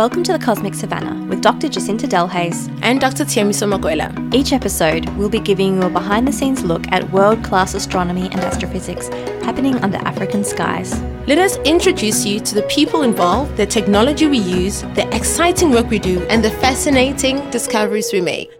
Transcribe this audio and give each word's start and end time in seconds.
Welcome 0.00 0.22
to 0.22 0.32
the 0.32 0.38
Cosmic 0.38 0.72
Savannah 0.72 1.26
with 1.26 1.42
Dr. 1.42 1.68
Jacinta 1.68 2.06
Delhaize. 2.06 2.74
and 2.80 2.98
Dr. 2.98 3.22
Tshiamiso 3.26 3.68
Makwela. 3.70 4.34
Each 4.34 4.54
episode, 4.54 5.06
we'll 5.10 5.28
be 5.28 5.40
giving 5.40 5.76
you 5.76 5.82
a 5.82 5.90
behind 5.90 6.26
the 6.26 6.32
scenes 6.32 6.64
look 6.64 6.90
at 6.90 7.12
world 7.12 7.44
class 7.44 7.74
astronomy 7.74 8.30
and 8.32 8.40
astrophysics 8.40 9.08
happening 9.44 9.76
under 9.84 9.98
African 9.98 10.42
skies. 10.42 10.98
Let 11.26 11.36
us 11.36 11.58
introduce 11.66 12.24
you 12.24 12.40
to 12.40 12.54
the 12.54 12.62
people 12.62 13.02
involved, 13.02 13.58
the 13.58 13.66
technology 13.66 14.26
we 14.26 14.38
use, 14.38 14.80
the 14.94 15.06
exciting 15.14 15.70
work 15.70 15.90
we 15.90 15.98
do, 15.98 16.22
and 16.30 16.42
the 16.42 16.50
fascinating 16.50 17.50
discoveries 17.50 18.10
we 18.10 18.22
make. 18.22 18.50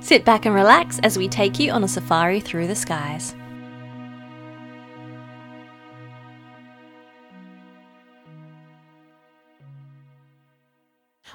Sit 0.00 0.26
back 0.26 0.44
and 0.44 0.54
relax 0.54 0.98
as 1.04 1.16
we 1.16 1.26
take 1.26 1.58
you 1.58 1.70
on 1.70 1.84
a 1.84 1.88
safari 1.88 2.40
through 2.40 2.66
the 2.66 2.76
skies. 2.76 3.34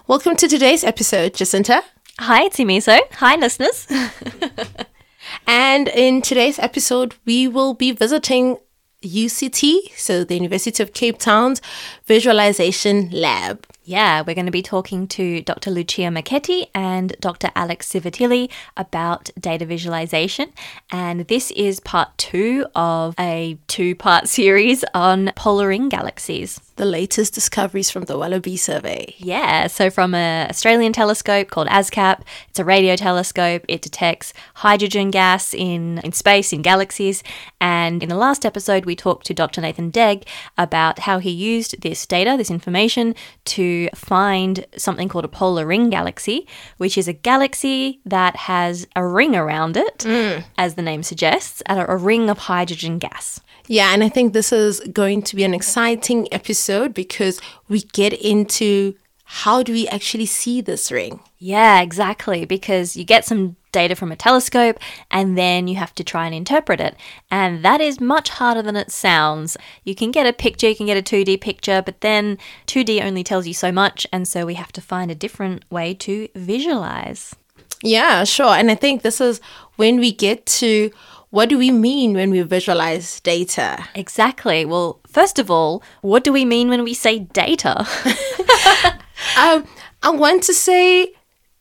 Welcome 0.08 0.36
to 0.38 0.48
today's 0.48 0.84
episode, 0.84 1.36
Jacinta. 1.36 1.84
Hi, 2.20 2.46
it's 2.46 2.58
Imiso. 2.58 3.00
Hi, 3.14 3.36
listeners. 3.36 3.88
And 5.48 5.88
in 5.90 6.22
today's 6.22 6.60
episode, 6.60 7.16
we 7.26 7.48
will 7.48 7.74
be 7.74 7.92
visiting 7.92 8.58
UCT, 9.04 9.96
so 9.96 10.24
the 10.24 10.36
University 10.36 10.84
of 10.84 10.94
Cape 10.94 11.20
Town's 11.20 11.62
Visualization 12.06 13.10
Lab. 13.12 13.66
Yeah, 13.84 14.22
we're 14.22 14.36
going 14.36 14.46
to 14.46 14.52
be 14.52 14.62
talking 14.62 15.08
to 15.08 15.42
Dr. 15.42 15.72
Lucia 15.72 16.12
Marchetti 16.12 16.68
and 16.76 17.16
Dr. 17.20 17.50
Alex 17.56 17.92
Sivitilli 17.92 18.52
about 18.78 19.32
data 19.40 19.66
visualization. 19.66 20.54
And 20.92 21.22
this 21.22 21.50
is 21.52 21.80
part 21.80 22.16
two 22.20 22.68
of 22.76 23.16
a 23.20 23.58
two 23.66 23.96
part 23.96 24.28
series 24.28 24.86
on 24.94 25.32
polar 25.36 25.70
ring 25.70 25.90
galaxies. 25.90 26.62
The 26.76 26.86
latest 26.86 27.34
discoveries 27.34 27.90
from 27.90 28.04
the 28.04 28.18
Wallaby 28.18 28.56
survey. 28.56 29.16
Yeah, 29.18 29.68
so 29.68 29.90
from 29.90 30.14
an 30.14 30.50
Australian 30.50 30.94
telescope 30.94 31.50
called 31.50 31.68
ASKAP, 31.68 32.22
it's 32.50 32.60
a 32.60 32.66
radio 32.66 32.96
telescope. 32.96 33.64
It 33.68 33.82
detects 33.82 34.32
hydrogen 34.56 35.12
gas 35.12 35.54
in, 35.54 36.00
in 36.04 36.12
space, 36.12 36.54
in 36.54 36.62
galaxies. 36.62 37.24
And 37.60 38.02
in 38.02 38.10
the 38.10 38.16
last 38.16 38.46
episode, 38.46 38.86
we 38.86 38.96
talked 38.96 39.26
to 39.28 39.34
Dr. 39.34 39.62
Nathan 39.62 39.90
Deg 39.90 40.26
about 40.58 41.00
how 41.00 41.20
he 41.20 41.30
used 41.30 41.82
this 41.82 42.06
data, 42.06 42.36
this 42.38 42.50
information, 42.50 43.16
to 43.46 43.71
find 43.94 44.66
something 44.78 45.08
called 45.10 45.26
a 45.26 45.30
polar 45.40 45.66
ring 45.66 45.90
galaxy, 45.90 46.48
which 46.78 46.98
is 46.98 47.08
a 47.08 47.14
galaxy 47.14 48.00
that 48.06 48.36
has 48.36 48.88
a 48.96 49.06
ring 49.06 49.36
around 49.36 49.78
it, 49.78 50.00
mm. 50.00 50.44
as 50.58 50.76
the 50.76 50.82
name 50.82 51.04
suggests, 51.04 51.62
and 51.66 51.80
a, 51.80 51.92
a 51.92 51.96
ring 51.96 52.30
of 52.30 52.38
hydrogen 52.38 52.98
gas. 52.98 53.40
Yeah, 53.68 53.94
and 53.94 54.04
I 54.04 54.10
think 54.10 54.34
this 54.34 54.52
is 54.52 54.80
going 54.92 55.22
to 55.24 55.36
be 55.36 55.44
an 55.44 55.54
exciting 55.54 56.28
episode 56.34 56.94
because 56.94 57.40
we 57.70 57.82
get 57.94 58.14
into 58.14 58.96
how 59.34 59.64
do 59.64 59.72
we 59.72 59.88
actually 59.88 60.26
see 60.26 60.60
this 60.60 60.92
ring? 60.92 61.22
Yeah, 61.40 61.80
exactly. 61.80 62.44
Because 62.44 62.98
you 62.98 63.06
get 63.06 63.24
some 63.24 63.56
data 63.72 63.96
from 63.96 64.12
a 64.12 64.16
telescope 64.18 64.78
and 65.10 65.38
then 65.38 65.70
you 65.70 65.78
have 65.78 65.96
to 65.96 66.04
try 66.04 66.26
and 66.26 66.36
interpret 66.36 66.82
it. 66.82 66.98
And 67.32 67.64
that 67.64 67.80
is 67.80 68.02
much 68.02 68.28
harder 68.28 68.62
than 68.62 68.76
it 68.76 68.92
sounds. 68.92 69.56
You 69.86 69.96
can 69.96 70.12
get 70.12 70.28
a 70.28 70.34
picture, 70.34 70.68
you 70.68 70.76
can 70.76 70.86
get 70.86 70.98
a 70.98 71.02
2D 71.02 71.40
picture, 71.40 71.82
but 71.82 72.02
then 72.02 72.40
2D 72.68 73.02
only 73.02 73.24
tells 73.24 73.48
you 73.48 73.54
so 73.54 73.72
much. 73.72 74.06
And 74.12 74.28
so 74.28 74.46
we 74.46 74.56
have 74.56 74.74
to 74.74 74.82
find 74.82 75.10
a 75.10 75.16
different 75.16 75.64
way 75.72 75.94
to 75.94 76.28
visualize. 76.36 77.34
Yeah, 77.82 78.26
sure. 78.26 78.54
And 78.54 78.70
I 78.70 78.76
think 78.76 79.02
this 79.02 79.22
is 79.22 79.40
when 79.78 79.98
we 79.98 80.12
get 80.12 80.46
to 80.46 80.92
what 81.32 81.50
do 81.50 81.58
we 81.58 81.72
mean 81.72 82.14
when 82.14 82.30
we 82.30 82.42
visualize 82.44 83.20
data? 83.22 83.88
Exactly. 83.96 84.64
Well, 84.66 85.00
first 85.08 85.40
of 85.40 85.50
all, 85.50 85.82
what 86.02 86.24
do 86.24 86.32
we 86.32 86.46
mean 86.46 86.70
when 86.70 86.84
we 86.84 86.94
say 86.94 87.20
data? 87.20 87.88
Um, 89.38 89.66
I 90.04 90.10
want 90.10 90.44
to 90.44 90.54
say 90.54 91.14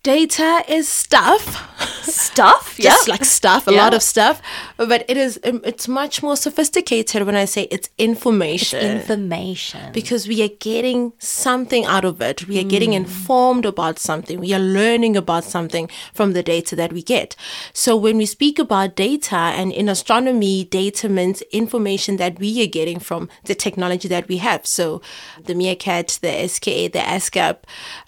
data 0.02 0.64
is 0.68 0.88
stuff. 0.88 1.66
Stuff? 2.02 2.76
yeah 2.78 2.90
Just 2.90 3.08
like 3.08 3.24
stuff, 3.24 3.66
a 3.68 3.72
Yeah. 3.72 3.82
lot 3.84 3.94
of 3.94 4.02
stuff. 4.02 4.40
But 4.76 5.04
it 5.08 5.16
is 5.16 5.38
um, 5.44 5.60
it's 5.64 5.86
much 5.88 6.22
more 6.22 6.36
sophisticated 6.36 7.24
when 7.24 7.34
I 7.36 7.44
say 7.44 7.68
it's 7.70 7.88
information. 7.98 8.80
Information. 9.00 9.92
because 9.92 10.26
we 10.26 10.42
are 10.42 10.48
getting 10.60 11.12
something 11.18 11.84
out 11.84 12.04
of 12.04 12.20
it. 12.20 12.48
We 12.48 12.58
are 12.58 12.64
getting 12.64 12.92
informed 12.94 13.66
about 13.66 13.98
something. 13.98 14.40
We 14.40 14.52
are 14.54 14.58
learning 14.60 15.16
about 15.16 15.44
something 15.44 15.88
from 16.14 16.32
the 16.32 16.42
data 16.42 16.74
that 16.76 16.92
we 16.92 17.02
get. 17.02 17.36
So 17.72 17.96
when 17.96 18.16
we 18.16 18.26
speak 18.26 18.58
about 18.58 18.96
data 18.96 19.36
and 19.36 19.72
in 19.72 19.88
astronomy, 19.88 20.64
data 20.64 21.08
means 21.08 21.42
information 21.52 22.16
that 22.16 22.38
we 22.38 22.62
are 22.62 22.66
getting 22.66 22.98
from 22.98 23.28
the 23.44 23.54
technology 23.54 24.08
that 24.08 24.28
we 24.28 24.38
have. 24.38 24.66
So 24.66 25.02
the 25.44 25.54
MeerKAT, 25.54 26.20
the 26.20 26.48
SKA, 26.48 26.88
the 26.88 26.98
ASKAP, 27.00 27.56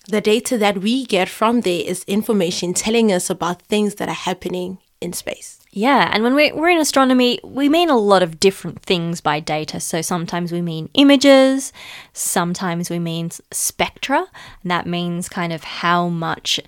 the 0.08 0.20
data 0.20 0.58
that 0.58 0.78
we 0.78 1.04
get 1.06 1.28
from 1.28 1.60
there 1.62 1.81
is 1.86 2.04
information 2.04 2.74
telling 2.74 3.12
us 3.12 3.30
about 3.30 3.62
things 3.62 3.96
that 3.96 4.08
are 4.08 4.14
happening 4.14 4.78
in 5.00 5.12
space. 5.12 5.58
Yeah, 5.70 6.10
and 6.12 6.22
when 6.22 6.34
we're, 6.34 6.54
we're 6.54 6.68
in 6.68 6.78
astronomy, 6.78 7.40
we 7.42 7.68
mean 7.68 7.88
a 7.88 7.96
lot 7.96 8.22
of 8.22 8.38
different 8.38 8.82
things 8.82 9.22
by 9.22 9.40
data. 9.40 9.80
So 9.80 10.02
sometimes 10.02 10.52
we 10.52 10.60
mean 10.60 10.90
images, 10.94 11.72
sometimes 12.12 12.90
we 12.90 12.98
mean 12.98 13.30
spectra, 13.50 14.26
and 14.62 14.70
that 14.70 14.86
means 14.86 15.30
kind 15.30 15.52
of 15.52 15.64
how 15.64 16.08
much 16.08 16.60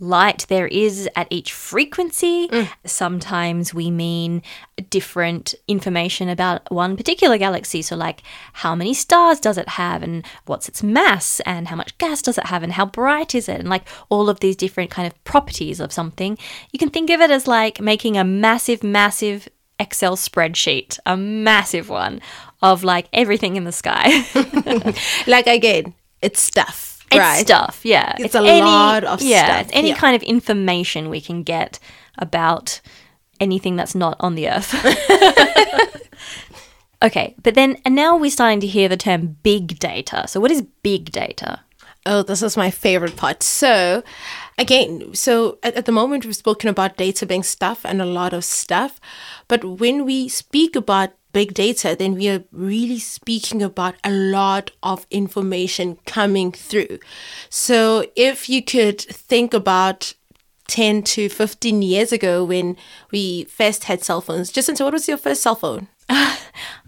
light 0.00 0.46
there 0.48 0.66
is 0.66 1.08
at 1.16 1.26
each 1.30 1.52
frequency. 1.52 2.48
Mm. 2.48 2.68
Sometimes 2.84 3.72
we 3.74 3.90
mean 3.90 4.42
different 4.90 5.54
information 5.66 6.28
about 6.28 6.70
one 6.70 6.96
particular 6.96 7.38
galaxy. 7.38 7.82
So, 7.82 7.96
like, 7.96 8.22
how 8.54 8.74
many 8.74 8.94
stars 8.94 9.40
does 9.40 9.58
it 9.58 9.68
have, 9.70 10.02
and 10.02 10.24
what's 10.46 10.68
its 10.68 10.82
mass, 10.82 11.40
and 11.40 11.68
how 11.68 11.76
much 11.76 11.96
gas 11.98 12.22
does 12.22 12.38
it 12.38 12.46
have, 12.46 12.62
and 12.62 12.72
how 12.72 12.86
bright 12.86 13.34
is 13.34 13.48
it, 13.48 13.60
and 13.60 13.68
like 13.68 13.88
all 14.08 14.28
of 14.28 14.40
these 14.40 14.56
different 14.56 14.90
kind 14.90 15.06
of 15.06 15.24
properties 15.24 15.80
of 15.80 15.92
something. 15.92 16.38
You 16.72 16.78
can 16.78 16.90
think 16.90 17.10
of 17.10 17.20
it 17.20 17.30
as 17.30 17.46
like 17.46 17.80
making 17.80 18.16
a 18.16 18.24
massive, 18.24 18.82
massive 18.82 19.48
Excel 19.80 20.16
spreadsheet, 20.16 20.98
a 21.06 21.16
massive 21.16 21.88
one 21.88 22.20
of 22.60 22.82
like 22.82 23.08
everything 23.12 23.56
in 23.56 23.64
the 23.64 23.72
sky. 23.72 24.24
Like 25.26 25.46
again, 25.46 25.94
it's 26.22 26.40
stuff. 26.40 26.97
It's 27.10 27.18
right. 27.18 27.46
stuff, 27.46 27.80
yeah. 27.84 28.14
It's 28.18 28.34
a 28.34 28.40
lot 28.40 29.04
of 29.04 29.22
yeah, 29.22 29.44
stuff, 29.44 29.60
It's 29.66 29.70
any 29.72 29.88
yeah. 29.90 29.96
kind 29.96 30.14
of 30.14 30.22
information 30.22 31.08
we 31.08 31.20
can 31.20 31.42
get 31.42 31.78
about 32.18 32.80
anything 33.40 33.76
that's 33.76 33.94
not 33.94 34.16
on 34.20 34.34
the 34.34 34.48
earth. 34.48 34.74
okay, 37.02 37.34
but 37.42 37.54
then 37.54 37.78
and 37.84 37.94
now 37.94 38.16
we're 38.16 38.30
starting 38.30 38.60
to 38.60 38.66
hear 38.66 38.88
the 38.88 38.96
term 38.96 39.36
big 39.42 39.78
data. 39.78 40.26
So 40.28 40.40
what 40.40 40.50
is 40.50 40.62
big 40.82 41.10
data? 41.12 41.60
Oh, 42.06 42.22
this 42.22 42.42
is 42.42 42.56
my 42.56 42.70
favorite 42.70 43.16
part. 43.16 43.42
So, 43.42 44.02
again, 44.56 45.14
so 45.14 45.58
at, 45.62 45.74
at 45.74 45.84
the 45.84 45.92
moment 45.92 46.24
we've 46.24 46.34
spoken 46.34 46.70
about 46.70 46.96
data 46.96 47.26
being 47.26 47.42
stuff 47.42 47.84
and 47.84 48.00
a 48.00 48.06
lot 48.06 48.32
of 48.32 48.44
stuff. 48.44 48.98
But 49.46 49.62
when 49.62 50.06
we 50.06 50.28
speak 50.28 50.74
about 50.74 51.10
big 51.32 51.54
data, 51.54 51.96
then 51.98 52.14
we 52.14 52.28
are 52.28 52.44
really 52.52 52.98
speaking 52.98 53.62
about 53.62 53.94
a 54.04 54.10
lot 54.10 54.70
of 54.82 55.06
information 55.10 55.98
coming 56.06 56.52
through. 56.52 56.98
So, 57.48 58.06
if 58.16 58.48
you 58.48 58.62
could 58.62 59.00
think 59.00 59.54
about 59.54 60.14
10 60.68 61.02
to 61.02 61.28
15 61.28 61.82
years 61.82 62.12
ago 62.12 62.44
when 62.44 62.76
we 63.10 63.44
first 63.44 63.84
had 63.84 64.04
cell 64.04 64.20
phones, 64.20 64.52
Jacinta, 64.52 64.84
what 64.84 64.92
was 64.92 65.08
your 65.08 65.16
first 65.16 65.42
cell 65.42 65.54
phone? 65.54 65.88
I'm 66.08 66.38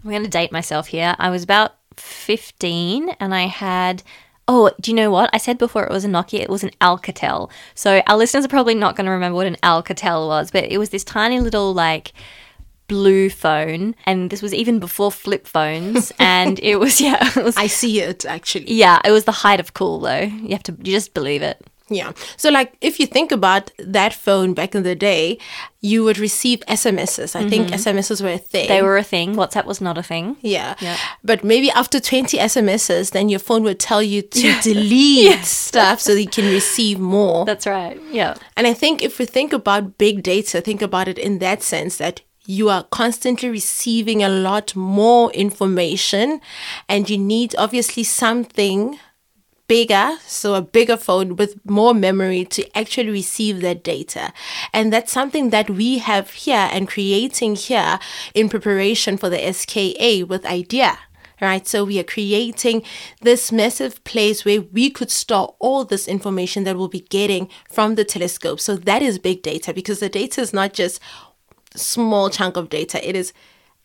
going 0.03 0.23
to 0.23 0.29
date 0.29 0.51
myself 0.51 0.87
here. 0.87 1.15
I 1.19 1.29
was 1.29 1.43
about 1.43 1.75
15 1.97 3.09
and 3.19 3.33
I 3.33 3.43
had. 3.43 4.03
Oh, 4.47 4.71
do 4.81 4.91
you 4.91 4.97
know 4.97 5.11
what? 5.11 5.29
I 5.31 5.37
said 5.37 5.57
before 5.57 5.85
it 5.85 5.91
was 5.91 6.03
a 6.03 6.09
Nokia, 6.09 6.41
it 6.41 6.49
was 6.49 6.63
an 6.63 6.71
Alcatel. 6.81 7.49
So 7.73 8.01
our 8.07 8.17
listeners 8.17 8.43
are 8.43 8.49
probably 8.49 8.75
not 8.75 8.97
going 8.97 9.05
to 9.05 9.11
remember 9.11 9.35
what 9.35 9.47
an 9.47 9.55
Alcatel 9.63 10.27
was, 10.27 10.51
but 10.51 10.65
it 10.65 10.77
was 10.77 10.89
this 10.89 11.05
tiny 11.05 11.39
little, 11.39 11.73
like, 11.73 12.11
blue 12.91 13.29
phone. 13.29 13.95
And 14.05 14.29
this 14.29 14.41
was 14.41 14.53
even 14.53 14.79
before 14.79 15.11
flip 15.11 15.47
phones. 15.47 16.11
and 16.19 16.59
it 16.59 16.75
was, 16.75 16.99
yeah, 16.99 17.29
it 17.37 17.43
was. 17.43 17.55
I 17.55 17.67
see 17.67 18.01
it 18.01 18.25
actually. 18.25 18.71
yeah, 18.71 18.99
it 19.05 19.11
was 19.11 19.23
the 19.23 19.37
height 19.43 19.61
of 19.61 19.73
cool 19.73 19.99
though. 19.99 20.27
You 20.47 20.49
have 20.49 20.63
to, 20.63 20.73
you 20.83 20.91
just 20.91 21.13
believe 21.13 21.41
it. 21.41 21.57
Yeah. 21.91 22.13
So, 22.37 22.49
like, 22.49 22.77
if 22.79 22.99
you 22.99 23.05
think 23.05 23.31
about 23.31 23.69
that 23.77 24.13
phone 24.13 24.53
back 24.53 24.73
in 24.75 24.83
the 24.83 24.95
day, 24.95 25.37
you 25.81 26.03
would 26.05 26.17
receive 26.17 26.61
SMSs. 26.67 27.35
I 27.35 27.49
think 27.49 27.67
mm-hmm. 27.67 27.75
SMSs 27.75 28.21
were 28.23 28.29
a 28.29 28.37
thing. 28.37 28.69
They 28.69 28.81
were 28.81 28.97
a 28.97 29.03
thing. 29.03 29.35
WhatsApp 29.35 29.65
was 29.65 29.81
not 29.81 29.97
a 29.97 30.03
thing. 30.03 30.37
Yeah. 30.41 30.75
Yeah. 30.79 30.97
But 31.21 31.43
maybe 31.43 31.69
after 31.71 31.99
20 31.99 32.37
SMSs, 32.37 33.11
then 33.11 33.27
your 33.27 33.39
phone 33.39 33.63
would 33.63 33.79
tell 33.79 34.01
you 34.01 34.21
to 34.21 34.55
delete 34.61 35.43
stuff 35.43 35.99
so 35.99 36.13
that 36.13 36.21
you 36.21 36.29
can 36.29 36.45
receive 36.45 36.97
more. 36.97 37.45
That's 37.45 37.67
right. 37.67 37.99
Yeah. 38.09 38.35
And 38.55 38.67
I 38.67 38.73
think 38.73 39.03
if 39.03 39.19
we 39.19 39.25
think 39.25 39.51
about 39.51 39.97
big 39.97 40.23
data, 40.23 40.61
think 40.61 40.81
about 40.81 41.09
it 41.09 41.19
in 41.19 41.39
that 41.39 41.61
sense 41.61 41.97
that 41.97 42.21
you 42.51 42.67
are 42.69 42.83
constantly 42.83 43.49
receiving 43.49 44.21
a 44.21 44.27
lot 44.27 44.75
more 44.75 45.31
information 45.31 46.41
and 46.89 47.09
you 47.09 47.17
need 47.17 47.55
obviously 47.57 48.03
something 48.03 48.99
bigger, 49.67 50.17
so 50.27 50.55
a 50.55 50.61
bigger 50.61 50.97
phone 50.97 51.37
with 51.37 51.57
more 51.65 51.93
memory 51.93 52.43
to 52.43 52.77
actually 52.77 53.09
receive 53.09 53.61
that 53.61 53.85
data. 53.85 54.33
And 54.73 54.91
that's 54.91 55.13
something 55.13 55.51
that 55.51 55.69
we 55.69 55.99
have 55.99 56.31
here 56.31 56.67
and 56.73 56.89
creating 56.89 57.55
here 57.55 57.99
in 58.33 58.49
preparation 58.49 59.15
for 59.15 59.29
the 59.29 59.53
SKA 59.53 60.25
with 60.27 60.45
IDIA. 60.45 60.97
right? 61.39 61.65
So 61.65 61.85
we 61.85 61.99
are 61.99 62.03
creating 62.03 62.83
this 63.21 63.51
massive 63.51 64.03
place 64.03 64.43
where 64.45 64.61
we 64.61 64.89
could 64.89 65.09
store 65.09 65.55
all 65.59 65.85
this 65.85 66.07
information 66.07 66.65
that 66.65 66.77
we'll 66.77 66.87
be 66.87 67.07
getting 67.09 67.49
from 67.69 67.95
the 67.95 68.05
telescope. 68.05 68.59
So 68.59 68.75
that 68.75 69.01
is 69.01 69.17
big 69.19 69.41
data 69.41 69.73
because 69.73 70.01
the 70.01 70.09
data 70.09 70.41
is 70.41 70.53
not 70.53 70.73
just 70.73 70.99
small 71.75 72.29
chunk 72.29 72.57
of 72.57 72.69
data. 72.69 73.07
It 73.07 73.15
is 73.15 73.33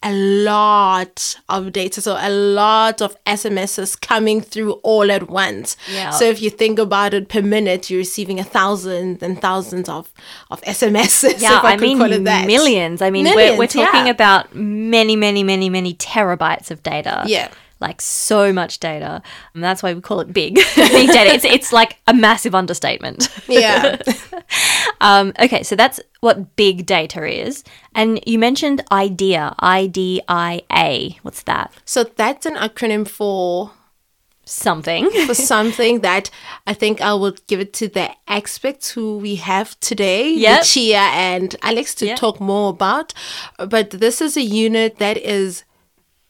a 0.02 0.12
lot 0.12 1.36
of 1.48 1.72
data. 1.72 2.00
So 2.00 2.16
a 2.18 2.30
lot 2.30 3.00
of 3.00 3.16
SMSs 3.24 4.00
coming 4.00 4.40
through 4.40 4.74
all 4.82 5.10
at 5.10 5.28
once. 5.28 5.76
Yeah. 5.90 6.10
So 6.10 6.24
if 6.24 6.40
you 6.40 6.50
think 6.50 6.78
about 6.78 7.14
it 7.14 7.28
per 7.28 7.42
minute, 7.42 7.90
you're 7.90 7.98
receiving 7.98 8.38
a 8.38 8.44
thousand 8.44 9.22
and 9.22 9.40
thousands 9.40 9.88
of, 9.88 10.12
of 10.50 10.60
SMSs. 10.62 11.40
Yeah, 11.46 11.58
if 11.58 11.64
I, 11.64 11.72
I, 11.72 11.76
could 11.76 11.82
mean 11.82 11.98
call 11.98 12.12
it 12.12 12.24
that. 12.24 12.46
millions. 12.46 13.02
I 13.02 13.10
mean, 13.10 13.24
we're, 13.24 13.58
we're 13.58 13.66
talking 13.66 14.06
yeah. 14.06 14.12
about 14.12 14.54
many, 14.54 15.16
many, 15.16 15.42
many, 15.42 15.68
many 15.68 15.94
terabytes 15.94 16.70
of 16.70 16.82
data. 16.82 17.24
Yeah. 17.26 17.50
Like 17.80 18.00
so 18.00 18.52
much 18.52 18.80
data. 18.80 19.22
And 19.54 19.62
that's 19.62 19.82
why 19.82 19.92
we 19.92 20.00
call 20.00 20.20
it 20.20 20.32
big. 20.32 20.54
big 20.76 21.10
data. 21.10 21.34
It's 21.34 21.44
it's 21.56 21.72
like 21.72 21.98
a 22.06 22.14
massive 22.14 22.54
understatement. 22.54 23.28
Yeah. 23.48 23.96
Um, 25.00 25.32
okay, 25.38 25.62
so 25.62 25.76
that's 25.76 26.00
what 26.20 26.56
big 26.56 26.86
data 26.86 27.26
is. 27.26 27.64
And 27.94 28.18
you 28.26 28.38
mentioned 28.38 28.82
IDIA, 28.90 29.54
I 29.58 29.88
D 29.88 30.22
I 30.26 30.62
A. 30.72 31.18
What's 31.22 31.42
that? 31.42 31.72
so 31.84 32.04
that's 32.04 32.46
an 32.46 32.54
acronym 32.54 33.06
for 33.06 33.72
Something. 34.48 35.10
for 35.26 35.34
something 35.34 36.00
that 36.00 36.30
I 36.68 36.72
think 36.72 37.00
I 37.00 37.14
will 37.14 37.34
give 37.48 37.58
it 37.60 37.72
to 37.74 37.88
the 37.88 38.10
experts 38.28 38.90
who 38.92 39.18
we 39.18 39.34
have 39.36 39.78
today, 39.80 40.30
Yep. 40.30 40.60
Lucia 40.60 40.96
and 40.96 41.56
Alex, 41.62 41.94
to 41.96 42.06
Yep. 42.06 42.16
talk 42.18 42.40
more 42.40 42.70
about. 42.70 43.12
But 43.58 43.90
this 43.90 44.20
is 44.20 44.36
a 44.36 44.42
unit 44.42 44.98
that 44.98 45.16
is 45.18 45.64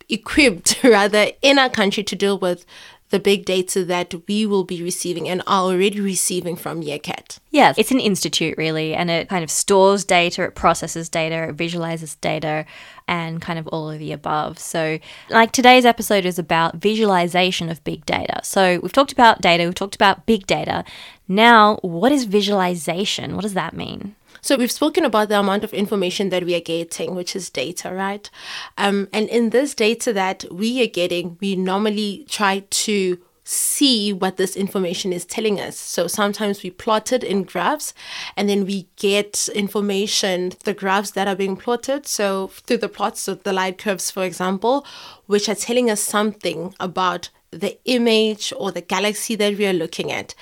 equipped, 0.09 0.81
rather, 0.85 1.29
in 1.43 1.59
our 1.59 1.71
country 1.71 2.03
to 2.05 2.17
deal 2.17 2.39
with 2.39 2.65
the 3.11 3.21
big 3.21 3.45
data 3.45 3.85
that 3.85 4.13
we 4.27 4.45
will 4.45 4.65
be 4.65 4.83
receiving 4.83 5.29
and 5.29 5.41
are 5.47 5.63
already 5.63 6.01
receiving 6.01 6.57
from 6.57 6.83
MeerKAT. 6.83 7.39
Yeah, 7.51 7.73
it's 7.77 7.93
an 7.93 8.01
institute 8.01 8.59
really, 8.59 8.95
and 8.95 9.11
it 9.11 9.29
kind 9.29 9.45
of 9.45 9.51
stores 9.51 10.05
data, 10.05 10.43
it 10.43 10.55
processes 10.55 11.09
data, 11.09 11.49
it 11.49 11.55
visualizes 11.55 12.17
data, 12.17 12.67
and 13.07 13.41
kind 13.41 13.59
of 13.59 13.69
all 13.69 13.91
of 13.91 14.01
the 14.01 14.11
above. 14.11 14.59
So, 14.59 14.99
like 15.31 15.53
today's 15.53 15.85
episode 15.85 16.25
is 16.25 16.39
about 16.39 16.77
visualization 16.77 17.69
of 17.69 17.85
big 17.85 18.05
data. 18.07 18.41
So, 18.43 18.81
we've 18.83 18.93
talked 18.93 19.13
about 19.13 19.41
data, 19.41 19.65
we've 19.65 19.75
talked 19.75 19.95
about 19.95 20.27
big 20.27 20.47
data. 20.47 20.85
Now, 21.29 21.79
what 21.83 22.11
is 22.13 22.25
visualization? 22.25 23.35
What 23.37 23.43
does 23.43 23.55
that 23.55 23.77
mean? 23.77 24.17
So 24.47 24.55
we've 24.57 24.71
spoken 24.71 25.05
about 25.05 25.29
the 25.29 25.41
amount 25.41 25.65
of 25.65 25.75
information 25.75 26.29
that 26.29 26.45
we 26.45 26.55
are 26.55 26.61
getting, 26.61 27.17
which 27.17 27.35
is 27.35 27.51
data, 27.51 27.93
right? 27.93 28.31
Um, 28.79 29.09
and 29.13 29.29
in 29.29 29.51
this 29.51 29.75
data 29.75 30.13
that 30.13 30.45
we 30.53 30.81
are 30.85 30.87
getting, 30.87 31.37
we 31.41 31.57
normally 31.57 32.27
try 32.29 32.61
to 32.61 33.19
see 33.43 34.13
what 34.13 34.37
this 34.37 34.55
information 34.55 35.13
is 35.13 35.25
telling 35.25 35.59
us. 35.59 35.77
So 35.77 36.07
sometimes 36.07 36.63
we 36.63 36.71
plot 36.71 37.13
it 37.13 37.25
in 37.25 37.43
graphs 37.43 37.93
and 38.37 38.49
then 38.49 38.65
we 38.65 38.87
get 38.95 39.49
information, 39.53 40.53
the 40.63 40.75
graphs 40.75 41.11
that 41.11 41.27
are 41.27 41.35
being 41.35 41.57
plotted. 41.57 42.07
So 42.07 42.47
through 42.47 42.79
the 42.79 42.89
plots, 42.89 43.23
so 43.23 43.35
the 43.35 43.53
light 43.53 43.79
curves, 43.79 44.13
for 44.13 44.23
example, 44.23 44.87
which 45.27 45.49
are 45.49 45.57
telling 45.57 45.91
us 45.91 46.01
something 46.01 46.73
about 46.79 47.31
the 47.51 47.81
image 47.85 48.53
or 48.57 48.71
the 48.71 48.81
galaxy 48.81 49.35
that 49.35 49.59
we 49.59 49.67
are 49.67 49.73
looking 49.73 50.13
at. 50.13 50.37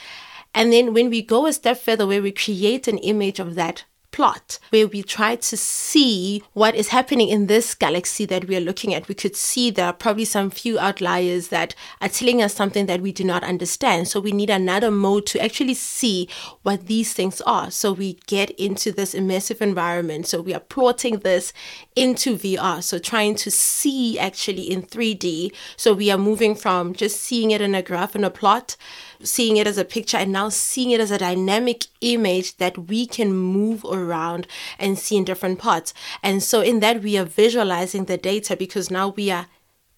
And 0.54 0.74
then 0.74 0.92
when 0.92 1.08
we 1.08 1.22
go 1.22 1.46
a 1.46 1.54
step 1.54 1.78
further, 1.78 2.06
where 2.06 2.20
we 2.20 2.32
create 2.32 2.86
an 2.86 2.98
image 2.98 3.40
of 3.40 3.54
that 3.54 3.84
plot, 4.14 4.60
where 4.70 4.86
we 4.86 5.02
try 5.02 5.34
to 5.34 5.56
see 5.56 6.40
what 6.52 6.76
is 6.76 6.88
happening 6.88 7.28
in 7.28 7.48
this 7.48 7.74
galaxy 7.74 8.24
that 8.24 8.46
we 8.46 8.56
are 8.56 8.60
looking 8.60 8.94
at, 8.94 9.08
we 9.08 9.14
could 9.14 9.34
see 9.34 9.72
there 9.72 9.86
are 9.86 9.92
probably 9.92 10.24
some 10.24 10.50
few 10.50 10.78
outliers 10.78 11.48
that 11.48 11.74
are 12.00 12.08
telling 12.08 12.40
us 12.40 12.54
something 12.54 12.86
that 12.86 13.00
we 13.00 13.10
do 13.10 13.24
not 13.24 13.42
understand. 13.42 14.06
So 14.06 14.20
we 14.20 14.30
need 14.30 14.50
another 14.50 14.92
mode 14.92 15.26
to 15.26 15.42
actually 15.42 15.74
see 15.74 16.28
what 16.62 16.86
these 16.86 17.12
things 17.12 17.40
are. 17.40 17.72
So 17.72 17.92
we 17.92 18.20
get 18.28 18.50
into 18.52 18.92
this 18.92 19.16
immersive 19.16 19.60
environment. 19.60 20.28
So 20.28 20.40
we 20.40 20.54
are 20.54 20.60
plotting 20.60 21.18
this 21.18 21.52
into 21.96 22.36
VR. 22.36 22.84
So 22.84 23.00
trying 23.00 23.34
to 23.36 23.50
see 23.50 24.16
actually 24.16 24.70
in 24.70 24.82
3D. 24.82 25.52
So 25.76 25.92
we 25.92 26.12
are 26.12 26.18
moving 26.18 26.54
from 26.54 26.92
just 26.92 27.20
seeing 27.20 27.50
it 27.50 27.60
in 27.60 27.74
a 27.74 27.82
graph 27.82 28.14
and 28.14 28.24
a 28.24 28.30
plot 28.30 28.76
seeing 29.24 29.56
it 29.56 29.66
as 29.66 29.78
a 29.78 29.84
picture 29.84 30.16
and 30.16 30.32
now 30.32 30.48
seeing 30.48 30.90
it 30.90 31.00
as 31.00 31.10
a 31.10 31.18
dynamic 31.18 31.86
image 32.00 32.56
that 32.58 32.88
we 32.88 33.06
can 33.06 33.32
move 33.32 33.84
around 33.84 34.46
and 34.78 34.98
see 34.98 35.16
in 35.16 35.24
different 35.24 35.58
parts. 35.58 35.94
And 36.22 36.42
so 36.42 36.60
in 36.60 36.80
that 36.80 37.02
we 37.02 37.16
are 37.16 37.24
visualizing 37.24 38.04
the 38.04 38.16
data 38.18 38.56
because 38.56 38.90
now 38.90 39.08
we 39.08 39.30
are 39.30 39.46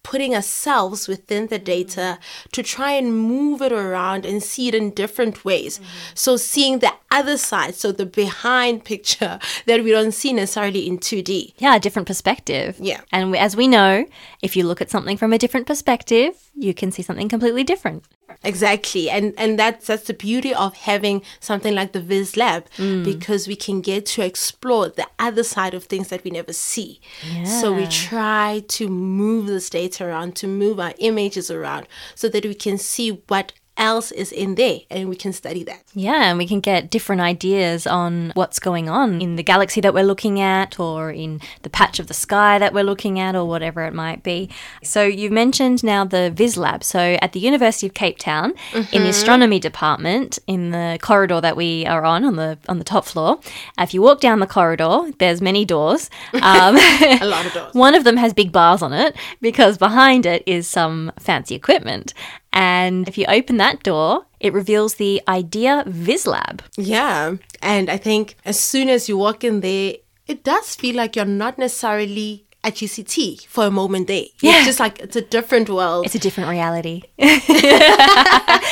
putting 0.07 0.33
ourselves 0.33 1.05
within 1.09 1.47
the 1.47 1.59
data 1.59 2.17
to 2.53 2.63
try 2.63 2.93
and 2.93 3.13
move 3.13 3.61
it 3.61 3.73
around 3.73 4.25
and 4.25 4.41
see 4.41 4.69
it 4.69 4.75
in 4.75 4.91
different 4.91 5.43
ways. 5.43 5.79
Mm-hmm. 5.79 6.11
So 6.13 6.37
seeing 6.37 6.79
the 6.79 6.93
other 7.11 7.35
side, 7.35 7.75
so 7.75 7.91
the 7.91 8.05
behind 8.05 8.85
picture 8.85 9.37
that 9.65 9.83
we 9.83 9.91
don't 9.91 10.13
see 10.13 10.31
necessarily 10.31 10.87
in 10.87 10.97
2D. 10.99 11.55
Yeah, 11.57 11.75
a 11.75 11.79
different 11.79 12.07
perspective. 12.07 12.77
Yeah. 12.79 13.01
And 13.11 13.35
as 13.35 13.57
we 13.57 13.67
know, 13.67 14.05
if 14.41 14.55
you 14.55 14.65
look 14.65 14.81
at 14.81 14.89
something 14.89 15.17
from 15.17 15.33
a 15.33 15.37
different 15.37 15.67
perspective, 15.67 16.33
you 16.55 16.73
can 16.73 16.93
see 16.93 17.01
something 17.01 17.27
completely 17.27 17.65
different. 17.65 18.05
Exactly. 18.43 19.09
And 19.09 19.33
and 19.37 19.57
that's 19.57 19.87
that's 19.87 20.03
the 20.03 20.13
beauty 20.13 20.53
of 20.53 20.73
having 20.75 21.21
something 21.39 21.73
like 21.73 21.93
the 21.93 21.99
Viz 21.99 22.37
Lab 22.37 22.65
mm. 22.77 23.03
because 23.03 23.47
we 23.47 23.55
can 23.55 23.81
get 23.81 24.05
to 24.07 24.23
explore 24.23 24.89
the 24.89 25.07
other 25.19 25.43
side 25.43 25.73
of 25.73 25.85
things 25.85 26.09
that 26.09 26.23
we 26.23 26.31
never 26.31 26.53
see. 26.53 26.99
Yeah. 27.29 27.45
So 27.45 27.73
we 27.73 27.87
try 27.87 28.63
to 28.67 28.87
move 28.87 29.47
this 29.47 29.69
data 29.69 30.05
around, 30.05 30.35
to 30.37 30.47
move 30.47 30.79
our 30.79 30.93
images 30.99 31.49
around 31.49 31.87
so 32.15 32.29
that 32.29 32.45
we 32.45 32.53
can 32.53 32.77
see 32.77 33.21
what 33.27 33.53
else 33.77 34.11
is 34.11 34.31
in 34.31 34.55
there 34.55 34.79
and 34.89 35.09
we 35.09 35.15
can 35.15 35.33
study 35.33 35.63
that. 35.63 35.83
Yeah, 35.93 36.29
and 36.29 36.37
we 36.37 36.47
can 36.47 36.59
get 36.59 36.89
different 36.89 37.21
ideas 37.21 37.87
on 37.87 38.31
what's 38.35 38.59
going 38.59 38.89
on 38.89 39.21
in 39.21 39.35
the 39.35 39.43
galaxy 39.43 39.81
that 39.81 39.93
we're 39.93 40.03
looking 40.03 40.39
at 40.39 40.79
or 40.79 41.11
in 41.11 41.39
the 41.61 41.69
patch 41.69 41.99
of 41.99 42.07
the 42.07 42.13
sky 42.13 42.59
that 42.59 42.73
we're 42.73 42.83
looking 42.83 43.19
at 43.19 43.35
or 43.35 43.45
whatever 43.45 43.83
it 43.85 43.93
might 43.93 44.23
be. 44.23 44.49
So 44.83 45.03
you've 45.03 45.31
mentioned 45.31 45.83
now 45.83 46.03
the 46.05 46.31
Viz 46.31 46.57
Lab. 46.57 46.83
So 46.83 47.17
at 47.21 47.33
the 47.33 47.39
University 47.39 47.87
of 47.87 47.93
Cape 47.93 48.17
Town 48.17 48.53
in 48.73 49.03
the 49.03 49.09
astronomy 49.09 49.59
department 49.59 50.39
in 50.47 50.71
the 50.71 50.97
corridor 51.01 51.39
that 51.41 51.55
we 51.55 51.85
are 51.85 52.03
on 52.05 52.23
on 52.23 52.35
the 52.35 52.57
on 52.67 52.77
the 52.79 52.83
top 52.85 53.05
floor. 53.05 53.39
If 53.79 53.93
you 53.93 54.01
walk 54.01 54.19
down 54.19 54.39
the 54.39 54.47
corridor, 54.47 55.11
there's 55.19 55.41
many 55.41 55.65
doors. 55.65 56.09
Um, 56.47 56.77
A 56.77 57.25
lot 57.25 57.45
of 57.45 57.53
those. 57.57 57.73
one 57.73 57.93
of 57.95 58.03
them 58.03 58.15
has 58.17 58.33
big 58.33 58.51
bars 58.51 58.81
on 58.81 58.93
it 58.93 59.15
because 59.41 59.77
behind 59.77 60.25
it 60.25 60.43
is 60.45 60.67
some 60.67 61.11
fancy 61.19 61.55
equipment. 61.55 62.13
And 62.53 63.07
if 63.07 63.17
you 63.17 63.25
open 63.27 63.57
that 63.57 63.83
door, 63.83 64.25
it 64.39 64.53
reveals 64.53 64.95
the 64.95 65.21
IDIA 65.27 65.83
Viz 65.87 66.25
Lab. 66.25 66.63
Yeah. 66.77 67.35
And 67.61 67.89
I 67.89 67.97
think 67.97 68.35
as 68.45 68.59
soon 68.59 68.89
as 68.89 69.07
you 69.09 69.17
walk 69.17 69.43
in 69.43 69.59
there, 69.61 69.95
it 70.27 70.43
does 70.43 70.75
feel 70.75 70.95
like 70.95 71.15
you're 71.15 71.25
not 71.25 71.57
necessarily 71.57 72.45
at 72.63 72.75
UCT 72.75 73.45
for 73.47 73.65
a 73.67 73.71
moment 73.71 74.07
there. 74.07 74.25
Yeah. 74.41 74.57
It's 74.57 74.65
just 74.65 74.79
like 74.79 74.99
it's 74.99 75.15
a 75.15 75.21
different 75.21 75.69
world. 75.69 76.05
It's 76.05 76.15
a 76.15 76.19
different 76.19 76.49
reality. 76.49 77.03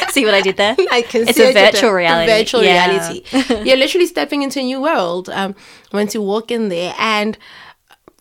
See 0.10 0.26
what 0.26 0.34
I 0.34 0.42
did 0.42 0.58
there? 0.58 0.76
I 0.92 1.02
can 1.02 1.28
It's 1.28 1.38
see 1.38 1.50
a 1.50 1.54
virtual 1.54 1.92
reality. 1.92 2.32
virtual 2.32 2.64
Yeah. 2.64 2.88
reality. 2.90 3.24
You're 3.68 3.78
literally 3.78 4.08
stepping 4.08 4.42
into 4.44 4.60
a 4.60 4.64
new 4.64 4.82
world 4.82 5.30
um, 5.30 5.56
once 5.94 6.14
you 6.14 6.22
walk 6.22 6.52
in 6.52 6.70
there. 6.70 6.94
And 7.00 7.38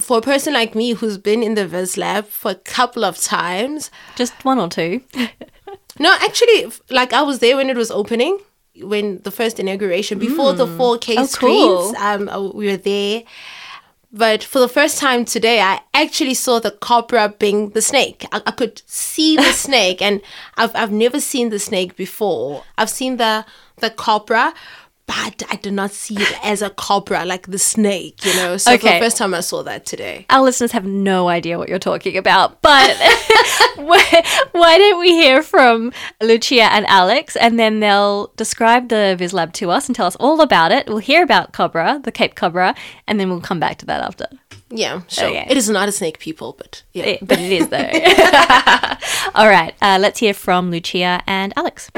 for 0.00 0.18
a 0.18 0.22
person 0.22 0.52
like 0.54 0.74
me 0.74 0.92
who's 0.92 1.18
been 1.18 1.42
in 1.42 1.54
the 1.54 1.66
Viz 1.66 1.96
Lab 1.96 2.26
for 2.26 2.50
a 2.52 2.54
couple 2.56 3.04
of 3.04 3.18
times, 3.18 3.90
Just 4.16 4.44
one 4.44 4.58
or 4.58 4.68
two. 4.68 5.02
no, 5.98 6.14
actually, 6.20 6.70
like 6.90 7.12
I 7.12 7.22
was 7.22 7.38
there 7.38 7.56
when 7.56 7.70
it 7.70 7.76
was 7.76 7.90
opening, 7.90 8.38
when 8.80 9.18
the 9.22 9.30
first 9.30 9.60
inauguration, 9.60 10.18
before 10.18 10.52
the 10.52 10.66
4K 10.66 11.14
Oh, 11.18 11.26
screens, 11.26 11.92
cool. 11.92 11.96
um, 11.96 12.28
uh, 12.28 12.40
we 12.52 12.66
were 12.66 12.76
there. 12.76 13.22
But 14.12 14.44
for 14.44 14.60
the 14.60 14.68
first 14.68 14.98
time 14.98 15.24
today, 15.24 15.60
I 15.60 15.80
actually 15.92 16.34
saw 16.34 16.60
the 16.60 16.70
cobra 16.70 17.34
being 17.36 17.70
the 17.70 17.82
snake. 17.82 18.24
I, 18.30 18.42
I 18.46 18.50
could 18.52 18.80
see 18.86 19.36
the 19.36 19.52
snake, 19.66 20.00
and 20.00 20.20
I've, 20.56 20.74
I've 20.76 20.92
never 20.92 21.18
seen 21.20 21.50
the 21.50 21.58
snake 21.58 21.96
before. 21.96 22.62
I've 22.78 22.90
seen 22.90 23.16
the 23.16 23.44
the 23.78 23.90
cobra, 23.90 24.54
but 25.06 25.42
I 25.50 25.56
did 25.56 25.73
not 25.75 25.90
see 25.90 26.16
it 26.16 26.38
as 26.44 26.62
a 26.62 26.70
cobra, 26.70 27.25
like 27.25 27.46
the 27.46 27.58
snake, 27.58 28.25
you 28.25 28.34
know. 28.37 28.56
So 28.56 28.76
for 28.78 28.87
the 28.87 28.99
first 28.99 29.16
time, 29.16 29.34
I 29.34 29.40
saw 29.40 29.62
that 29.62 29.84
today. 29.84 30.26
Our 30.30 30.42
listeners 30.42 30.73
have 30.73 30.87
no 30.87 31.28
idea 31.28 31.58
what 31.58 31.68
you're 31.68 31.78
talking 31.78 32.16
about, 32.16 32.62
but 32.62 32.96
why, 33.76 34.25
why 34.52 34.78
don't 34.78 35.00
we 35.00 35.11
hear 35.11 35.42
from 35.42 35.92
Lucia 36.23 36.73
and 36.73 36.87
Alex 36.87 37.37
and 37.37 37.58
then 37.58 37.80
they'll 37.80 38.32
describe 38.37 38.88
the 38.88 39.14
Viz 39.18 39.32
Lab 39.32 39.52
to 39.54 39.70
us 39.70 39.88
and 39.88 39.94
tell 39.96 40.06
us 40.06 40.16
all 40.16 40.40
about 40.40 40.73
it. 40.73 40.87
We'll 40.87 40.99
hear 40.99 41.23
about 41.23 41.52
Cobra, 41.52 42.00
the 42.02 42.12
Cape 42.12 42.34
Cobra, 42.34 42.75
and 43.06 43.20
then 43.20 43.28
we'll 43.28 43.40
come 43.40 43.61
back 43.61 43.78
to 43.78 43.87
that 43.87 44.02
after. 44.02 44.26
Yeah, 44.70 45.02
sure. 45.08 45.28
Okay. 45.28 45.46
It 45.49 45.56
is 45.56 45.68
not 45.68 45.88
a 45.88 45.92
snake, 45.92 46.18
people, 46.18 46.54
but 46.58 46.82
yeah. 46.92 47.04
Eh, 47.04 47.18
but 47.23 47.38
it 47.38 47.52
is 47.52 47.68
though. 47.68 47.78
all 49.34 49.49
right, 49.49 49.75
uh, 49.82 49.99
let's 50.00 50.18
hear 50.18 50.34
from 50.34 50.70
Lucia 50.70 51.23
and 51.26 51.52
Alex. 51.56 51.90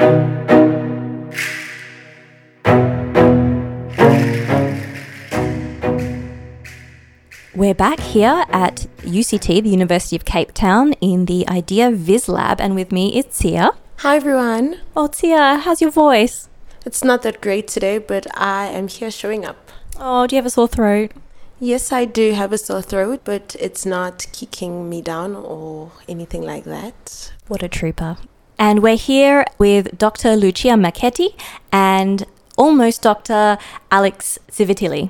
We're 7.57 7.73
back 7.73 7.99
here 7.99 8.45
at 8.49 8.85
UCT, 9.01 9.63
the 9.63 9.69
University 9.69 10.15
of 10.15 10.25
Cape 10.25 10.53
Town, 10.53 10.93
in 11.01 11.25
the 11.25 11.43
IDIA 11.47 11.89
Viz 11.89 12.29
Lab, 12.29 12.61
and 12.61 12.75
with 12.75 12.91
me 12.91 13.17
is 13.17 13.35
Tia. 13.35 13.71
Hi, 13.97 14.15
everyone. 14.17 14.77
Oh, 14.95 15.07
Tia, 15.07 15.55
how's 15.63 15.81
your 15.81 15.89
voice? 15.89 16.49
It's 16.85 17.03
not 17.03 17.23
that 17.23 17.41
great 17.41 17.67
today, 17.67 17.97
but 17.97 18.27
I 18.39 18.67
am 18.67 18.87
here 18.87 19.09
showing 19.09 19.43
up. 19.43 19.71
Oh, 19.99 20.27
do 20.27 20.35
you 20.35 20.37
have 20.37 20.45
a 20.45 20.51
sore 20.51 20.67
throat? 20.67 21.13
Yes, 21.59 21.91
I 21.91 22.05
do 22.05 22.33
have 22.33 22.53
a 22.53 22.59
sore 22.59 22.83
throat, 22.83 23.21
but 23.23 23.55
it's 23.59 23.87
not 23.87 24.27
kicking 24.31 24.87
me 24.87 25.01
down 25.01 25.35
or 25.35 25.93
anything 26.07 26.43
like 26.43 26.65
that. 26.65 27.31
What 27.47 27.63
a 27.63 27.67
trooper. 27.67 28.17
And 28.59 28.83
we're 28.83 28.97
here 28.97 29.47
with 29.57 29.97
Dr. 29.97 30.35
Lucia 30.35 30.77
Marchetti 30.77 31.35
and 31.71 32.23
almost 32.55 33.01
Dr. 33.01 33.57
Alex 33.89 34.37
Sivitilli. 34.51 35.09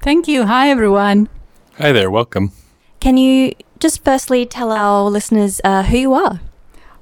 Thank 0.00 0.28
you. 0.28 0.46
Hi, 0.46 0.70
everyone. 0.70 1.28
Hi 1.78 1.92
there, 1.92 2.10
welcome. 2.10 2.50
Can 2.98 3.16
you 3.16 3.52
just 3.78 4.04
firstly 4.04 4.44
tell 4.44 4.72
our 4.72 5.08
listeners 5.08 5.60
uh, 5.62 5.84
who 5.84 5.96
you 5.96 6.12
are? 6.12 6.40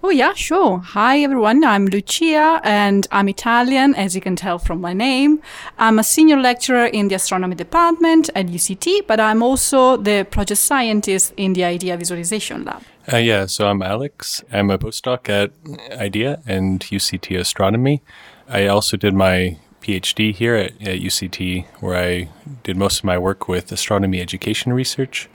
Oh, 0.02 0.10
yeah, 0.10 0.34
sure. 0.34 0.80
Hi, 0.80 1.20
everyone. 1.20 1.64
I'm 1.64 1.86
Lucia 1.86 2.60
and 2.62 3.06
I'm 3.10 3.26
Italian, 3.30 3.94
as 3.94 4.14
you 4.14 4.20
can 4.20 4.36
tell 4.36 4.58
from 4.58 4.82
my 4.82 4.92
name. 4.92 5.40
I'm 5.78 5.98
a 5.98 6.04
senior 6.04 6.38
lecturer 6.38 6.84
in 6.84 7.08
the 7.08 7.14
astronomy 7.14 7.54
department 7.54 8.28
at 8.34 8.48
UCT, 8.48 9.06
but 9.06 9.18
I'm 9.18 9.42
also 9.42 9.96
the 9.96 10.26
project 10.30 10.60
scientist 10.60 11.32
in 11.38 11.54
the 11.54 11.64
IDIA 11.64 11.96
Visualization 11.96 12.64
Lab. 12.64 12.82
Uh, 13.10 13.16
yeah, 13.16 13.46
so 13.46 13.68
I'm 13.68 13.80
Alex. 13.80 14.44
I'm 14.52 14.70
a 14.70 14.76
postdoc 14.76 15.30
at 15.30 15.52
IDIA 15.98 16.42
and 16.46 16.80
UCT 16.80 17.40
Astronomy. 17.40 18.02
I 18.46 18.66
also 18.66 18.98
did 18.98 19.14
my 19.14 19.56
PhD 19.86 20.34
here 20.34 20.56
at, 20.56 20.72
at 20.82 20.98
UCT, 20.98 21.66
where 21.80 21.96
I 21.96 22.28
did 22.64 22.76
most 22.76 22.98
of 22.98 23.04
my 23.04 23.16
work 23.16 23.46
with 23.46 23.70
astronomy 23.70 24.20
education 24.20 24.72
research. 24.72 25.28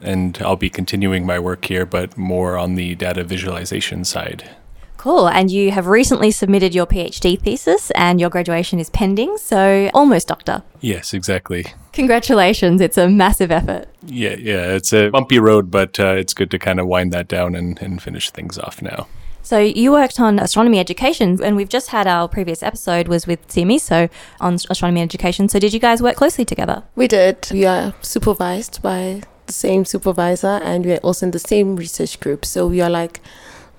And 0.00 0.38
I'll 0.40 0.56
be 0.56 0.70
continuing 0.70 1.26
my 1.26 1.38
work 1.38 1.64
here, 1.64 1.86
but 1.86 2.16
more 2.16 2.56
on 2.56 2.74
the 2.76 2.94
data 2.94 3.24
visualization 3.24 4.04
side. 4.04 4.48
Cool. 4.96 5.28
And 5.28 5.50
you 5.50 5.70
have 5.72 5.86
recently 5.86 6.30
submitted 6.30 6.74
your 6.74 6.86
PhD 6.86 7.40
thesis, 7.40 7.90
and 7.92 8.20
your 8.20 8.30
graduation 8.30 8.78
is 8.78 8.90
pending. 8.90 9.38
So, 9.38 9.90
almost 9.94 10.28
doctor. 10.28 10.62
Yes, 10.80 11.14
exactly. 11.14 11.66
Congratulations. 11.92 12.80
It's 12.80 12.98
a 12.98 13.08
massive 13.08 13.50
effort. 13.50 13.86
Yeah, 14.04 14.36
yeah. 14.38 14.74
It's 14.74 14.92
a 14.92 15.08
bumpy 15.08 15.38
road, 15.38 15.70
but 15.70 15.98
uh, 15.98 16.14
it's 16.14 16.34
good 16.34 16.50
to 16.50 16.58
kind 16.58 16.78
of 16.78 16.86
wind 16.86 17.12
that 17.12 17.28
down 17.28 17.54
and, 17.54 17.80
and 17.80 18.02
finish 18.02 18.30
things 18.30 18.58
off 18.58 18.82
now. 18.82 19.06
So 19.46 19.60
you 19.60 19.92
worked 19.92 20.18
on 20.18 20.40
astronomy 20.40 20.80
education, 20.80 21.40
and 21.40 21.54
we've 21.54 21.68
just 21.68 21.90
had 21.90 22.08
our 22.08 22.26
previous 22.26 22.64
episode 22.64 23.06
was 23.06 23.28
with 23.28 23.48
Simi, 23.48 23.78
so 23.78 24.08
on 24.40 24.54
astronomy 24.68 25.00
education. 25.00 25.48
So 25.48 25.60
did 25.60 25.72
you 25.72 25.78
guys 25.78 26.02
work 26.02 26.16
closely 26.16 26.44
together? 26.44 26.82
We 26.96 27.06
did. 27.06 27.46
We 27.52 27.64
are 27.64 27.94
supervised 28.02 28.82
by 28.82 29.22
the 29.46 29.52
same 29.52 29.84
supervisor, 29.84 30.58
and 30.64 30.84
we 30.84 30.94
are 30.94 30.98
also 31.04 31.26
in 31.26 31.30
the 31.30 31.38
same 31.38 31.76
research 31.76 32.18
group. 32.18 32.44
So 32.44 32.66
we 32.66 32.80
are 32.80 32.90
like 32.90 33.20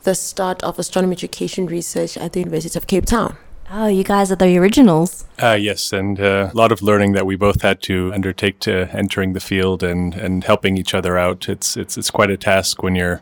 the 0.03 0.15
start 0.15 0.63
of 0.63 0.79
astronomy 0.79 1.11
education 1.11 1.65
research 1.65 2.15
at 2.15 2.31
the 2.31 2.39
University 2.39 2.79
of 2.79 2.87
Cape 2.87 3.05
Town. 3.05 3.35
Oh, 3.69 3.87
you 3.87 4.05
guys 4.05 4.31
are 4.31 4.37
the 4.37 4.57
originals. 4.57 5.25
Uh, 5.37 5.57
yes, 5.59 5.91
and 5.91 6.17
uh, 6.17 6.49
a 6.49 6.55
lot 6.55 6.71
of 6.71 6.81
learning 6.81 7.11
that 7.11 7.25
we 7.25 7.35
both 7.35 7.61
had 7.61 7.81
to 7.81 8.13
undertake 8.13 8.61
to 8.61 8.87
entering 8.93 9.33
the 9.33 9.41
field 9.41 9.83
and, 9.83 10.13
and 10.13 10.45
helping 10.45 10.77
each 10.77 10.93
other 10.93 11.17
out. 11.17 11.49
It's, 11.49 11.75
it's, 11.75 11.97
it's 11.97 12.09
quite 12.09 12.31
a 12.31 12.37
task 12.37 12.81
when 12.81 12.95
you're 12.95 13.21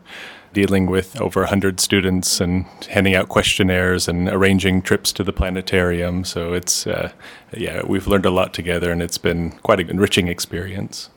dealing 0.56 0.86
with 0.86 1.20
over 1.20 1.40
100 1.40 1.80
students 1.80 2.40
and 2.40 2.64
handing 2.88 3.14
out 3.14 3.28
questionnaires 3.28 4.08
and 4.08 4.26
arranging 4.30 4.80
trips 4.80 5.12
to 5.12 5.22
the 5.22 5.30
planetarium. 5.30 6.24
So 6.24 6.54
it's, 6.54 6.86
uh, 6.86 7.12
yeah, 7.52 7.82
we've 7.86 8.06
learned 8.06 8.24
a 8.24 8.30
lot 8.30 8.54
together 8.54 8.90
and 8.90 9.02
it's 9.02 9.18
been 9.18 9.50
quite 9.58 9.80
an 9.80 9.90
enriching 9.90 10.28
experience. 10.28 11.10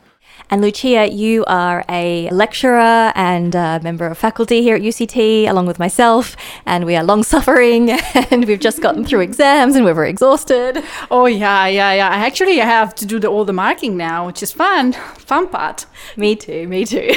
And 0.52 0.64
Lucia, 0.64 1.08
you 1.08 1.46
are 1.46 1.86
a 1.88 2.28
lecturer 2.32 3.12
and 3.14 3.54
a 3.54 3.80
member 3.84 4.08
of 4.08 4.18
faculty 4.18 4.64
here 4.64 4.76
at 4.76 4.82
UCT, 4.82 5.48
along 5.48 5.68
with 5.68 5.78
myself, 5.78 6.36
and 6.66 6.86
we 6.86 6.96
are 6.96 7.04
long 7.04 7.22
suffering 7.22 7.92
and 8.32 8.46
we've 8.46 8.60
just 8.60 8.82
gotten 8.82 9.06
through 9.06 9.20
exams 9.20 9.76
and 9.76 9.86
we're 9.86 9.94
very 9.94 10.10
exhausted. 10.10 10.84
Oh, 11.12 11.28
yeah, 11.28 11.68
yeah, 11.68 11.94
yeah. 11.94 12.10
I 12.10 12.26
actually 12.26 12.58
have 12.58 12.96
to 12.96 13.06
do 13.06 13.20
the, 13.20 13.28
all 13.28 13.46
the 13.46 13.54
marking 13.54 13.96
now, 13.96 14.26
which 14.26 14.42
is 14.42 14.52
fun. 14.52 14.94
Fun 15.20 15.48
part. 15.50 15.86
Me 16.18 16.36
too, 16.36 16.68
me 16.68 16.84
too. 16.84 17.14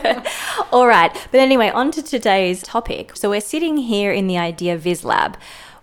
all 0.72 0.86
right. 0.86 1.12
But 1.30 1.40
anyway, 1.40 1.68
on 1.68 1.90
to 1.90 2.02
today's 2.02 2.62
topic. 2.62 3.14
So 3.16 3.28
we're 3.28 3.42
sitting 3.42 3.76
here 3.76 4.12
in 4.12 4.28
the 4.28 4.38
IDIA 4.38 4.78
Viz 4.78 5.04
Lab. 5.04 5.36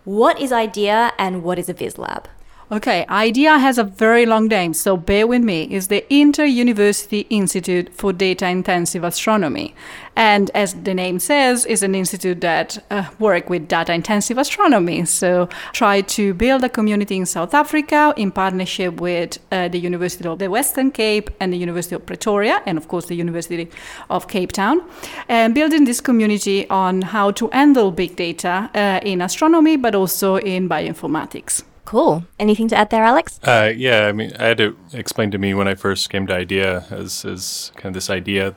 What 0.06 0.42
is 0.42 0.52
IDIA 0.52 1.12
and 1.20 1.44
what 1.44 1.60
is 1.60 1.70
a 1.70 1.74
Viz 1.74 2.00
Lab? 2.00 2.28
Okay, 2.72 3.04
IDIA 3.10 3.58
has 3.58 3.80
a 3.80 3.84
very 3.84 4.28
long 4.28 4.48
name, 4.48 4.76
so 4.76 4.96
bear 4.96 5.26
with 5.26 5.42
me. 5.42 5.64
It's 5.64 5.88
the 5.88 6.06
Inter-University 6.14 7.22
Institute 7.32 7.92
for 7.96 8.14
Data 8.14 8.48
Intensive 8.48 9.04
Astronomy. 9.04 9.74
And 10.16 10.52
as 10.54 10.76
the 10.76 10.94
name 10.94 11.18
says, 11.18 11.66
it's 11.66 11.82
an 11.82 11.96
institute 11.96 12.42
that 12.42 12.78
uh, 12.92 13.10
work 13.18 13.50
with 13.50 13.68
data 13.68 13.92
intensive 13.92 14.38
astronomy. 14.38 15.06
So 15.06 15.50
try 15.74 16.02
to 16.02 16.36
build 16.36 16.64
a 16.64 16.70
community 16.70 17.18
in 17.18 17.26
South 17.26 17.56
Africa 17.56 18.14
in 18.16 18.32
partnership 18.32 19.02
with 19.02 19.40
uh, 19.52 19.70
the 19.70 19.80
University 19.80 20.30
of 20.30 20.38
the 20.38 20.48
Western 20.48 20.92
Cape 20.92 21.32
and 21.40 21.52
the 21.52 21.58
University 21.58 21.96
of 21.96 22.06
Pretoria, 22.06 22.62
and 22.68 22.78
of 22.78 22.88
course 22.88 23.08
the 23.08 23.16
University 23.16 23.68
of 24.12 24.28
Cape 24.28 24.52
Town, 24.52 24.84
and 25.28 25.56
building 25.56 25.86
this 25.86 26.02
community 26.02 26.70
on 26.70 27.02
how 27.02 27.32
to 27.32 27.48
handle 27.48 27.90
big 27.90 28.16
data 28.16 28.70
uh, 28.76 29.00
in 29.02 29.22
astronomy, 29.22 29.76
but 29.76 29.96
also 29.96 30.36
in 30.36 30.70
bioinformatics. 30.70 31.64
Cool. 31.90 32.24
Anything 32.38 32.68
to 32.68 32.78
add 32.78 32.92
there, 32.92 33.04
Alex? 33.04 33.40
Uh, 33.42 33.74
yeah, 33.76 34.06
I 34.06 34.12
mean, 34.12 34.32
I 34.38 34.44
had 34.44 34.60
to 34.60 34.78
explain 34.94 35.32
to 35.32 35.40
me 35.40 35.56
when 35.56 35.68
I 35.68 35.74
first 35.74 36.12
came 36.12 36.28
to 36.28 36.36
IDIA 36.36 36.86
as, 36.92 37.26
as 37.26 37.72
kind 37.78 37.88
of 37.88 37.94
this 37.96 38.12
idea, 38.12 38.54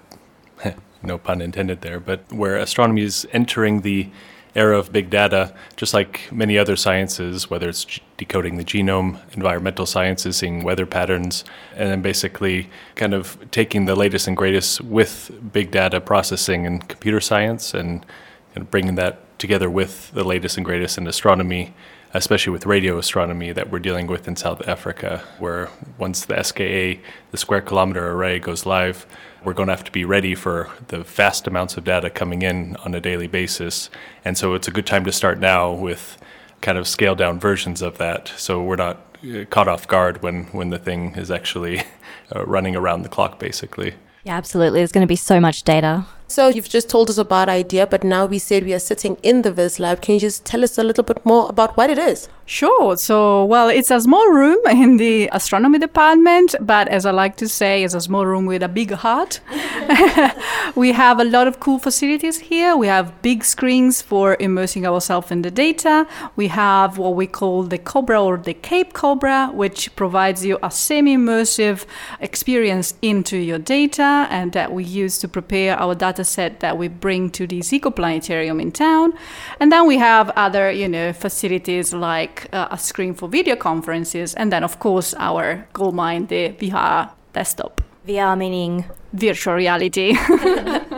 no 1.03 1.17
pun 1.17 1.41
intended 1.41 1.81
there, 1.81 1.99
but 1.99 2.31
where 2.31 2.59
astronomy 2.59 3.01
is 3.01 3.27
entering 3.33 3.81
the 3.81 4.11
era 4.55 4.79
of 4.79 4.93
big 4.93 5.09
data, 5.09 5.55
just 5.77 5.95
like 5.95 6.31
many 6.31 6.59
other 6.59 6.77
sciences, 6.77 7.49
whether 7.49 7.71
it's 7.71 7.87
decoding 8.19 8.59
the 8.59 8.65
genome, 8.65 9.19
environmental 9.33 9.87
sciences, 9.87 10.37
seeing 10.37 10.63
weather 10.63 10.85
patterns, 10.85 11.43
and 11.75 11.89
then 11.89 12.03
basically 12.03 12.69
kind 12.97 13.15
of 13.15 13.39
taking 13.51 13.87
the 13.87 13.97
latest 13.97 14.29
and 14.29 14.37
greatest 14.37 14.83
with 14.83 15.31
big 15.55 15.71
data 15.71 16.03
processing 16.03 16.67
and 16.67 16.87
computer 16.87 17.19
science 17.19 17.73
and, 17.73 18.05
and 18.55 18.71
bringing 18.71 18.97
that 18.97 19.39
together 19.39 19.71
with 19.71 20.11
the 20.11 20.23
latest 20.23 20.59
and 20.59 20.67
greatest 20.67 20.99
in 20.99 21.07
astronomy 21.07 21.75
especially 22.15 22.53
with 22.53 22.67
radio 22.67 22.99
astronomy 22.99 23.53
that 23.53 23.71
we're 23.71 23.79
dealing 23.79 24.07
with 24.07 24.29
in 24.29 24.37
South 24.37 24.67
Africa, 24.69 25.23
where 25.39 25.71
once 25.99 26.25
the 26.25 26.43
SKA, 26.43 27.01
the 27.31 27.37
Square 27.37 27.63
Kilometer 27.63 28.11
Array, 28.13 28.39
goes 28.39 28.67
live, 28.67 29.07
we're 29.45 29.55
going 29.55 29.69
to 29.69 29.75
have 29.75 29.85
to 29.85 29.93
be 29.93 30.05
ready 30.05 30.35
for 30.35 30.71
the 30.89 31.01
vast 31.01 31.47
amounts 31.47 31.77
of 31.77 31.85
data 31.85 32.11
coming 32.11 32.43
in 32.43 32.77
on 32.85 32.95
a 32.95 33.01
daily 33.01 33.27
basis. 33.27 33.91
And 34.25 34.37
so 34.37 34.55
it's 34.55 34.69
a 34.69 34.71
good 34.71 34.87
time 34.87 35.05
to 35.05 35.13
start 35.13 35.39
now 35.39 35.73
with 35.73 36.19
kind 36.61 36.79
of 36.79 36.87
scaled 36.87 37.19
down 37.19 37.41
versions 37.41 37.83
of 37.83 37.99
that. 37.99 38.33
So 38.37 38.63
we're 38.63 38.77
not 38.77 39.17
uh, 39.25 39.45
caught 39.47 39.69
off 39.69 39.89
guard 39.89 40.23
when, 40.23 40.45
when 40.47 40.71
the 40.71 40.79
thing 40.79 41.15
is 41.17 41.31
actually 41.31 41.83
uh, 42.37 42.45
running 42.47 42.77
around 42.77 43.03
the 43.03 43.09
clock, 43.09 43.39
basically. 43.39 43.95
Yeah, 44.25 44.37
absolutely. 44.37 44.81
There's 44.81 44.93
going 44.93 45.05
to 45.05 45.09
be 45.09 45.17
so 45.17 45.41
much 45.41 45.65
data. 45.65 46.07
So 46.33 46.49
you've 46.49 46.71
just 46.71 46.89
told 46.89 47.11
us 47.11 47.19
about 47.19 47.51
IDIA, 47.51 47.87
but 47.87 48.03
now 48.03 48.25
we 48.25 48.39
said 48.39 48.65
we 48.65 48.73
are 48.73 48.79
sitting 48.79 49.19
in 49.23 49.43
the 49.43 49.53
Viz 49.53 49.79
Lab. 49.79 50.01
Can 50.01 50.15
you 50.15 50.21
just 50.21 50.47
tell 50.47 50.65
us 50.65 50.79
a 50.79 50.83
little 50.83 51.05
bit 51.05 51.27
more 51.27 51.47
about 51.51 51.77
what 51.77 51.91
it 51.91 51.99
is? 51.99 52.27
Sure. 52.47 52.97
So, 52.97 53.45
well, 53.45 53.69
it's 53.69 53.91
a 53.91 54.01
small 54.01 54.29
room 54.29 54.59
in 54.71 54.97
the 54.97 55.29
astronomy 55.33 55.79
department, 55.79 56.55
but 56.61 56.89
as 56.89 57.07
I 57.07 57.11
like 57.11 57.37
to 57.37 57.49
say, 57.49 57.85
it's 57.85 57.95
a 57.95 58.01
small 58.01 58.27
room 58.27 58.47
with 58.47 58.63
a 58.63 58.69
big 58.69 58.91
heart. 58.91 59.41
we 60.75 60.93
have 60.93 61.21
a 61.21 61.25
lot 61.25 61.47
of 61.47 61.61
cool 61.61 61.79
facilities 61.79 62.41
here. 62.41 62.77
We 62.77 62.89
have 62.89 63.23
big 63.23 63.45
screens 63.45 64.03
for 64.03 64.37
immersing 64.41 64.87
ourselves 64.87 65.31
in 65.31 65.43
the 65.43 65.51
data. 65.51 66.07
We 66.35 66.49
have 66.49 66.99
what 66.99 67.15
we 67.15 67.27
call 67.27 67.63
the 67.63 67.79
Cobra 67.79 68.23
or 68.23 68.37
the 68.39 68.55
Cape 68.55 68.93
Cobra, 68.93 69.51
which 69.53 69.95
provides 69.97 70.45
you 70.45 70.59
a 70.63 70.71
semi 70.71 71.17
immersive 71.17 71.85
experience 72.21 72.95
into 73.03 73.37
your 73.37 73.59
data 73.59 74.27
and 74.31 74.53
that 74.53 74.73
we 74.73 74.85
use 74.85 75.19
to 75.19 75.29
prepare 75.29 75.79
our 75.79 75.95
data 75.95 76.22
set 76.25 76.61
that 76.61 76.79
we 76.79 76.89
bring 76.89 77.31
to 77.31 77.47
the 77.47 77.61
Iziko 77.61 77.95
Planetarium 77.95 78.61
in 78.61 78.73
town. 78.73 79.13
And 79.61 79.71
then 79.71 79.87
we 79.87 79.99
have 79.99 80.31
other, 80.31 80.71
you 80.71 80.89
know, 80.89 81.13
facilities 81.13 81.93
like 81.93 82.49
uh, 82.53 82.69
a 82.71 82.79
screen 82.79 83.15
for 83.15 83.29
video 83.29 83.57
conferences, 83.57 84.35
and 84.35 84.53
then, 84.53 84.65
of 84.65 84.79
course, 84.79 85.15
our 85.19 85.67
goldmine, 85.73 86.27
the 86.27 86.51
VR 86.51 87.11
desktop. 87.33 87.81
VR 88.07 88.37
meaning 88.37 88.85
virtual 89.13 89.55
reality. 89.55 90.17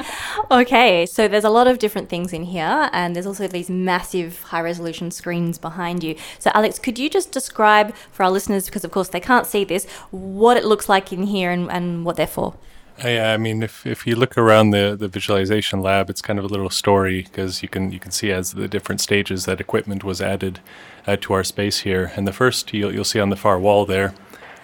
okay, 0.51 1.07
so 1.07 1.29
there's 1.29 1.45
a 1.45 1.51
lot 1.51 1.67
of 1.67 1.79
different 1.79 2.09
things 2.09 2.33
in 2.33 2.45
here, 2.45 2.89
and 2.93 3.15
there's 3.15 3.27
also 3.27 3.47
these 3.47 3.69
massive 3.69 4.43
high 4.45 4.61
resolution 4.61 5.11
screens 5.11 5.59
behind 5.59 6.03
you. 6.03 6.17
So, 6.39 6.51
Alex, 6.55 6.79
could 6.79 6.99
you 6.99 7.11
just 7.11 7.31
describe 7.33 7.95
for 8.11 8.25
our 8.25 8.31
listeners, 8.31 8.67
because 8.67 8.85
of 8.85 8.91
course 8.91 9.09
they 9.09 9.21
can't 9.21 9.47
see 9.47 9.65
this, 9.65 9.87
what 10.11 10.57
it 10.57 10.65
looks 10.65 10.89
like 10.89 11.13
in 11.13 11.25
here 11.25 11.51
and, 11.51 11.71
and 11.71 12.05
what 12.05 12.17
they're 12.17 12.27
for? 12.27 12.55
Yeah, 13.03 13.33
I 13.33 13.39
mean, 13.39 13.63
if, 13.63 13.85
if 13.87 14.07
you 14.07 14.15
look 14.15 14.39
around 14.39 14.71
the, 14.71 14.95
the 14.97 15.09
visualization 15.09 15.81
lab, 15.81 16.09
it's 16.11 16.23
kind 16.23 16.39
of 16.39 16.45
a 16.45 16.49
little 16.49 16.71
story 16.71 17.23
because 17.23 17.61
you 17.63 17.69
can 17.69 17.91
you 17.91 17.99
can 17.99 18.13
see 18.13 18.31
as 18.31 18.53
the 18.53 18.69
different 18.69 19.01
stages 19.01 19.47
that 19.47 19.61
equipment 19.61 20.05
was 20.05 20.21
added 20.21 20.61
uh, 21.07 21.17
to 21.23 21.33
our 21.33 21.43
space 21.45 21.81
here. 21.81 22.13
And 22.17 22.27
the 22.27 22.33
first 22.33 22.73
you'll, 22.73 22.95
you'll 22.95 23.05
see 23.05 23.19
on 23.21 23.31
the 23.31 23.37
far 23.37 23.59
wall 23.59 23.85
there 23.87 24.15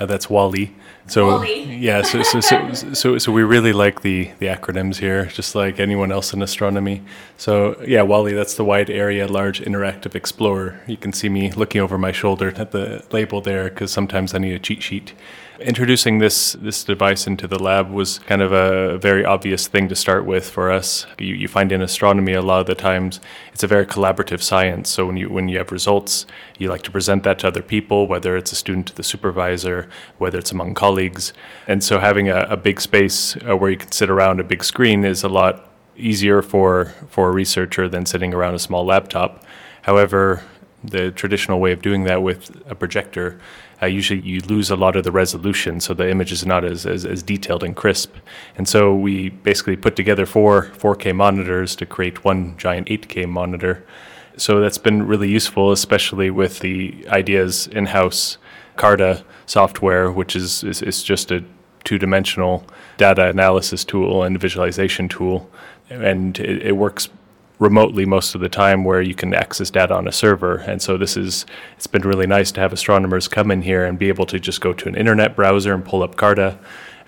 Uh, 0.00 0.06
that's 0.06 0.30
Wally. 0.30 0.72
So 1.06 1.26
Wally. 1.26 1.64
yeah, 1.76 2.02
so 2.02 2.22
so, 2.22 2.40
so 2.40 2.72
so 2.94 3.18
so 3.18 3.32
we 3.32 3.42
really 3.42 3.72
like 3.72 4.00
the 4.02 4.30
the 4.38 4.46
acronyms 4.46 4.98
here, 4.98 5.26
just 5.26 5.54
like 5.54 5.80
anyone 5.80 6.12
else 6.12 6.32
in 6.34 6.42
astronomy. 6.42 7.02
So 7.36 7.76
yeah, 7.86 8.02
Wally, 8.02 8.32
that's 8.32 8.54
the 8.54 8.64
Wide 8.64 8.90
Area 8.90 9.26
Large 9.26 9.60
Interactive 9.62 10.14
Explorer. 10.14 10.80
You 10.86 10.96
can 10.96 11.12
see 11.12 11.28
me 11.28 11.52
looking 11.52 11.82
over 11.82 11.98
my 11.98 12.12
shoulder 12.12 12.52
at 12.56 12.70
the 12.70 13.02
label 13.12 13.40
there 13.42 13.64
because 13.70 13.92
sometimes 13.92 14.34
I 14.34 14.38
need 14.38 14.54
a 14.54 14.58
cheat 14.58 14.82
sheet. 14.82 15.12
Introducing 15.60 16.20
this 16.20 16.54
this 16.54 16.84
device 16.84 17.26
into 17.26 17.46
the 17.46 17.58
lab 17.58 17.90
was 17.90 18.18
kind 18.20 18.40
of 18.40 18.50
a 18.50 18.96
very 18.96 19.26
obvious 19.26 19.68
thing 19.68 19.88
to 19.90 19.94
start 19.94 20.24
with 20.24 20.48
for 20.48 20.70
us. 20.70 21.06
You, 21.18 21.34
you 21.34 21.48
find 21.48 21.70
in 21.70 21.82
astronomy 21.82 22.32
a 22.32 22.40
lot 22.40 22.60
of 22.60 22.66
the 22.66 22.74
times 22.74 23.20
it's 23.52 23.62
a 23.62 23.66
very 23.66 23.84
collaborative 23.84 24.40
science. 24.40 24.88
So 24.88 25.04
when 25.04 25.18
you 25.18 25.28
when 25.28 25.50
you 25.50 25.58
have 25.58 25.70
results, 25.70 26.24
you 26.58 26.70
like 26.70 26.80
to 26.84 26.90
present 26.90 27.24
that 27.24 27.40
to 27.40 27.48
other 27.48 27.60
people, 27.62 28.06
whether 28.06 28.38
it's 28.38 28.52
a 28.52 28.56
student 28.56 28.86
to 28.86 28.94
the 28.94 29.02
supervisor, 29.02 29.86
whether 30.16 30.38
it's 30.38 30.50
among 30.50 30.72
colleagues. 30.72 31.34
And 31.66 31.84
so 31.84 31.98
having 31.98 32.30
a, 32.30 32.46
a 32.48 32.56
big 32.56 32.80
space 32.80 33.36
uh, 33.46 33.54
where 33.54 33.70
you 33.70 33.76
can 33.76 33.92
sit 33.92 34.08
around 34.08 34.40
a 34.40 34.44
big 34.44 34.64
screen 34.64 35.04
is 35.04 35.22
a 35.24 35.28
lot 35.28 35.68
easier 35.94 36.40
for 36.40 36.94
for 37.10 37.28
a 37.28 37.32
researcher 37.32 37.86
than 37.86 38.06
sitting 38.06 38.32
around 38.32 38.54
a 38.54 38.58
small 38.58 38.86
laptop. 38.86 39.44
However, 39.82 40.42
the 40.82 41.10
traditional 41.10 41.60
way 41.60 41.72
of 41.72 41.82
doing 41.82 42.04
that 42.04 42.22
with 42.22 42.62
a 42.66 42.74
projector, 42.74 43.38
uh, 43.82 43.86
usually 43.86 44.20
you 44.20 44.40
lose 44.40 44.70
a 44.70 44.76
lot 44.76 44.96
of 44.96 45.04
the 45.04 45.12
resolution, 45.12 45.80
so 45.80 45.94
the 45.94 46.08
image 46.08 46.32
is 46.32 46.44
not 46.44 46.64
as, 46.64 46.84
as, 46.84 47.06
as 47.06 47.22
detailed 47.22 47.64
and 47.64 47.74
crisp. 47.74 48.14
And 48.56 48.68
so 48.68 48.94
we 48.94 49.30
basically 49.30 49.76
put 49.76 49.96
together 49.96 50.26
four 50.26 50.66
4K 50.76 51.14
monitors 51.14 51.74
to 51.76 51.86
create 51.86 52.24
one 52.24 52.56
giant 52.58 52.88
8K 52.88 53.28
monitor. 53.28 53.84
So 54.36 54.60
that's 54.60 54.78
been 54.78 55.06
really 55.06 55.28
useful, 55.28 55.72
especially 55.72 56.30
with 56.30 56.60
the 56.60 57.06
IDIA's 57.10 57.66
in 57.68 57.86
house 57.86 58.38
CARTA 58.76 59.24
software, 59.46 60.10
which 60.10 60.36
is, 60.36 60.62
is, 60.64 60.82
is 60.82 61.02
just 61.02 61.30
a 61.30 61.44
two 61.84 61.98
dimensional 61.98 62.64
data 62.98 63.28
analysis 63.28 63.84
tool 63.84 64.22
and 64.22 64.38
visualization 64.38 65.08
tool. 65.08 65.50
And 65.88 66.38
it, 66.38 66.66
it 66.66 66.72
works 66.72 67.08
remotely 67.60 68.06
most 68.06 68.34
of 68.34 68.40
the 68.40 68.48
time 68.48 68.84
where 68.84 69.02
you 69.02 69.14
can 69.14 69.32
access 69.34 69.70
data 69.70 69.94
on 69.94 70.08
a 70.08 70.12
server. 70.12 70.56
And 70.56 70.82
so 70.82 70.96
this 70.96 71.16
is 71.16 71.46
it's 71.76 71.86
been 71.86 72.02
really 72.02 72.26
nice 72.26 72.50
to 72.52 72.60
have 72.60 72.72
astronomers 72.72 73.28
come 73.28 73.50
in 73.52 73.62
here 73.62 73.84
and 73.84 73.98
be 73.98 74.08
able 74.08 74.26
to 74.26 74.40
just 74.40 74.60
go 74.60 74.72
to 74.72 74.88
an 74.88 74.96
internet 74.96 75.36
browser 75.36 75.72
and 75.72 75.84
pull 75.84 76.02
up 76.02 76.16
Carta. 76.16 76.58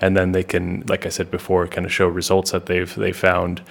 and 0.01 0.17
then 0.17 0.33
they 0.33 0.45
can 0.45 0.85
like 0.87 1.07
I 1.07 1.09
said 1.09 1.31
before 1.31 1.67
kind 1.67 1.87
of 1.87 1.93
show 1.93 2.07
results 2.07 2.51
that 2.53 2.67
they've 2.67 2.95
they 2.95 3.13
found 3.13 3.63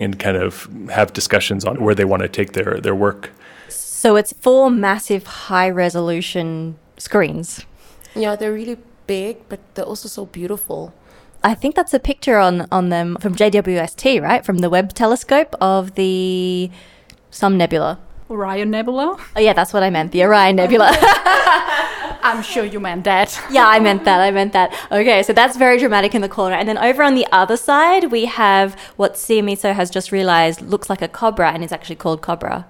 and 0.00 0.18
kind 0.18 0.36
of 0.36 0.68
have 0.90 1.12
discussions 1.12 1.64
on 1.64 1.76
where 1.84 1.94
they 1.94 2.06
want 2.06 2.22
to 2.22 2.28
take 2.28 2.52
their 2.52 2.80
their 2.80 2.94
work. 2.94 3.30
So 3.68 4.16
it's 4.16 4.32
four 4.32 4.70
massive 4.70 5.26
high 5.26 5.68
resolution 5.68 6.78
screens. 6.96 7.66
Yeah, 8.14 8.34
they're 8.34 8.52
really 8.52 8.78
big, 9.06 9.36
but 9.50 9.60
they're 9.74 9.84
also 9.84 10.08
so 10.08 10.24
beautiful. 10.24 10.94
I 11.42 11.54
think 11.54 11.74
that's 11.74 11.94
a 11.94 11.98
picture 11.98 12.36
on, 12.36 12.66
on 12.70 12.90
them 12.90 13.16
from 13.20 13.34
JWST, 13.34 14.20
right? 14.20 14.44
From 14.44 14.58
the 14.58 14.68
Webb 14.68 14.92
telescope 14.92 15.54
of 15.60 15.94
the 15.94 16.70
some 17.30 17.56
nebula. 17.56 17.98
Orion 18.30 18.70
Nebula. 18.70 19.16
Oh 19.34 19.40
yeah, 19.40 19.52
that's 19.52 19.72
what 19.72 19.82
I 19.82 19.90
meant. 19.90 20.12
The 20.12 20.22
Orion 20.22 20.56
Nebula. 20.56 20.90
I'm 22.22 22.42
sure 22.42 22.64
you 22.64 22.78
meant 22.78 23.04
that. 23.04 23.40
yeah, 23.50 23.66
I 23.66 23.80
meant 23.80 24.04
that. 24.04 24.20
I 24.20 24.30
meant 24.30 24.52
that. 24.52 24.72
Okay, 24.92 25.22
so 25.22 25.32
that's 25.32 25.56
very 25.56 25.78
dramatic 25.78 26.14
in 26.14 26.22
the 26.22 26.28
corner. 26.28 26.54
And 26.54 26.68
then 26.68 26.78
over 26.78 27.02
on 27.02 27.14
the 27.14 27.26
other 27.32 27.56
side, 27.56 28.12
we 28.12 28.26
have 28.26 28.74
what 28.96 29.14
Tshiamiso 29.14 29.74
has 29.74 29.90
just 29.90 30.12
realized 30.12 30.60
looks 30.60 30.88
like 30.88 31.02
a 31.02 31.08
cobra 31.08 31.50
and 31.50 31.64
is 31.64 31.72
actually 31.72 31.96
called 31.96 32.22
cobra. 32.22 32.66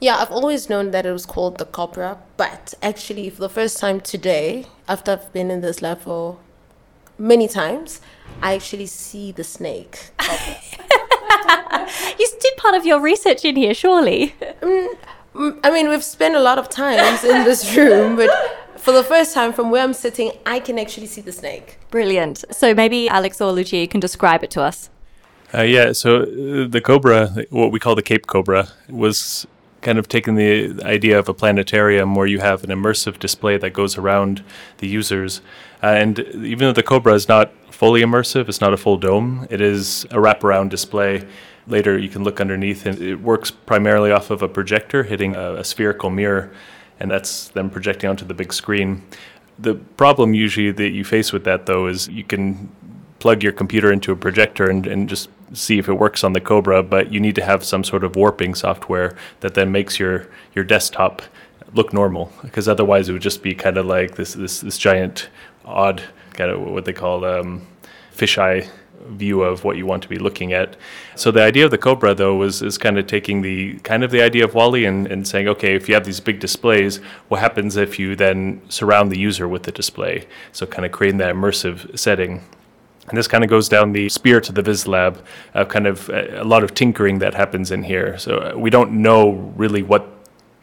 Yeah, 0.00 0.16
I've 0.16 0.30
always 0.30 0.70
known 0.70 0.92
that 0.92 1.04
it 1.04 1.12
was 1.12 1.26
called 1.26 1.58
the 1.58 1.64
cobra, 1.64 2.18
but 2.36 2.74
actually, 2.82 3.30
for 3.30 3.40
the 3.40 3.48
first 3.48 3.78
time 3.78 4.00
today, 4.00 4.66
after 4.88 5.12
I've 5.12 5.32
been 5.32 5.50
in 5.50 5.62
this 5.62 5.82
lab 5.82 6.00
for 6.00 6.38
many 7.18 7.48
times, 7.48 8.00
I 8.42 8.54
actually 8.54 8.86
see 8.86 9.32
the 9.32 9.44
snake. 9.44 10.10
You 12.18 12.26
did 12.40 12.56
part 12.56 12.74
of 12.74 12.84
your 12.86 13.00
research 13.00 13.44
in 13.44 13.56
here, 13.56 13.74
surely. 13.74 14.34
Mm, 14.60 14.96
I 15.62 15.70
mean, 15.70 15.88
we've 15.88 16.04
spent 16.04 16.34
a 16.34 16.40
lot 16.40 16.58
of 16.58 16.68
times 16.68 17.24
in 17.24 17.44
this 17.44 17.76
room, 17.76 18.16
but 18.16 18.30
for 18.76 18.92
the 18.92 19.04
first 19.04 19.34
time, 19.34 19.52
from 19.52 19.70
where 19.70 19.82
I'm 19.82 19.92
sitting, 19.92 20.32
I 20.46 20.60
can 20.60 20.78
actually 20.78 21.06
see 21.06 21.20
the 21.20 21.32
snake. 21.32 21.78
Brilliant. 21.90 22.44
So 22.50 22.74
maybe 22.74 23.08
Alex 23.08 23.40
or 23.40 23.52
Lucia, 23.52 23.86
can 23.86 24.00
describe 24.00 24.42
it 24.42 24.50
to 24.52 24.62
us. 24.62 24.90
Uh, 25.54 25.62
yeah, 25.62 25.92
so 25.92 26.22
uh, 26.22 26.66
the 26.68 26.80
Cobra, 26.82 27.28
what 27.50 27.70
we 27.70 27.78
call 27.78 27.94
the 27.94 28.02
Cape 28.02 28.26
Cobra, 28.26 28.68
was 28.88 29.46
kind 29.86 29.98
of 30.00 30.08
taking 30.08 30.34
the 30.34 30.82
idea 30.82 31.16
of 31.16 31.28
a 31.28 31.32
planetarium 31.32 32.16
where 32.16 32.26
you 32.26 32.40
have 32.40 32.64
an 32.64 32.70
immersive 32.70 33.20
display 33.20 33.56
that 33.56 33.70
goes 33.70 33.96
around 33.96 34.42
the 34.78 34.88
users. 34.88 35.40
Uh, 35.80 35.86
and 36.02 36.18
even 36.18 36.58
though 36.66 36.72
the 36.72 36.82
Cobra 36.82 37.14
is 37.14 37.28
not 37.28 37.52
fully 37.72 38.00
immersive, 38.00 38.48
it's 38.48 38.60
not 38.60 38.72
a 38.72 38.76
full 38.76 38.96
dome, 38.96 39.46
it 39.48 39.60
is 39.60 40.04
a 40.06 40.16
wraparound 40.16 40.70
display. 40.70 41.24
Later, 41.68 41.96
you 41.96 42.08
can 42.08 42.24
look 42.24 42.40
underneath, 42.40 42.84
and 42.84 43.00
it 43.00 43.20
works 43.20 43.52
primarily 43.52 44.10
off 44.10 44.30
of 44.30 44.42
a 44.42 44.48
projector 44.48 45.04
hitting 45.04 45.36
a, 45.36 45.54
a 45.54 45.64
spherical 45.64 46.10
mirror, 46.10 46.52
and 46.98 47.08
that's 47.08 47.48
then 47.48 47.70
projecting 47.70 48.10
onto 48.10 48.24
the 48.24 48.34
big 48.34 48.52
screen. 48.52 49.04
The 49.56 49.74
problem 49.74 50.34
usually 50.34 50.72
that 50.72 50.90
you 50.90 51.04
face 51.04 51.32
with 51.32 51.44
that, 51.44 51.66
though, 51.66 51.86
is 51.86 52.08
you 52.08 52.24
can 52.24 52.68
plug 53.20 53.44
your 53.44 53.52
computer 53.52 53.92
into 53.92 54.10
a 54.10 54.16
projector 54.16 54.68
and, 54.68 54.84
and 54.84 55.08
just 55.08 55.28
see 55.52 55.78
if 55.78 55.88
it 55.88 55.94
works 55.94 56.24
on 56.24 56.32
the 56.32 56.40
Cobra, 56.40 56.82
but 56.82 57.12
you 57.12 57.20
need 57.20 57.34
to 57.36 57.44
have 57.44 57.64
some 57.64 57.84
sort 57.84 58.04
of 58.04 58.16
warping 58.16 58.54
software 58.54 59.16
that 59.40 59.54
then 59.54 59.70
makes 59.70 59.98
your, 59.98 60.28
your 60.54 60.64
desktop 60.64 61.22
look 61.74 61.92
normal, 61.92 62.32
because 62.42 62.68
otherwise 62.68 63.08
it 63.08 63.12
would 63.12 63.22
just 63.22 63.42
be 63.42 63.54
kind 63.54 63.76
of 63.76 63.86
like 63.86 64.16
this, 64.16 64.34
this, 64.34 64.60
this 64.60 64.78
giant, 64.78 65.28
odd, 65.64 66.02
kind 66.34 66.50
of 66.50 66.60
what 66.60 66.84
they 66.84 66.92
call 66.92 67.24
um, 67.24 67.66
fisheye 68.14 68.68
view 69.10 69.42
of 69.42 69.62
what 69.62 69.76
you 69.76 69.86
want 69.86 70.02
to 70.02 70.08
be 70.08 70.18
looking 70.18 70.52
at. 70.52 70.76
So 71.14 71.30
the 71.30 71.42
idea 71.42 71.64
of 71.64 71.70
the 71.70 71.78
Cobra 71.78 72.14
though 72.14 72.34
was 72.34 72.62
is 72.62 72.76
kind 72.76 72.98
of 72.98 73.06
taking 73.06 73.42
the 73.42 73.78
kind 73.80 74.02
of 74.02 74.10
the 74.10 74.20
idea 74.20 74.44
of 74.44 74.54
Wally 74.54 74.84
and, 74.84 75.06
and 75.06 75.26
saying, 75.26 75.46
okay, 75.48 75.74
if 75.74 75.88
you 75.88 75.94
have 75.94 76.04
these 76.04 76.18
big 76.18 76.40
displays, 76.40 76.96
what 77.28 77.40
happens 77.40 77.76
if 77.76 77.98
you 77.98 78.16
then 78.16 78.60
surround 78.68 79.12
the 79.12 79.18
user 79.18 79.46
with 79.46 79.62
the 79.62 79.72
display? 79.72 80.26
So 80.52 80.66
kind 80.66 80.84
of 80.84 80.92
creating 80.92 81.18
that 81.18 81.34
immersive 81.34 81.96
setting. 81.96 82.42
And 83.08 83.16
this 83.16 83.28
kind 83.28 83.44
of 83.44 83.50
goes 83.50 83.68
down 83.68 83.92
the 83.92 84.08
spirit 84.08 84.48
of 84.48 84.54
the 84.54 84.62
Viz 84.62 84.86
Lab, 84.86 85.24
uh, 85.54 85.64
kind 85.64 85.86
of 85.86 86.08
a, 86.08 86.42
a 86.42 86.44
lot 86.44 86.64
of 86.64 86.74
tinkering 86.74 87.20
that 87.20 87.34
happens 87.34 87.70
in 87.70 87.84
here. 87.84 88.18
So 88.18 88.38
uh, 88.38 88.54
we 88.56 88.70
don't 88.70 88.92
know 88.92 89.52
really 89.56 89.82
what 89.82 90.08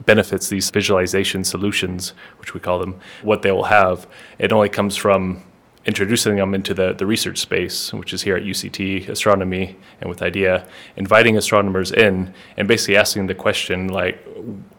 benefits 0.05 0.49
these 0.49 0.69
visualization 0.69 1.43
solutions, 1.43 2.13
which 2.39 2.53
we 2.53 2.59
call 2.59 2.79
them, 2.79 2.99
what 3.21 3.41
they 3.41 3.51
will 3.51 3.65
have. 3.65 4.07
It 4.39 4.51
only 4.51 4.69
comes 4.69 4.97
from 4.97 5.43
introducing 5.85 6.37
them 6.37 6.53
into 6.53 6.73
the, 6.73 6.93
the 6.93 7.05
research 7.05 7.39
space, 7.39 7.93
which 7.93 8.13
is 8.13 8.21
here 8.21 8.35
at 8.35 8.43
UCT 8.43 9.09
Astronomy 9.09 9.75
and 9.99 10.09
with 10.09 10.21
IDIA, 10.21 10.65
inviting 10.95 11.37
astronomers 11.37 11.91
in 11.91 12.33
and 12.57 12.67
basically 12.67 12.95
asking 12.95 13.27
the 13.27 13.35
question 13.35 13.89
like, 13.89 14.25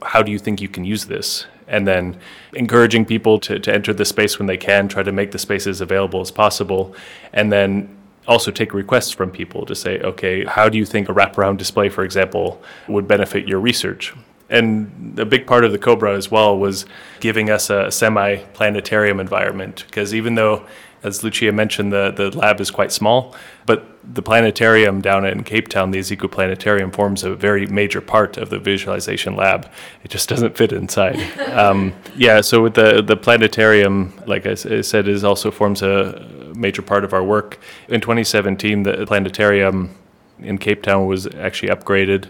how 0.03 0.22
do 0.22 0.33
you 0.33 0.38
think 0.38 0.61
you 0.61 0.68
can 0.68 0.85
use 0.85 1.07
this? 1.07 1.46
And 1.66 1.87
then 1.87 2.18
encouraging 2.53 3.05
people 3.07 3.38
to, 3.40 3.59
to 3.59 3.74
enter 3.74 3.92
the 3.94 4.05
space 4.05 4.38
when 4.38 4.46
they 4.46 4.57
can, 4.57 4.88
try 4.88 5.03
to 5.03 5.12
make 5.12 5.33
the 5.33 5.38
space 5.38 5.66
as 5.66 5.81
available 5.81 6.20
as 6.20 6.31
possible, 6.31 6.94
and 7.33 7.50
then 7.50 7.96
also 8.27 8.50
take 8.50 8.72
requests 8.72 9.11
from 9.11 9.31
people 9.31 9.66
to 9.66 9.74
say, 9.74 10.00
okay, 10.00 10.44
how 10.44 10.68
do 10.68 10.79
you 10.79 10.85
think 10.85 11.09
a 11.09 11.12
wraparound 11.12 11.59
display, 11.59 11.88
for 11.88 12.05
example, 12.05 12.62
would 12.88 13.07
benefit 13.07 13.46
your 13.46 13.61
research? 13.61 14.14
And 14.50 15.18
a 15.18 15.24
big 15.24 15.46
part 15.46 15.64
of 15.64 15.72
the 15.72 15.79
Cobra 15.79 16.14
as 16.14 16.31
well 16.31 16.57
was 16.59 16.87
giving 17.20 17.50
us 17.50 17.70
a 17.70 17.90
semi 17.90 18.37
planetarium 18.53 19.18
environment. 19.20 19.85
Because 19.87 20.14
even 20.14 20.35
though, 20.35 20.66
as 21.04 21.22
Lucia 21.22 21.52
mentioned, 21.52 21.92
the, 21.92 22.10
the 22.10 22.36
lab 22.36 22.60
is 22.60 22.70
quite 22.70 22.90
small, 22.90 23.34
but 23.66 23.86
the 24.02 24.22
planetarium 24.22 25.00
down 25.00 25.24
in 25.24 25.44
Cape 25.44 25.68
Town, 25.68 25.90
the 25.90 25.98
Iziko 25.98 26.30
Planetarium, 26.30 26.90
forms 26.90 27.22
a 27.22 27.34
very 27.34 27.66
major 27.66 28.00
part 28.00 28.36
of 28.36 28.50
the 28.50 28.58
visualization 28.58 29.36
lab. 29.36 29.70
It 30.02 30.10
just 30.10 30.28
doesn't 30.28 30.56
fit 30.56 30.72
inside. 30.72 31.20
um, 31.52 31.92
yeah, 32.16 32.40
so 32.40 32.62
with 32.62 32.74
the, 32.74 33.02
the 33.02 33.16
planetarium, 33.16 34.14
like 34.26 34.46
I 34.46 34.54
said, 34.54 35.06
is 35.06 35.24
also 35.24 35.50
forms 35.50 35.82
a 35.82 36.52
major 36.54 36.82
part 36.82 37.04
of 37.04 37.12
our 37.12 37.22
work. 37.22 37.58
In 37.88 38.00
2017, 38.00 38.82
the 38.82 39.06
planetarium 39.06 39.94
in 40.38 40.58
Cape 40.58 40.82
Town 40.82 41.06
was 41.06 41.26
actually 41.34 41.68
upgraded 41.68 42.28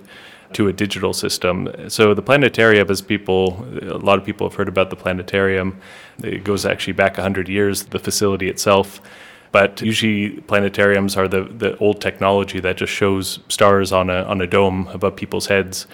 to 0.55 0.69
a 0.69 0.73
digital 0.73 1.13
system. 1.13 1.69
So 1.89 2.15
the 2.15 2.23
planetarium, 2.23 2.91
as 2.91 3.03
people, 3.03 3.67
a 3.83 3.99
lot 3.99 4.19
of 4.19 4.25
people 4.25 4.49
have 4.49 4.57
heard 4.57 4.69
about 4.69 4.91
the 4.91 4.97
planetarium. 4.97 5.79
It 6.23 6.45
goes 6.45 6.65
actually 6.65 6.95
back 6.95 7.17
100 7.17 7.49
years, 7.49 7.85
the 7.85 7.99
facility 7.99 8.49
itself. 8.49 9.01
But 9.53 9.83
usually 9.83 10.41
planetariums 10.43 11.17
are 11.17 11.29
the, 11.29 11.45
the 11.45 11.77
old 11.79 12.01
technology 12.01 12.59
that 12.61 12.77
just 12.77 12.93
shows 12.93 13.39
stars 13.49 13.93
on 13.93 14.11
a, 14.11 14.23
on 14.25 14.41
a 14.41 14.47
dome 14.47 14.89
above 14.89 15.15
people's 15.15 15.47
heads. 15.47 15.87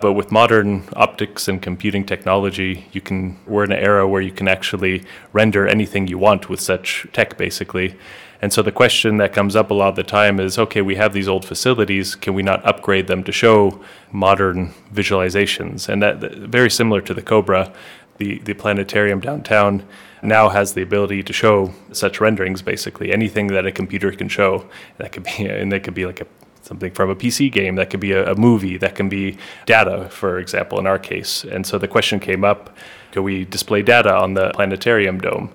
But 0.00 0.12
with 0.12 0.30
modern 0.30 0.84
optics 0.94 1.48
and 1.48 1.60
computing 1.60 2.06
technology, 2.06 2.86
you 2.92 3.00
can 3.00 3.36
we're 3.46 3.64
in 3.64 3.72
an 3.72 3.80
era 3.80 4.06
where 4.06 4.22
you 4.22 4.30
can 4.30 4.46
actually 4.46 5.04
render 5.32 5.66
anything 5.66 6.06
you 6.06 6.18
want 6.18 6.48
with 6.48 6.60
such 6.60 7.06
tech 7.12 7.36
basically. 7.36 7.96
And 8.40 8.52
so 8.52 8.62
the 8.62 8.72
question 8.72 9.16
that 9.16 9.32
comes 9.32 9.56
up 9.56 9.70
a 9.70 9.74
lot 9.74 9.88
of 9.88 9.96
the 9.96 10.04
time 10.04 10.38
is 10.38 10.58
okay, 10.58 10.80
we 10.80 10.94
have 10.94 11.12
these 11.12 11.28
old 11.28 11.44
facilities, 11.44 12.14
can 12.14 12.34
we 12.34 12.42
not 12.42 12.64
upgrade 12.64 13.06
them 13.08 13.24
to 13.24 13.32
show 13.32 13.80
modern 14.12 14.72
visualizations? 14.92 15.88
And 15.88 16.02
that, 16.02 16.20
very 16.20 16.70
similar 16.70 17.00
to 17.02 17.14
the 17.14 17.22
Cobra, 17.22 17.72
the, 18.18 18.38
the 18.40 18.54
planetarium 18.54 19.20
downtown 19.20 19.84
now 20.22 20.48
has 20.48 20.74
the 20.74 20.82
ability 20.82 21.22
to 21.22 21.32
show 21.32 21.72
such 21.92 22.20
renderings 22.20 22.62
basically. 22.62 23.12
Anything 23.12 23.48
that 23.48 23.66
a 23.66 23.72
computer 23.72 24.12
can 24.12 24.28
show 24.28 24.66
that 24.98 25.12
could 25.12 25.24
be 25.24 25.46
and 25.46 25.72
that 25.72 25.82
could 25.82 25.94
be 25.94 26.06
like 26.06 26.20
a 26.20 26.26
something 26.62 26.92
from 26.92 27.08
a 27.08 27.16
PC 27.16 27.50
game 27.50 27.76
that 27.76 27.88
could 27.88 28.00
be 28.00 28.12
a, 28.12 28.32
a 28.32 28.34
movie 28.34 28.76
that 28.76 28.94
can 28.94 29.08
be 29.08 29.38
data 29.64 30.06
for 30.10 30.38
example 30.38 30.78
in 30.78 30.86
our 30.86 30.98
case. 30.98 31.44
And 31.44 31.66
so 31.66 31.78
the 31.78 31.88
question 31.88 32.20
came 32.20 32.44
up 32.44 32.76
could 33.10 33.22
we 33.22 33.46
display 33.46 33.80
data 33.82 34.14
on 34.14 34.34
the 34.34 34.50
planetarium 34.50 35.18
dome 35.18 35.50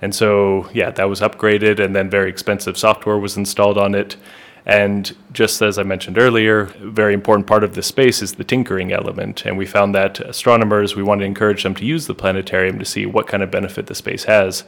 and 0.00 0.14
so 0.14 0.68
yeah 0.72 0.90
that 0.90 1.08
was 1.08 1.20
upgraded 1.20 1.78
and 1.78 1.94
then 1.94 2.08
very 2.08 2.28
expensive 2.30 2.76
software 2.78 3.18
was 3.18 3.36
installed 3.36 3.78
on 3.78 3.94
it 3.94 4.16
and 4.68 5.16
just 5.32 5.62
as 5.62 5.78
I 5.78 5.82
mentioned 5.82 6.18
earlier, 6.18 6.64
a 6.64 6.90
very 6.90 7.14
important 7.14 7.46
part 7.46 7.64
of 7.64 7.74
this 7.74 7.86
space 7.86 8.20
is 8.20 8.34
the 8.34 8.44
tinkering 8.44 8.92
element. 8.92 9.46
And 9.46 9.56
we 9.56 9.64
found 9.64 9.94
that 9.94 10.20
astronomers, 10.20 10.94
we 10.94 11.02
want 11.02 11.22
to 11.22 11.24
encourage 11.24 11.62
them 11.62 11.74
to 11.76 11.86
use 11.86 12.06
the 12.06 12.14
planetarium 12.14 12.78
to 12.78 12.84
see 12.84 13.06
what 13.06 13.26
kind 13.26 13.42
of 13.42 13.50
benefit 13.50 13.86
the 13.86 13.94
space 13.94 14.24
has. 14.24 14.64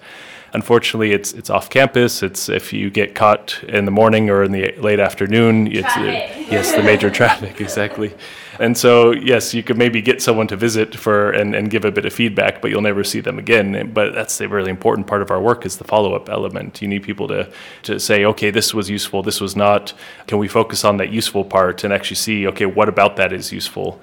Unfortunately, 0.55 1.13
it's 1.13 1.35
it's 1.35 1.51
off 1.51 1.69
campus. 1.69 2.23
It's 2.23 2.49
if 2.49 2.73
you 2.73 2.89
get 2.89 3.15
caught 3.15 3.63
in 3.65 3.85
the 3.85 3.91
morning 3.91 4.31
or 4.31 4.43
in 4.43 4.53
the 4.53 4.73
late 4.79 5.01
afternoon, 5.01 5.67
it's 5.67 5.95
uh, 5.97 6.03
yes, 6.51 6.75
the 6.75 6.83
major 6.83 7.11
traffic 7.21 7.61
exactly. 7.61 8.15
And 8.61 8.77
so, 8.77 9.13
yes, 9.13 9.55
you 9.55 9.63
could 9.63 9.79
maybe 9.79 10.03
get 10.03 10.21
someone 10.21 10.47
to 10.49 10.57
visit 10.57 10.95
for 10.95 11.31
and, 11.31 11.55
and 11.55 11.71
give 11.71 11.87
a 11.87 11.91
bit 11.91 12.05
of 12.05 12.13
feedback, 12.13 12.61
but 12.61 12.71
you'll 12.71 12.83
never 12.83 13.03
see 13.03 13.21
them 13.21 13.39
again. 13.39 13.91
But 13.95 14.13
that's 14.15 14.39
a 14.39 14.49
really 14.49 14.71
important 14.71 15.07
part 15.07 15.23
of 15.23 15.31
our 15.31 15.41
work 15.41 15.65
is 15.65 15.79
the 15.79 15.85
follow-up 15.85 16.29
element. 16.29 16.83
You 16.83 16.89
need 16.89 17.03
people 17.03 17.27
to, 17.29 17.51
to 17.85 17.99
say, 17.99 18.23
okay, 18.27 18.51
this 18.51 18.75
was 18.75 18.91
useful, 18.91 19.23
this 19.23 19.41
was 19.41 19.57
not. 19.57 19.95
Can 20.27 20.37
we 20.37 20.47
focus 20.47 20.85
on 20.85 20.99
that 20.99 21.09
useful 21.09 21.43
part 21.43 21.85
and 21.85 21.93
actually 21.93 22.17
see, 22.17 22.47
okay, 22.49 22.67
what 22.67 22.91
about 22.91 23.17
that 23.17 23.33
is 23.33 23.51
useful? 23.51 23.99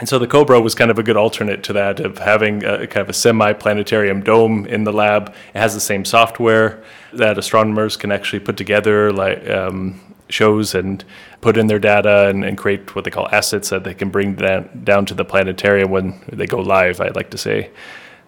And 0.00 0.08
so 0.08 0.18
the 0.18 0.26
Cobra 0.26 0.60
was 0.60 0.74
kind 0.74 0.90
of 0.90 0.98
a 0.98 1.04
good 1.04 1.16
alternate 1.16 1.62
to 1.64 1.72
that 1.74 2.00
of 2.00 2.18
having 2.18 2.64
a 2.64 2.88
kind 2.88 3.02
of 3.02 3.10
a 3.10 3.12
semi-planetarium 3.12 4.24
dome 4.24 4.66
in 4.66 4.82
the 4.82 4.92
lab. 4.92 5.28
It 5.54 5.58
has 5.58 5.74
the 5.74 5.80
same 5.80 6.04
software 6.04 6.82
that 7.12 7.38
astronomers 7.38 7.96
can 7.96 8.10
actually 8.10 8.40
put 8.40 8.56
together, 8.56 9.12
like 9.12 9.48
um, 9.48 10.00
shows 10.32 10.74
and 10.74 11.04
put 11.40 11.56
in 11.56 11.66
their 11.66 11.78
data 11.78 12.28
and, 12.28 12.44
and, 12.44 12.56
create 12.58 12.94
what 12.94 13.04
they 13.04 13.10
call 13.10 13.28
assets 13.30 13.70
that 13.70 13.84
they 13.84 13.94
can 13.94 14.10
bring 14.10 14.34
down, 14.34 14.82
down 14.84 15.06
to 15.06 15.14
the 15.14 15.24
planetarium 15.24 15.90
when 15.90 16.22
they 16.32 16.46
go 16.46 16.60
live, 16.60 17.00
I'd 17.00 17.16
like 17.16 17.30
to 17.30 17.38
say. 17.38 17.70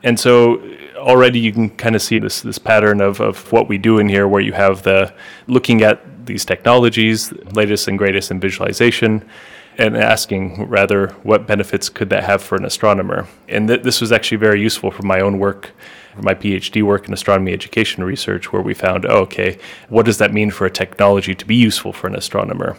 And 0.02 0.18
so 0.18 0.62
already 0.96 1.38
you 1.38 1.52
can 1.52 1.70
kind 1.70 1.94
of 1.94 2.02
see 2.02 2.18
this, 2.18 2.40
this 2.40 2.58
pattern 2.58 3.00
of, 3.00 3.20
of 3.20 3.50
what 3.52 3.68
we 3.68 3.78
do 3.78 3.98
in 3.98 4.08
here 4.08 4.26
where 4.26 4.40
you 4.40 4.52
have 4.52 4.82
the 4.82 5.12
looking 5.46 5.82
at 5.82 6.26
these 6.26 6.44
technologies, 6.44 7.32
latest 7.52 7.88
and 7.88 7.98
greatest 7.98 8.30
in 8.30 8.40
visualization, 8.40 9.24
and 9.78 9.96
asking 9.96 10.68
rather 10.68 11.08
what 11.22 11.46
benefits 11.46 11.88
could 11.88 12.10
that 12.10 12.24
have 12.24 12.42
for 12.42 12.56
an 12.56 12.64
astronomer. 12.64 13.26
And 13.48 13.68
th- 13.68 13.82
this 13.82 14.00
was 14.00 14.12
actually 14.12 14.38
very 14.38 14.60
useful 14.60 14.90
for 14.90 15.02
my 15.02 15.20
own 15.20 15.38
work 15.38 15.72
my 16.16 16.34
PhD 16.34 16.82
work 16.82 17.06
in 17.06 17.12
astronomy 17.12 17.52
education 17.52 18.04
research, 18.04 18.52
where 18.52 18.62
we 18.62 18.74
found, 18.74 19.06
oh, 19.06 19.20
okay, 19.20 19.58
what 19.88 20.06
does 20.06 20.18
that 20.18 20.32
mean 20.32 20.50
for 20.50 20.66
a 20.66 20.70
technology 20.70 21.34
to 21.34 21.46
be 21.46 21.56
useful 21.56 21.92
for 21.92 22.06
an 22.06 22.14
astronomer? 22.14 22.76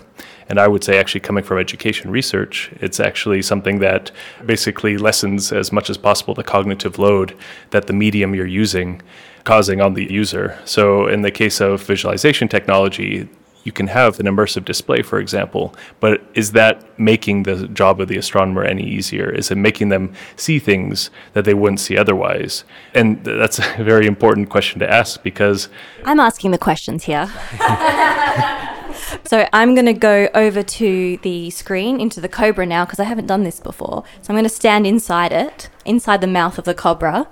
And 0.50 0.60
I 0.60 0.67
would 0.67 0.84
say, 0.84 1.00
actually, 1.00 1.22
coming 1.22 1.43
from 1.43 1.58
education 1.58 2.12
research, 2.12 2.72
it's 2.82 3.00
actually 3.00 3.41
something 3.41 3.80
that 3.80 4.12
basically 4.46 4.98
lessens 4.98 5.52
as 5.52 5.72
much 5.72 5.89
as 5.89 5.98
possible 5.98 6.34
the 6.34 6.43
cognitive 6.43 7.00
load 7.00 7.36
that 7.72 7.88
the 7.88 7.93
medium 7.93 8.36
you're 8.36 8.46
using 8.46 9.02
causing 9.43 9.82
on 9.82 9.93
the 9.93 10.12
user. 10.12 10.58
So, 10.65 11.08
in 11.08 11.22
the 11.22 11.32
case 11.32 11.60
of 11.60 11.82
visualization 11.84 12.48
technology, 12.48 13.28
you 13.63 13.71
can 13.71 13.88
have 13.88 14.19
an 14.19 14.26
immersive 14.26 14.65
display, 14.65 15.02
for 15.02 15.19
example, 15.19 15.73
but 15.99 16.21
is 16.34 16.52
that 16.52 16.84
making 16.99 17.43
the 17.43 17.67
job 17.67 18.02
of 18.02 18.08
the 18.08 18.17
astronomer 18.17 18.63
any 18.63 18.84
easier? 18.84 19.30
Is 19.30 19.52
it 19.52 19.56
making 19.56 19.89
them 19.89 20.13
see 20.36 20.60
things 20.60 21.10
that 21.34 21.45
they 21.45 21.54
wouldn't 21.54 21.80
see 21.80 21.97
otherwise? 21.97 22.65
And 22.93 23.23
that's 23.23 23.60
a 23.60 23.63
very 23.84 24.06
important 24.06 24.49
question 24.49 24.80
to 24.80 24.89
ask 24.89 25.23
because 25.23 25.69
I'm 26.04 26.19
asking 26.19 26.52
the 26.52 26.58
questions 26.58 27.06
here. 27.06 27.28
so 29.26 29.47
I'm 29.54 29.73
going 29.76 29.86
to 29.86 29.93
go 29.93 30.30
over 30.34 30.62
to 30.62 31.17
the 31.21 31.49
screen 31.49 31.99
into 31.99 32.19
the 32.19 32.30
cobra 32.30 32.65
now 32.65 32.86
because 32.86 32.99
I 32.99 33.06
haven't 33.06 33.28
done 33.28 33.43
this 33.43 33.60
before. 33.60 34.04
So 34.21 34.34
I'm 34.34 34.36
going 34.36 34.43
to 34.43 34.49
stand 34.49 34.86
inside 34.86 35.32
it, 35.32 35.69
inside 35.86 36.21
the 36.21 36.28
mouth 36.28 36.58
of 36.58 36.65
the 36.65 36.73
cobra, 36.73 37.30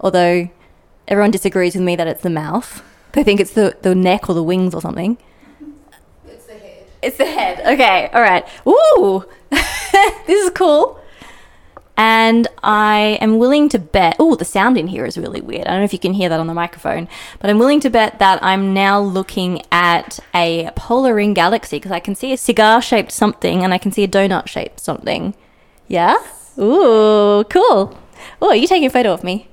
although 0.00 0.48
everyone 1.08 1.32
disagrees 1.32 1.74
with 1.74 1.84
me 1.84 1.96
that 1.96 2.06
it's 2.06 2.22
the 2.22 2.30
mouth. 2.30 2.82
They 3.12 3.24
think 3.24 3.40
it's 3.40 3.52
the, 3.52 3.76
the 3.82 3.94
neck 3.94 4.28
or 4.28 4.34
the 4.34 4.42
wings 4.42 4.74
or 4.74 4.80
something. 4.80 5.18
It's 7.04 7.18
the 7.18 7.26
head. 7.26 7.60
Okay, 7.60 8.08
all 8.14 8.22
right. 8.22 8.46
Ooh, 8.66 9.26
this 9.50 10.44
is 10.44 10.50
cool. 10.50 10.98
And 11.96 12.48
I 12.62 13.18
am 13.20 13.38
willing 13.38 13.68
to 13.68 13.78
bet. 13.78 14.16
Oh, 14.18 14.34
the 14.34 14.44
sound 14.44 14.78
in 14.78 14.88
here 14.88 15.04
is 15.04 15.18
really 15.18 15.42
weird. 15.42 15.66
I 15.66 15.72
don't 15.72 15.80
know 15.80 15.84
if 15.84 15.92
you 15.92 15.98
can 15.98 16.14
hear 16.14 16.30
that 16.30 16.40
on 16.40 16.46
the 16.46 16.54
microphone, 16.54 17.06
but 17.38 17.50
I'm 17.50 17.58
willing 17.58 17.78
to 17.80 17.90
bet 17.90 18.18
that 18.20 18.42
I'm 18.42 18.72
now 18.72 19.00
looking 19.00 19.62
at 19.70 20.18
a 20.34 20.70
polar 20.74 21.14
ring 21.14 21.34
galaxy 21.34 21.76
because 21.76 21.92
I 21.92 22.00
can 22.00 22.14
see 22.14 22.32
a 22.32 22.36
cigar 22.38 22.80
shaped 22.80 23.12
something 23.12 23.62
and 23.62 23.74
I 23.74 23.78
can 23.78 23.92
see 23.92 24.02
a 24.02 24.08
donut 24.08 24.48
shaped 24.48 24.80
something. 24.80 25.34
Yeah? 25.86 26.16
Ooh, 26.58 27.44
cool. 27.50 27.96
Oh, 28.40 28.48
are 28.48 28.56
you 28.56 28.66
taking 28.66 28.86
a 28.86 28.90
photo 28.90 29.12
of 29.12 29.22
me? 29.22 29.48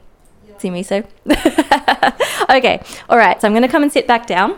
Tshiamiso? 0.57 1.05
okay, 2.49 2.81
all 3.09 3.17
right. 3.17 3.39
So 3.41 3.47
I'm 3.47 3.53
going 3.53 3.63
to 3.63 3.67
come 3.67 3.83
and 3.83 3.91
sit 3.91 4.07
back 4.07 4.25
down 4.25 4.57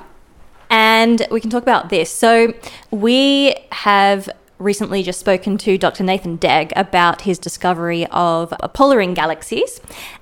and 0.73 1.27
we 1.29 1.39
can 1.39 1.51
talk 1.51 1.61
about 1.61 1.89
this. 1.89 2.09
So, 2.09 2.51
we 2.89 3.55
have 3.71 4.27
recently 4.57 5.03
just 5.03 5.19
spoken 5.19 5.57
to 5.59 5.77
Dr. 5.77 6.03
Nathan 6.03 6.37
Deg 6.37 6.73
about 6.75 7.21
his 7.21 7.37
discovery 7.37 8.07
of 8.07 8.53
polar 8.73 8.97
ring 8.97 9.13
galaxies. 9.13 9.79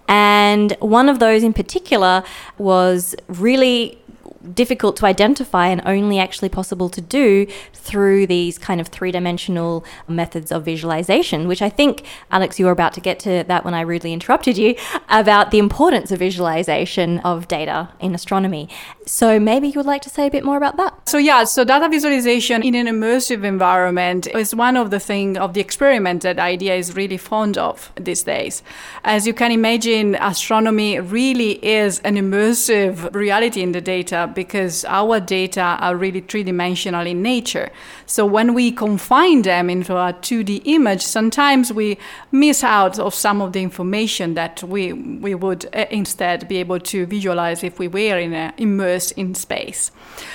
And 0.09 0.75
one 0.79 1.07
of 1.07 1.19
those 1.19 1.43
in 1.43 1.53
particular 1.53 2.23
was 2.57 3.15
really 3.27 4.01
difficult 4.53 4.97
to 4.97 5.05
identify 5.05 5.67
and 5.67 5.81
only 5.85 6.19
actually 6.19 6.49
possible 6.49 6.89
to 6.89 7.01
do 7.01 7.45
through 7.73 8.27
these 8.27 8.57
kind 8.57 8.81
of 8.81 8.87
three 8.87 9.11
dimensional 9.11 9.85
methods 10.07 10.51
of 10.51 10.65
visualization, 10.65 11.47
which 11.47 11.61
I 11.61 11.69
think, 11.69 12.03
Alex, 12.31 12.59
you 12.59 12.65
were 12.65 12.71
about 12.71 12.93
to 12.93 13.01
get 13.01 13.19
to 13.19 13.43
that 13.47 13.63
when 13.63 13.73
I 13.73 13.81
rudely 13.81 14.13
interrupted 14.13 14.57
you 14.57 14.75
about 15.09 15.51
the 15.51 15.59
importance 15.59 16.11
of 16.11 16.19
visualization 16.19 17.19
of 17.19 17.47
data 17.47 17.89
in 17.99 18.15
astronomy. 18.15 18.69
So 19.05 19.39
maybe 19.39 19.67
you 19.67 19.73
would 19.77 19.85
like 19.85 20.03
to 20.03 20.09
say 20.09 20.27
a 20.27 20.31
bit 20.31 20.45
more 20.45 20.57
about 20.57 20.77
that. 20.77 21.09
So 21.09 21.17
yeah, 21.17 21.43
so 21.43 21.63
data 21.63 21.89
visualization 21.89 22.61
in 22.63 22.75
an 22.75 22.87
immersive 22.87 23.43
environment 23.43 24.27
is 24.27 24.53
one 24.53 24.77
of 24.77 24.91
the 24.91 24.99
things 24.99 25.37
of 25.37 25.53
the 25.53 25.61
experiment 25.61 26.21
that 26.21 26.39
IDIA 26.39 26.75
is 26.75 26.95
really 26.95 27.17
fond 27.17 27.57
of 27.57 27.91
these 27.95 28.23
days. 28.23 28.61
As 29.03 29.25
you 29.25 29.33
can 29.33 29.51
imagine, 29.51 30.15
astronomy 30.15 30.99
really 30.99 31.53
is 31.65 31.99
an 31.99 32.15
immersive 32.15 33.13
reality 33.13 33.61
in 33.61 33.71
the 33.71 33.81
data 33.81 34.31
because 34.33 34.85
our 34.85 35.19
data 35.19 35.77
are 35.79 35.95
really 35.95 36.21
three 36.21 36.43
dimensional 36.43 37.05
in 37.07 37.21
nature. 37.21 37.71
So 38.05 38.25
when 38.25 38.53
we 38.53 38.71
confine 38.71 39.41
them 39.41 39.69
into 39.69 39.95
a 39.95 40.13
2D 40.13 40.63
image, 40.65 41.01
sometimes 41.01 41.73
we 41.73 41.97
miss 42.31 42.63
out 42.63 42.99
of 42.99 43.13
some 43.13 43.41
of 43.41 43.53
the 43.53 43.61
information 43.61 44.33
that 44.35 44.61
we, 44.63 44.93
we 44.93 45.33
would 45.33 45.65
uh, 45.73 45.85
instead 45.89 46.47
be 46.47 46.57
able 46.57 46.79
to 46.79 47.05
visualize 47.05 47.63
if 47.63 47.79
we 47.79 47.87
were 47.87 48.19
in 48.19 48.33
a, 48.33 48.53
immersed 48.91 49.13
in 49.17 49.35
space. 49.35 49.91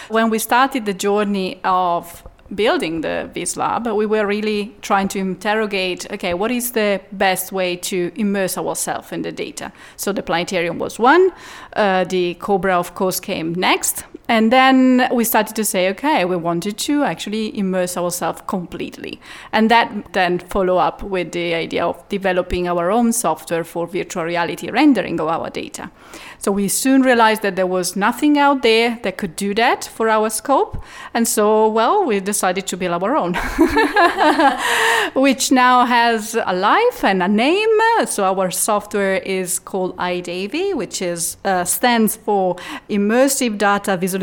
When 0.09 0.31
we 0.31 0.39
started 0.39 0.87
the 0.87 0.95
journey 0.95 1.61
of 1.65 2.23
building 2.55 3.01
the 3.01 3.29
VIS 3.35 3.57
lab, 3.57 3.87
we 3.87 4.07
were 4.07 4.27
really 4.27 4.73
trying 4.81 5.09
to 5.09 5.19
interrogate 5.19 6.07
okay, 6.13 6.35
what 6.35 6.51
is 6.51 6.73
the 6.73 7.01
best 7.13 7.53
way 7.53 7.77
to 7.77 8.13
immerse 8.15 8.57
ourselves 8.59 9.13
in 9.13 9.23
the 9.23 9.33
data? 9.33 9.73
So 9.97 10.13
the 10.13 10.23
planetarium 10.23 10.79
was 10.79 10.99
one, 10.99 11.33
uh, 11.75 12.05
the 12.05 12.35
Cobra, 12.35 12.79
of 12.79 12.95
course, 12.95 13.21
came 13.21 13.55
next. 13.55 14.05
And 14.29 14.53
then 14.53 15.09
we 15.13 15.25
started 15.25 15.55
to 15.57 15.65
say, 15.65 15.89
okay, 15.91 16.25
we 16.25 16.37
wanted 16.37 16.79
to 16.79 17.05
actually 17.05 17.57
immerse 17.57 17.97
ourselves 17.97 18.43
completely. 18.47 19.21
And 19.53 19.71
that 19.71 20.13
then 20.13 20.41
follow 20.41 20.79
up 20.79 21.03
with 21.03 21.33
the 21.33 21.55
idea 21.55 21.87
of 21.87 22.09
developing 22.09 22.67
our 22.67 22.91
own 22.91 23.13
software 23.13 23.63
for 23.63 23.87
virtual 23.87 24.25
reality 24.25 24.69
rendering 24.71 25.21
of 25.21 25.29
our 25.29 25.49
data. 25.51 25.91
So 26.39 26.51
we 26.51 26.69
soon 26.69 27.03
realized 27.03 27.43
that 27.43 27.57
there 27.57 27.67
was 27.67 27.95
nothing 27.97 28.37
out 28.37 28.63
there 28.63 28.99
that 29.03 29.17
could 29.17 29.37
do 29.37 29.55
that 29.55 29.85
for 29.85 30.09
our 30.09 30.29
scope. 30.31 30.83
And 31.15 31.27
so, 31.27 31.69
well, 31.69 32.05
we 32.05 32.21
decided 32.21 32.67
to 32.67 32.77
build 32.77 33.03
our 33.03 33.17
own, 33.17 33.35
which 35.15 35.53
now 35.53 35.87
has 35.87 36.35
a 36.35 36.55
life 36.55 37.05
and 37.05 37.23
a 37.23 37.29
name. 37.29 37.69
So 38.07 38.25
our 38.25 38.51
software 38.51 39.17
is 39.17 39.59
called 39.59 39.97
iDaVIE, 39.97 40.75
which 40.75 41.01
is 41.01 41.37
uh, 41.45 41.65
stands 41.65 42.17
for 42.17 42.57
Immersive 42.91 43.59
Data 43.59 43.97
Visualization 43.97 44.16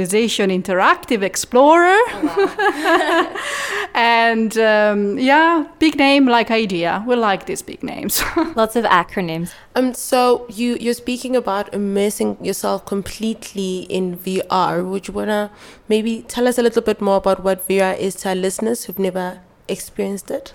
Interactive 0.49 1.21
Explorer. 1.21 1.97
Oh, 1.97 2.53
wow. 2.57 3.89
and 3.93 4.57
um, 4.57 5.17
yeah, 5.17 5.67
big 5.79 5.97
name 5.97 6.27
like 6.27 6.49
IDIA. 6.49 7.03
We 7.07 7.15
like 7.15 7.45
these 7.45 7.61
big 7.61 7.83
names. 7.83 8.23
Lots 8.55 8.75
of 8.75 8.85
acronyms. 8.85 9.53
Um, 9.75 9.93
so 9.93 10.45
you 10.49 10.77
you're 10.79 10.93
speaking 10.93 11.35
about 11.35 11.73
immersing 11.73 12.37
yourself 12.43 12.85
completely 12.85 13.81
in 13.89 14.17
VR. 14.17 14.87
Would 14.87 15.07
you 15.07 15.13
wanna 15.13 15.51
maybe 15.87 16.23
tell 16.27 16.47
us 16.47 16.57
a 16.57 16.63
little 16.63 16.81
bit 16.81 17.01
more 17.01 17.17
about 17.17 17.43
what 17.43 17.67
VR 17.67 17.97
is 17.97 18.15
to 18.15 18.29
our 18.29 18.35
listeners 18.35 18.85
who've 18.85 18.99
never 18.99 19.41
experienced 19.67 20.31
it? 20.31 20.53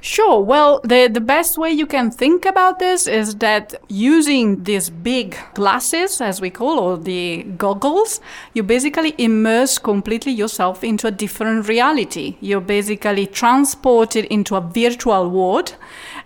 Sure. 0.00 0.40
Well, 0.40 0.80
the, 0.84 1.08
the 1.08 1.20
best 1.20 1.58
way 1.58 1.70
you 1.72 1.86
can 1.86 2.12
think 2.12 2.44
about 2.44 2.78
this 2.78 3.08
is 3.08 3.36
that 3.36 3.74
using 3.88 4.62
these 4.62 4.88
big 4.88 5.36
glasses, 5.54 6.20
as 6.20 6.40
we 6.40 6.48
call, 6.48 6.78
or 6.78 6.96
the 6.96 7.42
goggles, 7.56 8.20
you 8.54 8.62
basically 8.62 9.14
immerse 9.18 9.78
completely 9.78 10.30
yourself 10.32 10.84
into 10.84 11.08
a 11.08 11.10
different 11.10 11.66
reality. 11.66 12.36
You're 12.40 12.60
basically 12.60 13.26
transported 13.26 14.26
into 14.26 14.54
a 14.54 14.60
virtual 14.60 15.28
world 15.28 15.74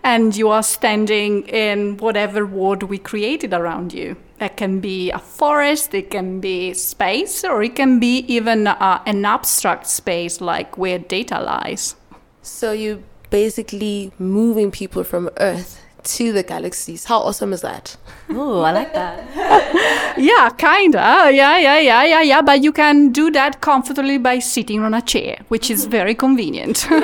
and 0.04 0.36
you 0.36 0.50
are 0.50 0.62
standing 0.62 1.46
in 1.48 1.96
whatever 1.96 2.44
world 2.44 2.82
we 2.82 2.98
created 2.98 3.54
around 3.54 3.94
you. 3.94 4.16
It 4.40 4.56
can 4.56 4.80
be 4.80 5.10
a 5.10 5.18
forest, 5.18 5.94
it 5.94 6.10
can 6.10 6.40
be 6.40 6.74
space, 6.74 7.44
or 7.44 7.62
it 7.62 7.76
can 7.76 7.98
be 7.98 8.18
even 8.20 8.66
uh, 8.66 9.02
an 9.06 9.24
abstract 9.24 9.86
space 9.86 10.40
like 10.40 10.76
where 10.76 10.98
data 10.98 11.40
lies. 11.40 11.96
So 12.42 12.72
you 12.72 13.04
basically 13.30 14.12
moving 14.18 14.70
people 14.70 15.04
from 15.04 15.30
Earth 15.38 15.80
to 16.02 16.32
the 16.32 16.42
galaxies. 16.42 17.04
How 17.04 17.18
awesome 17.18 17.52
is 17.52 17.60
that? 17.60 17.96
Oh, 18.30 18.60
I 18.62 18.72
like 18.72 18.92
that. 18.94 20.14
yeah, 20.18 20.50
kinda. 20.50 21.30
Yeah, 21.32 21.58
yeah, 21.58 21.78
yeah, 21.78 22.04
yeah, 22.04 22.22
yeah. 22.22 22.42
But 22.42 22.62
you 22.62 22.72
can 22.72 23.10
do 23.12 23.30
that 23.32 23.60
comfortably 23.60 24.18
by 24.18 24.38
sitting 24.38 24.82
on 24.82 24.94
a 24.94 25.02
chair, 25.02 25.38
which 25.48 25.70
is 25.70 25.84
very 25.98 26.14
convenient. 26.14 26.86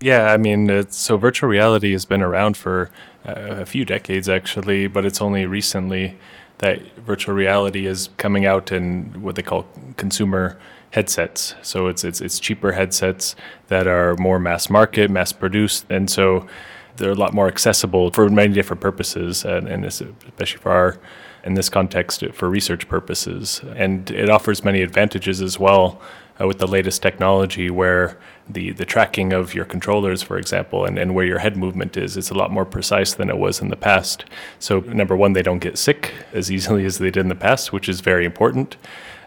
Yeah, 0.00 0.32
I 0.32 0.36
mean, 0.36 0.70
it's, 0.70 0.96
so 0.96 1.16
virtual 1.16 1.50
reality 1.50 1.90
has 1.92 2.04
been 2.04 2.22
around 2.22 2.56
for 2.56 2.90
uh, 3.26 3.32
a 3.34 3.66
few 3.66 3.84
decades 3.84 4.28
actually, 4.28 4.86
but 4.86 5.04
it's 5.04 5.20
only 5.20 5.44
recently 5.44 6.16
that 6.58 6.80
virtual 6.98 7.34
reality 7.34 7.86
is 7.86 8.08
coming 8.16 8.46
out 8.46 8.70
in 8.70 9.22
what 9.22 9.34
they 9.34 9.42
call 9.42 9.66
consumer 9.96 10.56
headsets. 10.90 11.54
So 11.62 11.88
it's 11.88 12.04
it's 12.04 12.20
it's 12.20 12.40
cheaper 12.40 12.72
headsets 12.72 13.36
that 13.68 13.86
are 13.86 14.16
more 14.16 14.38
mass 14.38 14.70
market, 14.70 15.10
mass 15.10 15.32
produced, 15.32 15.86
and 15.90 16.08
so 16.10 16.46
they're 16.96 17.12
a 17.12 17.14
lot 17.14 17.32
more 17.32 17.46
accessible 17.46 18.10
for 18.10 18.28
many 18.28 18.52
different 18.52 18.80
purposes, 18.80 19.44
and, 19.44 19.68
and 19.68 19.84
especially 19.84 20.58
for 20.58 20.72
our 20.72 20.98
in 21.44 21.54
this 21.54 21.68
context 21.68 22.24
for 22.32 22.48
research 22.50 22.88
purposes. 22.88 23.60
And 23.76 24.10
it 24.10 24.28
offers 24.28 24.64
many 24.64 24.82
advantages 24.82 25.40
as 25.40 25.58
well 25.58 26.00
uh, 26.40 26.46
with 26.46 26.58
the 26.58 26.66
latest 26.66 27.00
technology 27.00 27.70
where 27.70 28.18
the, 28.48 28.72
the 28.72 28.84
tracking 28.84 29.32
of 29.32 29.54
your 29.54 29.64
controllers, 29.64 30.22
for 30.22 30.36
example, 30.36 30.84
and, 30.84 30.98
and 30.98 31.14
where 31.14 31.24
your 31.24 31.38
head 31.38 31.56
movement 31.56 31.96
is, 31.96 32.16
is 32.16 32.30
a 32.30 32.34
lot 32.34 32.50
more 32.50 32.64
precise 32.64 33.14
than 33.14 33.30
it 33.30 33.38
was 33.38 33.60
in 33.60 33.68
the 33.68 33.76
past. 33.76 34.24
So, 34.58 34.80
number 34.80 35.16
one, 35.16 35.32
they 35.32 35.42
don't 35.42 35.60
get 35.60 35.78
sick 35.78 36.12
as 36.32 36.50
easily 36.50 36.84
as 36.84 36.98
they 36.98 37.10
did 37.10 37.20
in 37.20 37.28
the 37.28 37.34
past, 37.34 37.72
which 37.72 37.88
is 37.88 38.00
very 38.00 38.24
important. 38.24 38.76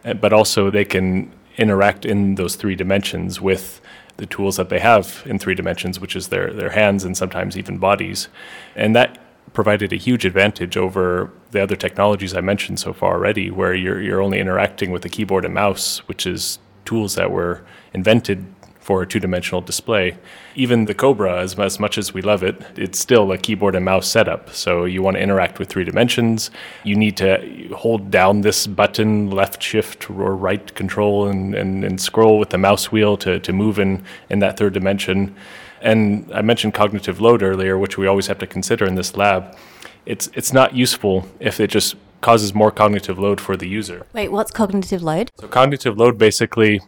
But 0.04 0.34
also, 0.34 0.72
they 0.72 0.86
can 0.86 1.32
interact 1.58 2.06
in 2.06 2.36
those 2.36 2.56
three 2.56 2.76
dimensions 2.76 3.42
with 3.42 3.82
the 4.18 4.26
tools 4.26 4.58
that 4.58 4.70
they 4.70 4.80
have 4.80 5.24
in 5.26 5.40
three 5.40 5.56
dimensions, 5.56 6.00
which 6.00 6.16
is 6.16 6.28
their, 6.28 6.54
their 6.54 6.72
hands 6.72 7.04
and 7.04 7.18
sometimes 7.18 7.58
even 7.58 7.78
bodies. 7.78 8.28
And 8.76 8.96
that 8.96 9.18
provided 9.54 9.92
a 9.92 9.98
huge 9.98 10.26
advantage 10.26 10.78
over 10.78 11.32
the 11.52 11.62
other 11.62 11.76
technologies 11.76 12.34
I 12.34 12.42
mentioned 12.42 12.80
so 12.80 12.94
far 12.94 13.16
already, 13.16 13.52
where 13.52 13.74
you're, 13.74 14.02
you're 14.02 14.22
only 14.22 14.40
interacting 14.40 14.92
with 14.92 15.04
a 15.06 15.10
keyboard 15.10 15.46
and 15.46 15.54
mouse, 15.54 16.00
which 16.08 16.26
is 16.26 16.60
tools 16.86 17.16
that 17.16 17.32
were 17.32 17.64
invented 17.94 18.46
for 18.92 19.02
a 19.02 19.08
two-dimensional 19.08 19.62
display. 19.62 20.18
Even 20.54 20.84
the 20.84 20.94
Cobra, 20.94 21.40
as, 21.40 21.58
as 21.58 21.80
much 21.80 21.98
as 21.98 22.14
we 22.14 22.22
love 22.22 22.44
it, 22.44 22.62
it's 22.76 23.00
still 23.00 23.32
a 23.32 23.38
keyboard 23.38 23.74
and 23.74 23.86
mouse 23.86 24.06
setup. 24.06 24.54
So 24.54 24.84
you 24.84 25.02
want 25.02 25.16
to 25.16 25.24
interact 25.24 25.60
with 25.60 25.70
three 25.70 25.86
dimensions. 25.86 26.52
You 26.84 26.98
need 26.98 27.16
to 27.16 27.70
hold 27.74 28.12
down 28.12 28.42
this 28.42 28.68
button, 28.68 29.32
left 29.32 29.64
shift 29.64 30.10
or 30.10 30.36
right 30.36 30.76
control, 30.76 31.28
and, 31.28 31.56
and, 31.56 31.86
and 31.86 32.02
scroll 32.02 32.38
with 32.38 32.50
the 32.50 32.58
mouse 32.58 32.92
wheel 32.92 33.16
to, 33.20 33.40
to 33.40 33.54
move 33.54 33.80
in, 33.80 34.04
in 34.30 34.40
that 34.40 34.58
third 34.58 34.74
dimension. 34.74 35.34
And 35.82 36.30
I 36.34 36.42
mentioned 36.42 36.74
cognitive 36.74 37.22
load 37.22 37.42
earlier, 37.42 37.78
which 37.78 37.98
we 37.98 38.08
always 38.08 38.28
have 38.28 38.40
to 38.40 38.48
consider 38.48 38.84
in 38.86 38.96
this 38.96 39.16
lab. 39.16 39.58
It's, 40.06 40.30
it's 40.34 40.52
not 40.52 40.76
useful 40.76 41.30
if 41.40 41.62
it 41.62 41.70
just 41.70 41.96
causes 42.20 42.54
more 42.54 42.72
cognitive 42.72 43.18
load 43.18 43.40
for 43.40 43.56
the 43.56 43.70
user. 43.70 44.06
Wait, 44.12 44.34
what's 44.34 44.52
cognitive 44.52 45.02
load? 45.02 45.32
So 45.40 45.48
cognitive 45.48 45.98
load 45.98 46.18
basically 46.18 46.82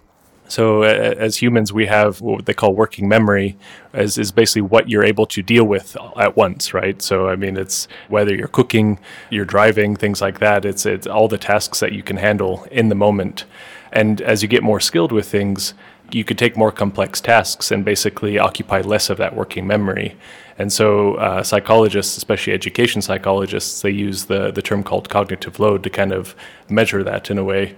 so 0.54 0.84
as 0.84 1.42
humans, 1.42 1.74
we 1.74 1.88
have 1.88 2.22
what 2.22 2.46
they 2.46 2.54
call 2.54 2.76
working 2.76 3.10
memory, 3.10 3.58
as 3.92 4.20
is 4.20 4.32
basically 4.32 4.62
what 4.62 4.88
you're 4.88 5.04
able 5.04 5.26
to 5.26 5.42
deal 5.42 5.64
with 5.64 5.98
at 6.16 6.38
once, 6.38 6.76
right? 6.76 7.02
So 7.02 7.28
I 7.28 7.36
mean, 7.36 7.58
it's 7.58 7.88
whether 8.08 8.36
you're 8.36 8.48
cooking, 8.60 9.00
you're 9.32 9.46
driving, 9.46 9.96
things 9.96 10.22
like 10.22 10.38
that. 10.42 10.64
It's 10.64 10.86
it's 10.86 11.08
all 11.08 11.28
the 11.28 11.40
tasks 11.40 11.80
that 11.80 11.94
you 11.94 12.04
can 12.04 12.18
handle 12.18 12.68
in 12.70 12.90
the 12.90 12.96
moment, 13.08 13.46
and 13.92 14.22
as 14.22 14.44
you 14.44 14.48
get 14.48 14.62
more 14.62 14.80
skilled 14.80 15.12
with 15.12 15.28
things, 15.28 15.74
you 16.12 16.24
could 16.24 16.38
take 16.38 16.56
more 16.56 16.72
complex 16.72 17.20
tasks 17.20 17.72
and 17.72 17.84
basically 17.84 18.38
occupy 18.38 18.82
less 18.82 19.10
of 19.10 19.18
that 19.18 19.36
working 19.36 19.66
memory. 19.66 20.16
And 20.60 20.72
so, 20.72 21.16
uh, 21.16 21.42
psychologists, 21.42 22.16
especially 22.16 22.54
education 22.54 23.02
psychologists, 23.02 23.82
they 23.82 23.90
use 23.90 24.26
the, 24.26 24.52
the 24.52 24.62
term 24.62 24.84
called 24.84 25.10
cognitive 25.10 25.60
load 25.60 25.82
to 25.84 25.90
kind 25.90 26.12
of 26.12 26.36
measure 26.70 27.04
that 27.04 27.32
in 27.32 27.40
a 27.40 27.44
way. 27.44 27.76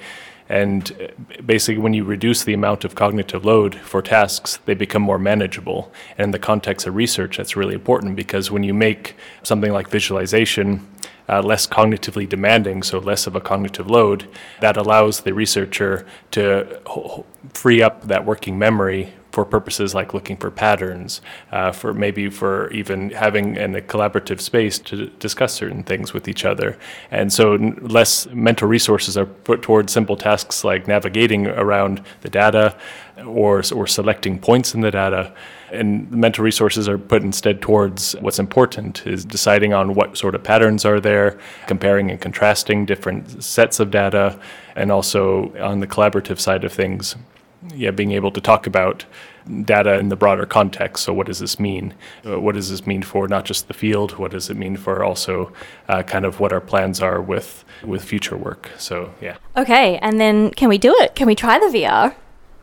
And 0.48 0.92
uh, 1.02 1.42
basically, 1.42 1.82
when 1.82 1.94
you 1.94 2.04
reduce 2.04 2.44
the 2.44 2.54
amount 2.54 2.86
of 2.86 2.96
cognitive 2.96 3.46
load 3.46 3.76
for 3.76 4.02
tasks, 4.02 4.60
they 4.66 4.74
become 4.74 5.02
more 5.02 5.20
manageable. 5.20 5.92
And 6.18 6.26
in 6.26 6.32
the 6.32 6.40
context 6.40 6.86
of 6.86 6.96
research, 6.96 7.38
that's 7.38 7.56
really 7.56 7.74
important 7.74 8.16
because 8.16 8.52
when 8.52 8.64
you 8.64 8.74
make 8.74 9.16
something 9.44 9.72
like 9.72 9.90
visualization 9.90 10.88
uh, 11.28 11.42
less 11.42 11.66
cognitively 11.66 12.30
demanding, 12.30 12.84
so 12.84 13.00
less 13.00 13.26
of 13.26 13.36
a 13.36 13.42
cognitive 13.42 13.90
load, 13.90 14.28
that 14.62 14.78
allows 14.78 15.22
the 15.22 15.34
researcher 15.34 16.06
to 16.32 16.82
free 17.54 17.82
up 17.82 18.04
that 18.04 18.26
working 18.26 18.60
memory 18.60 19.14
for 19.36 19.44
purposes 19.44 19.94
like 19.94 20.14
looking 20.14 20.38
for 20.38 20.50
patterns, 20.50 21.20
uh, 21.52 21.70
for 21.70 21.94
maybe 21.94 22.30
for 22.30 22.72
even 22.72 23.10
having 23.10 23.58
in 23.58 23.76
a 23.76 23.82
collaborative 23.82 24.40
space 24.40 24.80
to 24.80 25.08
discuss 25.20 25.54
certain 25.54 25.84
things 25.84 26.14
with 26.14 26.30
each 26.30 26.46
other. 26.46 26.78
And 27.12 27.34
so 27.34 27.56
less 27.82 28.28
mental 28.28 28.70
resources 28.70 29.18
are 29.18 29.26
put 29.26 29.62
towards 29.62 29.92
simple 29.92 30.16
tasks 30.16 30.64
like 30.64 30.88
navigating 30.88 31.48
around 31.48 32.02
the 32.22 32.30
data 32.30 32.78
or, 33.26 33.62
or 33.74 33.88
selecting 33.88 34.40
points 34.40 34.74
in 34.74 34.80
the 34.80 34.92
data 34.92 35.34
and 35.72 36.10
mental 36.12 36.44
resources 36.46 36.88
are 36.88 36.98
put 36.98 37.22
instead 37.22 37.62
towards 37.62 38.14
what's 38.22 38.40
important 38.40 39.06
is 39.06 39.26
deciding 39.26 39.74
on 39.74 39.96
what 39.96 40.18
sort 40.18 40.36
of 40.36 40.44
patterns 40.44 40.86
are 40.86 41.02
there 41.02 41.38
comparing 41.68 42.10
and 42.10 42.22
contrasting 42.22 42.86
different 42.86 43.44
sets 43.44 43.82
of 43.82 43.92
data 43.92 44.40
and 44.76 44.92
also 44.92 45.54
on 45.58 45.82
the 45.82 45.88
collaborative 45.88 46.40
side 46.40 46.64
of 46.64 46.72
things 46.72 47.16
yeah, 47.74 47.92
being 47.92 48.12
able 48.12 48.32
to 48.32 48.42
talk 48.42 48.68
about 48.68 49.06
data 49.64 50.00
in 50.00 50.10
the 50.10 50.16
broader 50.16 50.46
context. 50.46 51.04
So, 51.04 51.14
what 51.14 51.28
does 51.28 51.40
this 51.40 51.60
mean? 51.60 51.94
Uh, 52.26 52.40
what 52.40 52.56
does 52.56 52.70
this 52.70 52.86
mean 52.86 53.04
for 53.04 53.28
not 53.28 53.46
just 53.46 53.68
the 53.68 53.74
field? 53.74 54.18
What 54.18 54.32
does 54.32 54.50
it 54.50 54.58
mean 54.58 54.78
for 54.78 55.04
also 55.04 55.52
uh, 55.88 56.04
kind 56.04 56.26
of 56.26 56.40
what 56.40 56.52
our 56.52 56.62
plans 56.62 57.02
are 57.02 57.22
with 57.22 57.64
with 57.84 58.04
future 58.04 58.38
work? 58.38 58.72
So, 58.78 59.14
yeah. 59.22 59.38
Okay, 59.56 59.98
and 60.00 60.20
then 60.20 60.52
can 60.52 60.70
we 60.70 60.78
do 60.78 60.96
it? 61.00 61.16
Can 61.16 61.28
we 61.28 61.36
try 61.36 61.60
the 61.60 61.78
VR? 61.78 62.16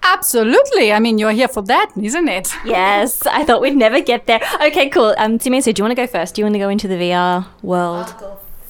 Absolutely. 0.04 0.92
I 0.92 0.98
mean, 0.98 1.18
you're 1.18 1.30
here 1.30 1.46
for 1.46 1.62
that, 1.62 1.92
isn't 1.96 2.28
it? 2.28 2.52
yes. 2.64 3.24
I 3.24 3.44
thought 3.44 3.60
we'd 3.60 3.76
never 3.76 4.00
get 4.00 4.26
there. 4.26 4.40
Okay, 4.60 4.88
cool. 4.88 5.14
Um, 5.16 5.38
so 5.38 5.48
do 5.48 5.54
you 5.56 5.84
want 5.84 5.92
to 5.92 5.94
go 5.94 6.08
first? 6.08 6.34
Do 6.34 6.40
you 6.40 6.44
want 6.44 6.54
to 6.54 6.58
go 6.58 6.68
into 6.68 6.88
the 6.88 6.96
VR 6.96 7.46
world? 7.62 8.12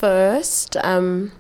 first. 0.02 0.76
Um, 0.78 1.30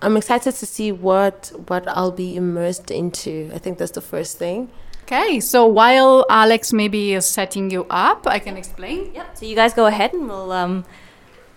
I'm 0.00 0.16
excited 0.16 0.54
to 0.54 0.66
see 0.66 0.92
what 0.92 1.52
what 1.66 1.88
I'll 1.88 2.12
be 2.12 2.36
immersed 2.36 2.90
into. 2.90 3.50
I 3.54 3.58
think 3.58 3.78
that's 3.78 3.92
the 3.92 4.00
first 4.00 4.38
thing. 4.38 4.70
Okay, 5.04 5.40
so 5.40 5.66
while 5.66 6.26
Alex 6.28 6.72
maybe 6.72 7.14
is 7.14 7.24
setting 7.24 7.70
you 7.70 7.86
up, 7.88 8.26
I 8.26 8.38
can 8.38 8.56
explain. 8.56 9.14
Yep. 9.14 9.36
So 9.38 9.46
you 9.46 9.56
guys 9.56 9.72
go 9.72 9.86
ahead, 9.86 10.12
and 10.12 10.28
we'll 10.28 10.52
um, 10.52 10.84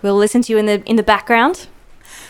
we'll 0.01 0.15
listen 0.15 0.41
to 0.43 0.54
you 0.54 0.58
in 0.58 0.65
the 0.65 0.82
in 0.86 0.95
the 0.95 1.04
background. 1.04 1.67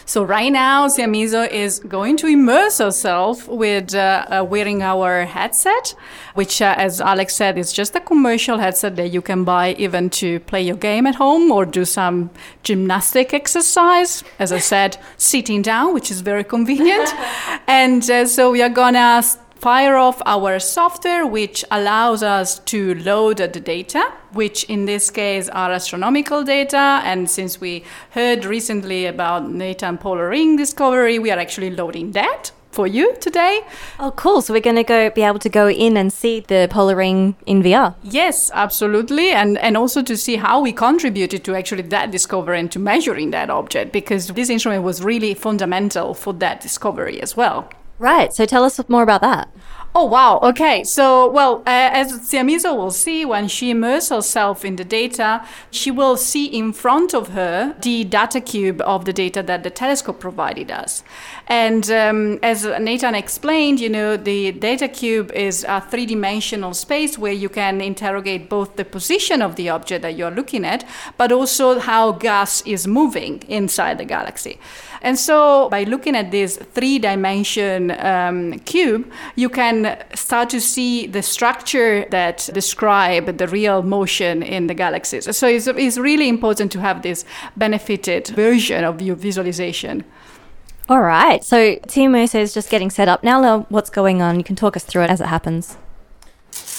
So 0.06 0.23
right 0.23 0.51
now, 0.51 0.88
Tshiamiso 0.88 1.49
is 1.49 1.80
going 1.80 2.17
to 2.17 2.27
immerse 2.27 2.80
herself 2.80 3.47
with 3.47 3.95
uh, 3.95 4.25
uh, 4.30 4.43
wearing 4.43 4.82
our 4.82 5.25
headset, 5.25 5.95
which, 6.36 6.62
uh, 6.62 6.75
as 6.77 7.01
Alex 7.01 7.36
said, 7.36 7.58
is 7.58 7.71
just 7.71 7.95
a 7.95 7.99
commercial 7.99 8.58
headset 8.58 8.95
that 8.95 9.10
you 9.10 9.21
can 9.21 9.43
buy 9.43 9.73
even 9.73 10.10
to 10.12 10.39
play 10.41 10.62
your 10.62 10.75
game 10.75 11.08
at 11.08 11.15
home 11.15 11.51
or 11.51 11.65
do 11.65 11.86
some 11.86 12.30
gymnastic 12.63 13.34
exercise. 13.34 14.23
As 14.39 14.51
I 14.51 14.60
said, 14.60 14.97
sitting 15.17 15.62
down, 15.62 15.93
which 15.93 16.12
is 16.12 16.21
very 16.21 16.43
convenient. 16.43 17.13
and 17.67 18.10
uh, 18.10 18.25
so 18.25 18.51
we 18.51 18.62
are 18.62 18.69
gonna 18.69 19.23
fire 19.62 19.95
off 19.95 20.19
our 20.26 20.60
software, 20.60 21.24
which 21.24 21.63
allows 21.69 22.24
us 22.24 22.58
to 22.58 22.95
load 22.95 23.38
the 23.38 23.60
data, 23.60 24.04
which 24.34 24.63
in 24.63 24.86
this 24.86 25.12
case 25.12 25.47
are 25.50 25.71
astronomical 25.71 26.43
data. 26.43 27.00
And 27.04 27.30
since 27.30 27.62
we 27.62 27.84
heard 28.12 28.43
recently 28.43 29.06
about 29.06 29.56
data 29.56 29.86
and 29.86 30.00
polar 30.00 30.30
ring 30.30 30.56
discovery, 30.56 31.19
we 31.19 31.30
are 31.30 31.38
actually 31.38 31.69
loading 31.69 32.13
that 32.13 32.52
for 32.71 32.88
you 32.88 33.15
today. 33.17 33.62
Oh, 34.00 34.10
cool. 34.15 34.41
So 34.41 34.52
we're 34.52 34.62
going 34.62 34.78
to 34.78 34.84
go 34.84 35.12
be 35.12 35.21
able 35.21 35.39
to 35.39 35.50
go 35.50 35.69
in 35.69 35.95
and 35.95 36.12
see 36.12 36.39
the 36.39 36.67
polar 36.71 36.95
ring 36.95 37.36
in 37.45 37.62
VR. 37.62 37.93
Yes, 38.02 38.50
absolutely. 38.56 39.30
And, 39.30 39.60
and 39.60 39.78
also 39.78 40.02
to 40.02 40.17
see 40.17 40.38
how 40.38 40.60
we 40.60 40.71
contributed 40.71 41.43
to 41.43 41.56
actually 41.56 41.84
that 41.84 42.10
discovery 42.10 42.60
and 42.60 42.71
to 42.71 42.80
measuring 42.80 43.30
that 43.32 43.52
object, 43.52 43.91
because 43.91 44.28
this 44.30 44.50
instrument 44.50 44.84
was 44.84 45.04
really 45.04 45.36
fundamental 45.36 46.15
for 46.15 46.34
that 46.34 46.62
discovery 46.62 47.21
as 47.21 47.38
well. 47.38 47.69
Right. 48.01 48.33
So 48.33 48.47
tell 48.47 48.63
us 48.63 48.81
more 48.89 49.03
about 49.03 49.21
that. 49.21 49.47
Oh 49.93 50.05
wow! 50.05 50.39
Okay, 50.41 50.85
so 50.85 51.29
well, 51.29 51.59
uh, 51.67 51.89
as 51.91 52.13
Tshiamiso 52.13 52.75
will 52.75 52.91
see 52.91 53.25
when 53.25 53.49
she 53.49 53.69
immerses 53.69 54.09
herself 54.09 54.63
in 54.63 54.77
the 54.77 54.85
data, 54.85 55.45
she 55.69 55.91
will 55.91 56.15
see 56.15 56.45
in 56.45 56.71
front 56.71 57.13
of 57.13 57.29
her 57.29 57.75
the 57.81 58.05
data 58.05 58.39
cube 58.39 58.81
of 58.81 59.03
the 59.03 59.11
data 59.11 59.43
that 59.43 59.63
the 59.63 59.69
telescope 59.69 60.19
provided 60.21 60.71
us. 60.71 61.03
And 61.51 61.91
um, 61.91 62.39
as 62.43 62.63
Nathan 62.63 63.13
explained, 63.13 63.81
you 63.81 63.89
know, 63.89 64.15
the 64.15 64.53
data 64.53 64.87
cube 64.87 65.33
is 65.33 65.65
a 65.67 65.81
three-dimensional 65.81 66.73
space 66.73 67.17
where 67.17 67.33
you 67.33 67.49
can 67.49 67.81
interrogate 67.81 68.47
both 68.47 68.77
the 68.77 68.85
position 68.85 69.41
of 69.41 69.57
the 69.57 69.67
object 69.67 70.03
that 70.03 70.15
you're 70.15 70.31
looking 70.31 70.63
at, 70.63 70.87
but 71.17 71.33
also 71.33 71.77
how 71.79 72.13
gas 72.13 72.61
is 72.65 72.87
moving 72.87 73.43
inside 73.49 73.97
the 73.97 74.05
galaxy. 74.05 74.59
And 75.01 75.19
so, 75.19 75.67
by 75.69 75.83
looking 75.83 76.15
at 76.15 76.31
this 76.31 76.55
three 76.55 76.99
dimension 76.99 77.91
um, 77.99 78.59
cube, 78.59 79.11
you 79.35 79.49
can 79.49 80.01
start 80.15 80.51
to 80.51 80.61
see 80.61 81.05
the 81.05 81.21
structure 81.21 82.05
that 82.11 82.49
describe 82.53 83.37
the 83.37 83.47
real 83.49 83.83
motion 83.83 84.41
in 84.41 84.67
the 84.67 84.73
galaxies. 84.73 85.35
So, 85.35 85.47
it's, 85.47 85.67
it's 85.67 85.97
really 85.97 86.29
important 86.29 86.71
to 86.71 86.79
have 86.79 87.01
this 87.01 87.25
benefited 87.57 88.29
version 88.29 88.85
of 88.85 89.01
your 89.01 89.17
visualization. 89.17 90.05
All 90.89 91.02
right. 91.02 91.44
So 91.44 91.76
Tshiamiso 91.76 92.39
is 92.39 92.54
just 92.54 92.70
getting 92.70 92.89
set 92.89 93.08
up. 93.08 93.24
Now, 93.24 93.62
what's 93.70 93.89
going 93.89 94.22
on? 94.22 94.38
You 94.38 94.44
can 94.44 94.56
talk 94.56 94.76
us 94.76 94.84
through 94.84 95.04
it 95.04 95.10
as 95.10 95.22
it 95.22 95.28
happens. 95.28 95.78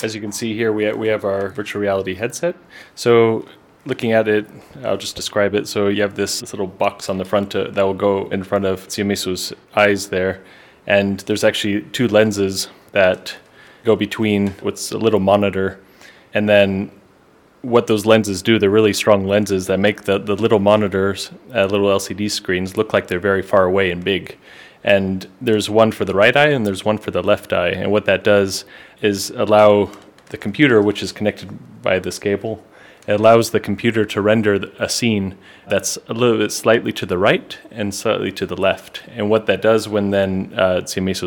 As 0.02 0.14
you 0.14 0.20
can 0.20 0.32
see 0.32 0.54
here, 0.54 0.72
we, 0.72 0.92
we 0.92 1.08
have 1.08 1.24
our 1.24 1.48
virtual 1.48 1.80
reality 1.80 2.14
headset. 2.14 2.56
So 2.94 3.46
looking 3.86 4.12
at 4.12 4.28
it, 4.28 4.46
I'll 4.84 4.96
just 4.96 5.16
describe 5.16 5.54
it. 5.54 5.66
So 5.66 5.88
you 5.88 6.02
have 6.02 6.14
this, 6.14 6.40
this 6.40 6.52
little 6.52 6.66
box 6.66 7.08
on 7.08 7.18
the 7.18 7.24
front 7.24 7.54
uh, 7.54 7.70
that 7.70 7.82
will 7.82 7.94
go 7.94 8.28
in 8.28 8.44
front 8.44 8.64
of 8.64 8.88
Tshiamiso's 8.88 9.52
eyes 9.74 10.08
there. 10.08 10.42
And 10.86 11.20
there's 11.20 11.44
actually 11.44 11.82
two 11.92 12.08
lenses 12.08 12.68
that 12.92 13.36
go 13.84 13.96
between 13.96 14.48
what's 14.60 14.92
a 14.92 14.98
little 14.98 15.20
monitor. 15.20 15.80
And 16.34 16.48
then 16.48 16.90
what 17.62 17.86
those 17.86 18.04
lenses 18.04 18.42
do, 18.42 18.58
they're 18.58 18.70
really 18.70 18.92
strong 18.92 19.26
lenses 19.26 19.66
that 19.68 19.78
make 19.78 20.02
the, 20.02 20.18
the 20.18 20.34
little 20.34 20.58
monitors, 20.58 21.30
uh, 21.54 21.64
little 21.66 21.88
LCD 21.88 22.30
screens, 22.30 22.76
look 22.76 22.92
like 22.92 23.06
they're 23.06 23.20
very 23.20 23.42
far 23.42 23.64
away 23.64 23.90
and 23.90 24.04
big. 24.04 24.36
And 24.84 25.28
there's 25.40 25.70
one 25.70 25.92
for 25.92 26.04
the 26.04 26.14
right 26.14 26.36
eye 26.36 26.48
and 26.48 26.66
there's 26.66 26.84
one 26.84 26.98
for 26.98 27.12
the 27.12 27.22
left 27.22 27.52
eye. 27.52 27.68
And 27.68 27.92
what 27.92 28.04
that 28.06 28.24
does 28.24 28.64
is 29.00 29.30
allow 29.30 29.90
the 30.30 30.36
computer, 30.36 30.82
which 30.82 31.02
is 31.02 31.12
connected 31.12 31.82
by 31.82 32.00
this 32.00 32.18
cable, 32.18 32.64
it 33.06 33.12
allows 33.12 33.50
the 33.50 33.60
computer 33.60 34.04
to 34.04 34.20
render 34.20 34.70
a 34.78 34.88
scene 34.88 35.36
that's 35.68 35.98
a 36.08 36.14
little 36.14 36.38
bit 36.38 36.52
slightly 36.52 36.92
to 36.92 37.06
the 37.06 37.18
right 37.18 37.58
and 37.70 37.94
slightly 37.94 38.30
to 38.32 38.46
the 38.46 38.56
left. 38.56 39.02
And 39.08 39.28
what 39.28 39.46
that 39.46 39.60
does 39.60 39.88
when 39.88 40.10
then 40.10 40.52
uh, 40.56 40.82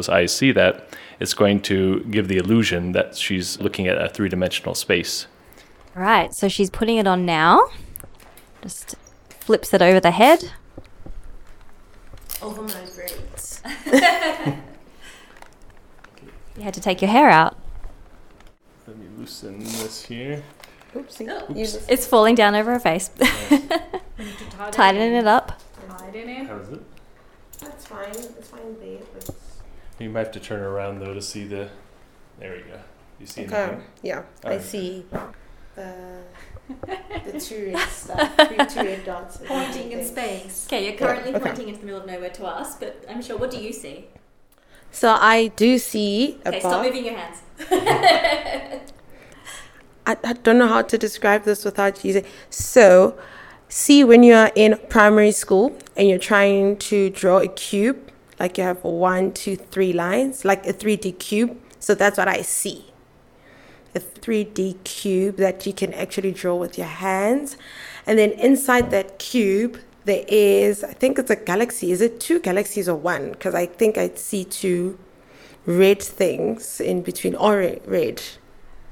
eyes 0.09 0.35
see 0.35 0.51
that, 0.53 0.97
it's 1.19 1.33
going 1.33 1.61
to 1.61 2.01
give 2.05 2.27
the 2.27 2.37
illusion 2.37 2.93
that 2.93 3.15
she's 3.15 3.59
looking 3.59 3.87
at 3.87 4.01
a 4.01 4.09
three 4.09 4.29
dimensional 4.29 4.75
space. 4.75 5.27
Right, 5.95 6.33
so 6.33 6.47
she's 6.49 6.69
putting 6.69 6.97
it 6.97 7.07
on 7.07 7.25
now. 7.25 7.69
Just 8.61 8.95
flips 9.29 9.73
it 9.73 9.81
over 9.81 9.99
the 9.99 10.11
head. 10.11 10.51
Over 12.41 12.63
my 12.63 12.73
braids. 12.95 13.61
You 16.57 16.63
had 16.63 16.73
to 16.73 16.81
take 16.81 17.01
your 17.01 17.11
hair 17.11 17.29
out. 17.29 17.57
Let 18.87 18.97
me 18.97 19.07
loosen 19.17 19.59
this 19.59 20.05
here. 20.05 20.43
Oopsie. 20.93 21.83
It's 21.89 22.05
falling 22.07 22.35
down 22.35 22.55
over 22.55 22.71
her 22.71 22.79
face. 22.79 23.09
Tightening 24.71 25.13
it 25.13 25.27
up. 25.27 25.59
Tighten 25.97 26.29
it. 26.29 26.47
How 26.47 26.57
is 26.57 26.69
it? 26.69 26.81
That's 27.59 27.85
fine. 27.87 28.09
It's 28.09 28.47
fine 28.47 28.79
there. 28.79 28.99
But... 29.13 29.29
You 29.99 30.09
might 30.09 30.19
have 30.19 30.31
to 30.33 30.39
turn 30.39 30.61
around 30.61 30.99
though 30.99 31.13
to 31.13 31.21
see 31.21 31.45
the. 31.45 31.69
There 32.39 32.53
we 32.53 32.59
go. 32.59 32.79
You 33.19 33.25
see 33.25 33.45
Okay. 33.45 33.55
anything? 33.63 33.83
Yeah, 34.01 34.23
I 34.43 34.47
Alright. 34.47 34.61
see 34.61 35.05
the 35.75 35.93
the 37.25 37.39
two 37.39 37.73
red 37.73 37.89
stuff, 37.89 38.37
two, 38.37 38.65
two 38.65 38.79
red 38.79 39.05
dots. 39.05 39.37
pointing 39.45 39.91
in 39.91 40.05
space. 40.05 40.65
Okay, 40.67 40.85
you're 40.85 40.97
currently 40.97 41.33
okay. 41.33 41.43
pointing 41.43 41.67
into 41.69 41.81
the 41.81 41.85
middle 41.85 42.01
of 42.01 42.07
nowhere 42.07 42.31
to 42.31 42.45
us, 42.45 42.75
but 42.75 43.05
I'm 43.09 43.21
sure. 43.21 43.37
What 43.37 43.51
do 43.51 43.57
you 43.57 43.71
see? 43.71 44.05
So 44.91 45.09
I 45.09 45.47
do 45.47 45.77
see 45.77 46.39
a 46.45 46.59
bar. 46.61 46.83
moving 46.83 47.05
your 47.05 47.15
hands. 47.15 47.41
I, 50.07 50.17
I 50.23 50.33
don't 50.33 50.57
know 50.57 50.67
how 50.67 50.81
to 50.83 50.97
describe 50.97 51.43
this 51.43 51.65
without 51.65 52.03
using. 52.05 52.25
So, 52.49 53.17
see 53.67 54.03
when 54.03 54.23
you're 54.23 54.51
in 54.55 54.79
primary 54.89 55.31
school 55.31 55.77
and 55.97 56.07
you're 56.07 56.19
trying 56.19 56.77
to 56.77 57.09
draw 57.09 57.39
a 57.39 57.47
cube, 57.47 58.11
like 58.39 58.57
you 58.57 58.63
have 58.63 58.83
one, 58.83 59.31
two, 59.33 59.55
three 59.55 59.93
lines, 59.93 60.45
like 60.45 60.65
a 60.67 60.73
3D 60.73 61.19
cube. 61.19 61.57
So 61.79 61.95
that's 61.95 62.17
what 62.17 62.27
I 62.27 62.41
see. 62.41 62.85
A 63.95 63.99
3D 63.99 64.83
cube 64.83 65.37
that 65.37 65.65
you 65.65 65.73
can 65.73 65.93
actually 65.93 66.31
draw 66.31 66.55
with 66.55 66.77
your 66.77 66.87
hands. 66.87 67.57
And 68.05 68.19
then 68.19 68.31
inside 68.31 68.91
that 68.91 69.19
cube, 69.19 69.79
there 70.03 70.25
is, 70.27 70.83
I 70.83 70.93
think 70.93 71.17
it's 71.17 71.31
a 71.31 71.35
galaxy. 71.35 71.91
Is 71.91 72.01
it 72.01 72.19
two 72.19 72.39
galaxies 72.39 72.87
or 72.87 72.95
one? 72.95 73.31
Because 73.31 73.55
I 73.55 73.65
think 73.65 73.97
I 73.97 74.09
see 74.09 74.43
two 74.43 74.99
red 75.65 76.01
things 76.01 76.79
in 76.79 77.01
between, 77.01 77.35
or 77.35 77.77
red. 77.85 78.21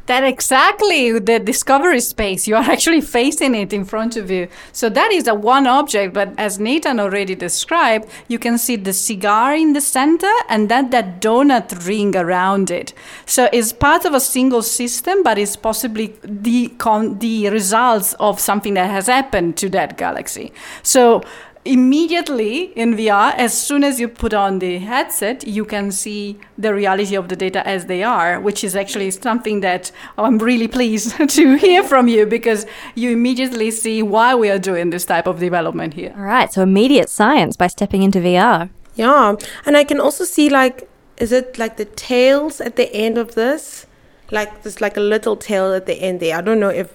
That 0.05 0.25
exactly 0.25 1.17
the 1.17 1.39
discovery 1.39 2.01
space. 2.01 2.45
You 2.45 2.55
are 2.57 2.63
actually 2.63 2.99
facing 2.99 3.55
it 3.55 3.71
in 3.71 3.85
front 3.85 4.17
of 4.17 4.29
you. 4.29 4.49
So 4.73 4.89
that 4.89 5.13
is 5.13 5.27
a 5.27 5.33
one 5.33 5.65
object, 5.65 6.13
but 6.13 6.33
as 6.37 6.59
Nathan 6.59 6.99
already 6.99 7.35
described, 7.35 8.09
you 8.27 8.37
can 8.37 8.57
see 8.57 8.75
the 8.75 8.91
cigar 8.91 9.55
in 9.55 9.71
the 9.71 9.79
center 9.79 10.31
and 10.49 10.67
then 10.67 10.89
that 10.89 11.21
donut 11.21 11.87
ring 11.87 12.17
around 12.17 12.69
it. 12.69 12.93
So 13.25 13.47
it's 13.53 13.71
part 13.71 14.03
of 14.03 14.13
a 14.13 14.19
single 14.19 14.61
system, 14.61 15.23
but 15.23 15.37
it's 15.37 15.55
possibly 15.55 16.15
the 16.21 16.73
the 17.19 17.49
results 17.49 18.13
of 18.19 18.41
something 18.41 18.73
that 18.73 18.89
has 18.89 19.07
happened 19.07 19.55
to 19.57 19.69
that 19.69 19.97
galaxy. 19.97 20.51
So 20.81 21.23
immediately 21.65 22.73
in 22.76 22.95
VR, 22.95 23.34
as 23.36 23.60
soon 23.60 23.84
as 23.84 23.99
you 23.99 24.08
put 24.08 24.34
on 24.34 24.60
the 24.60 24.80
headset, 24.80 25.47
you 25.47 25.65
can 25.65 25.91
see 25.91 26.38
the 26.58 26.73
reality 26.73 27.15
of 27.15 27.30
the 27.30 27.36
data 27.36 27.65
as 27.67 27.86
they 27.86 28.04
are, 28.04 28.39
which 28.39 28.63
is 28.63 28.76
actually 28.76 29.12
something 29.12 29.62
that 29.62 29.91
I'm 30.17 30.38
really 30.38 30.67
pleased 30.67 31.17
to 31.30 31.56
hear 31.56 31.84
from 31.84 32.08
you 32.08 32.26
because 32.26 32.65
you 32.95 33.12
immediately 33.12 33.71
see 33.71 34.04
why 34.04 34.36
we 34.36 34.49
are 34.49 34.60
doing 34.60 34.89
this 34.89 35.06
type 35.06 35.28
of 35.28 35.39
development 35.39 35.93
here. 35.93 36.13
All 36.17 36.23
right, 36.23 36.52
so 36.52 36.62
immediate 36.62 37.10
science 37.10 37.56
by 37.56 37.67
stepping 37.67 38.04
into 38.04 38.19
VR. 38.19 38.69
Yeah, 38.95 39.36
and 39.65 39.78
I 39.78 39.84
can 39.84 39.99
also 39.99 40.23
see 40.23 40.49
like, 40.49 40.89
is 41.17 41.32
it 41.32 41.58
like 41.58 41.78
the 41.78 41.86
tails 41.86 42.60
at 42.60 42.76
the 42.76 42.93
end 42.93 43.17
of 43.17 43.36
this? 43.36 43.88
Like 44.32 44.63
there's 44.63 44.82
like 44.82 44.97
a 44.97 45.02
little 45.02 45.36
tail 45.38 45.73
at 45.73 45.86
the 45.86 45.95
end 45.95 46.19
there. 46.19 46.38
I 46.38 46.41
don't 46.41 46.60
know 46.60 46.69
if 46.69 46.93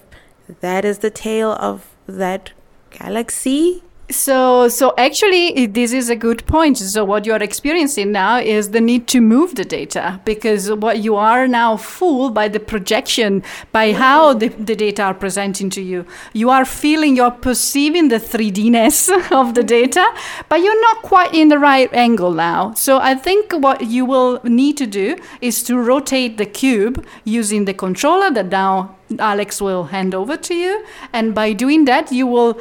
that 0.61 0.85
is 0.85 0.99
the 0.99 1.09
tail 1.09 1.51
of 1.53 1.95
that 2.07 2.51
galaxy. 2.89 3.83
So, 4.11 4.67
so 4.69 4.95
actually, 4.97 5.67
this 5.67 5.93
is 5.93 6.09
a 6.09 6.15
good 6.15 6.43
point. 6.47 6.79
So, 6.79 7.05
what 7.05 7.27
you 7.27 7.33
are 7.33 7.43
experiencing 7.43 8.11
now 8.11 8.39
is 8.39 8.71
the 8.71 8.81
need 8.81 9.07
to 9.09 9.21
move 9.21 9.53
the 9.53 9.63
data 9.63 10.19
because 10.25 10.71
what 10.71 10.99
you 11.03 11.15
are 11.15 11.47
now 11.47 11.77
fooled 11.77 12.33
by 12.33 12.47
the 12.47 12.59
projection, 12.59 13.43
by 13.71 13.93
how 13.93 14.33
the, 14.33 14.47
the 14.47 14.75
data 14.75 15.03
are 15.03 15.13
presenting 15.13 15.69
to 15.71 15.81
you. 15.81 16.07
You 16.33 16.49
are 16.49 16.65
feeling, 16.65 17.15
you're 17.15 17.29
perceiving 17.29 18.07
the 18.07 18.15
3Dness 18.15 19.31
of 19.31 19.53
the 19.53 19.63
data, 19.63 20.11
but 20.49 20.61
you're 20.61 20.81
not 20.81 21.03
quite 21.03 21.35
in 21.35 21.49
the 21.49 21.59
right 21.59 21.93
angle 21.93 22.33
now. 22.33 22.73
So, 22.73 22.97
I 22.97 23.13
think 23.13 23.53
what 23.53 23.85
you 23.85 24.05
will 24.05 24.41
need 24.43 24.75
to 24.77 24.87
do 24.87 25.17
is 25.39 25.61
to 25.65 25.77
rotate 25.77 26.37
the 26.37 26.47
cube 26.47 27.05
using 27.25 27.65
the 27.65 27.75
controller 27.75 28.31
that 28.31 28.47
now 28.47 28.95
Alex 29.19 29.61
will 29.61 29.85
hand 29.85 30.15
over 30.15 30.35
to 30.35 30.55
you. 30.55 30.83
And 31.13 31.35
by 31.35 31.53
doing 31.53 31.85
that, 31.85 32.11
you 32.11 32.25
will 32.25 32.59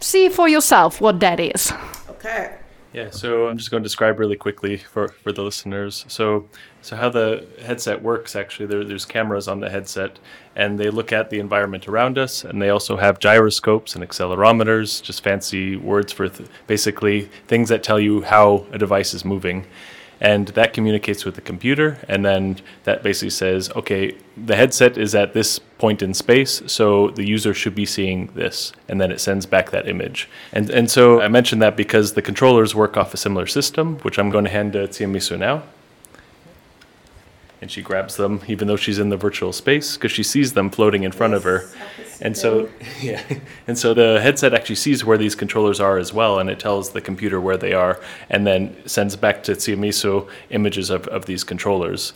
see 0.00 0.28
for 0.28 0.48
yourself 0.48 1.00
what 1.00 1.20
that 1.20 1.38
is. 1.40 1.72
Okay. 2.08 2.56
Yeah, 2.92 3.10
so 3.10 3.46
I'm 3.46 3.56
just 3.56 3.70
going 3.70 3.84
to 3.84 3.86
describe 3.86 4.18
really 4.18 4.34
quickly 4.34 4.78
for, 4.78 5.08
for 5.08 5.30
the 5.30 5.42
listeners. 5.42 6.04
So, 6.08 6.48
so 6.82 6.96
how 6.96 7.08
the 7.08 7.46
headset 7.62 8.02
works 8.02 8.34
actually, 8.34 8.66
there, 8.66 8.82
there's 8.82 9.04
cameras 9.04 9.46
on 9.46 9.60
the 9.60 9.70
headset, 9.70 10.18
and 10.56 10.76
they 10.76 10.90
look 10.90 11.12
at 11.12 11.30
the 11.30 11.38
environment 11.38 11.86
around 11.86 12.18
us, 12.18 12.42
and 12.44 12.60
they 12.60 12.70
also 12.70 12.96
have 12.96 13.20
gyroscopes 13.20 13.94
and 13.94 14.02
accelerometers, 14.02 15.00
just 15.00 15.22
fancy 15.22 15.76
words 15.76 16.12
for 16.12 16.28
th- 16.28 16.48
basically 16.66 17.30
things 17.46 17.68
that 17.68 17.84
tell 17.84 18.00
you 18.00 18.22
how 18.22 18.66
a 18.72 18.78
device 18.78 19.14
is 19.14 19.24
moving. 19.24 19.66
And 20.20 20.48
that 20.48 20.74
communicates 20.74 21.24
with 21.24 21.34
the 21.34 21.40
computer, 21.40 21.98
and 22.06 22.24
then 22.24 22.58
that 22.84 23.02
basically 23.02 23.30
says, 23.30 23.70
okay, 23.74 24.16
the 24.36 24.54
headset 24.54 24.98
is 24.98 25.14
at 25.14 25.32
this 25.32 25.58
point 25.78 26.02
in 26.02 26.12
space, 26.12 26.62
so 26.66 27.08
the 27.08 27.26
user 27.26 27.54
should 27.54 27.74
be 27.74 27.86
seeing 27.86 28.26
this, 28.34 28.72
and 28.86 29.00
then 29.00 29.10
it 29.10 29.20
sends 29.20 29.46
back 29.46 29.70
that 29.70 29.88
image. 29.88 30.28
And 30.52 30.68
and 30.70 30.90
so 30.90 31.22
I 31.22 31.28
mentioned 31.28 31.62
that 31.62 31.74
because 31.76 32.12
the 32.12 32.22
controllers 32.22 32.74
work 32.74 32.98
off 32.98 33.14
a 33.14 33.16
similar 33.16 33.46
system, 33.46 33.98
which 34.00 34.18
I'm 34.18 34.30
going 34.30 34.44
to 34.44 34.50
hand 34.50 34.74
to 34.74 34.88
Tshiamiso 34.88 35.38
now. 35.38 35.62
And 37.60 37.70
she 37.70 37.82
grabs 37.82 38.16
them, 38.16 38.40
even 38.46 38.68
though 38.68 38.76
she's 38.76 38.98
in 38.98 39.10
the 39.10 39.16
virtual 39.16 39.52
space, 39.52 39.96
because 39.96 40.12
she 40.12 40.22
sees 40.22 40.54
them 40.54 40.70
floating 40.70 41.02
in 41.02 41.12
front 41.12 41.34
of 41.34 41.44
her. 41.44 41.68
And 42.22 42.36
so, 42.36 42.68
yeah, 43.00 43.22
and 43.66 43.78
so 43.78 43.92
the 43.94 44.20
headset 44.20 44.54
actually 44.54 44.76
sees 44.76 45.04
where 45.04 45.18
these 45.18 45.34
controllers 45.34 45.80
are 45.80 45.98
as 45.98 46.12
well, 46.12 46.38
and 46.38 46.48
it 46.48 46.58
tells 46.58 46.90
the 46.90 47.00
computer 47.00 47.40
where 47.40 47.56
they 47.56 47.72
are, 47.72 48.00
and 48.30 48.46
then 48.46 48.76
sends 48.86 49.16
back 49.16 49.42
to 49.44 49.52
Tshiamiso 49.52 50.28
images 50.50 50.90
of, 50.90 51.06
of 51.08 51.26
these 51.26 51.44
controllers. 51.44 52.12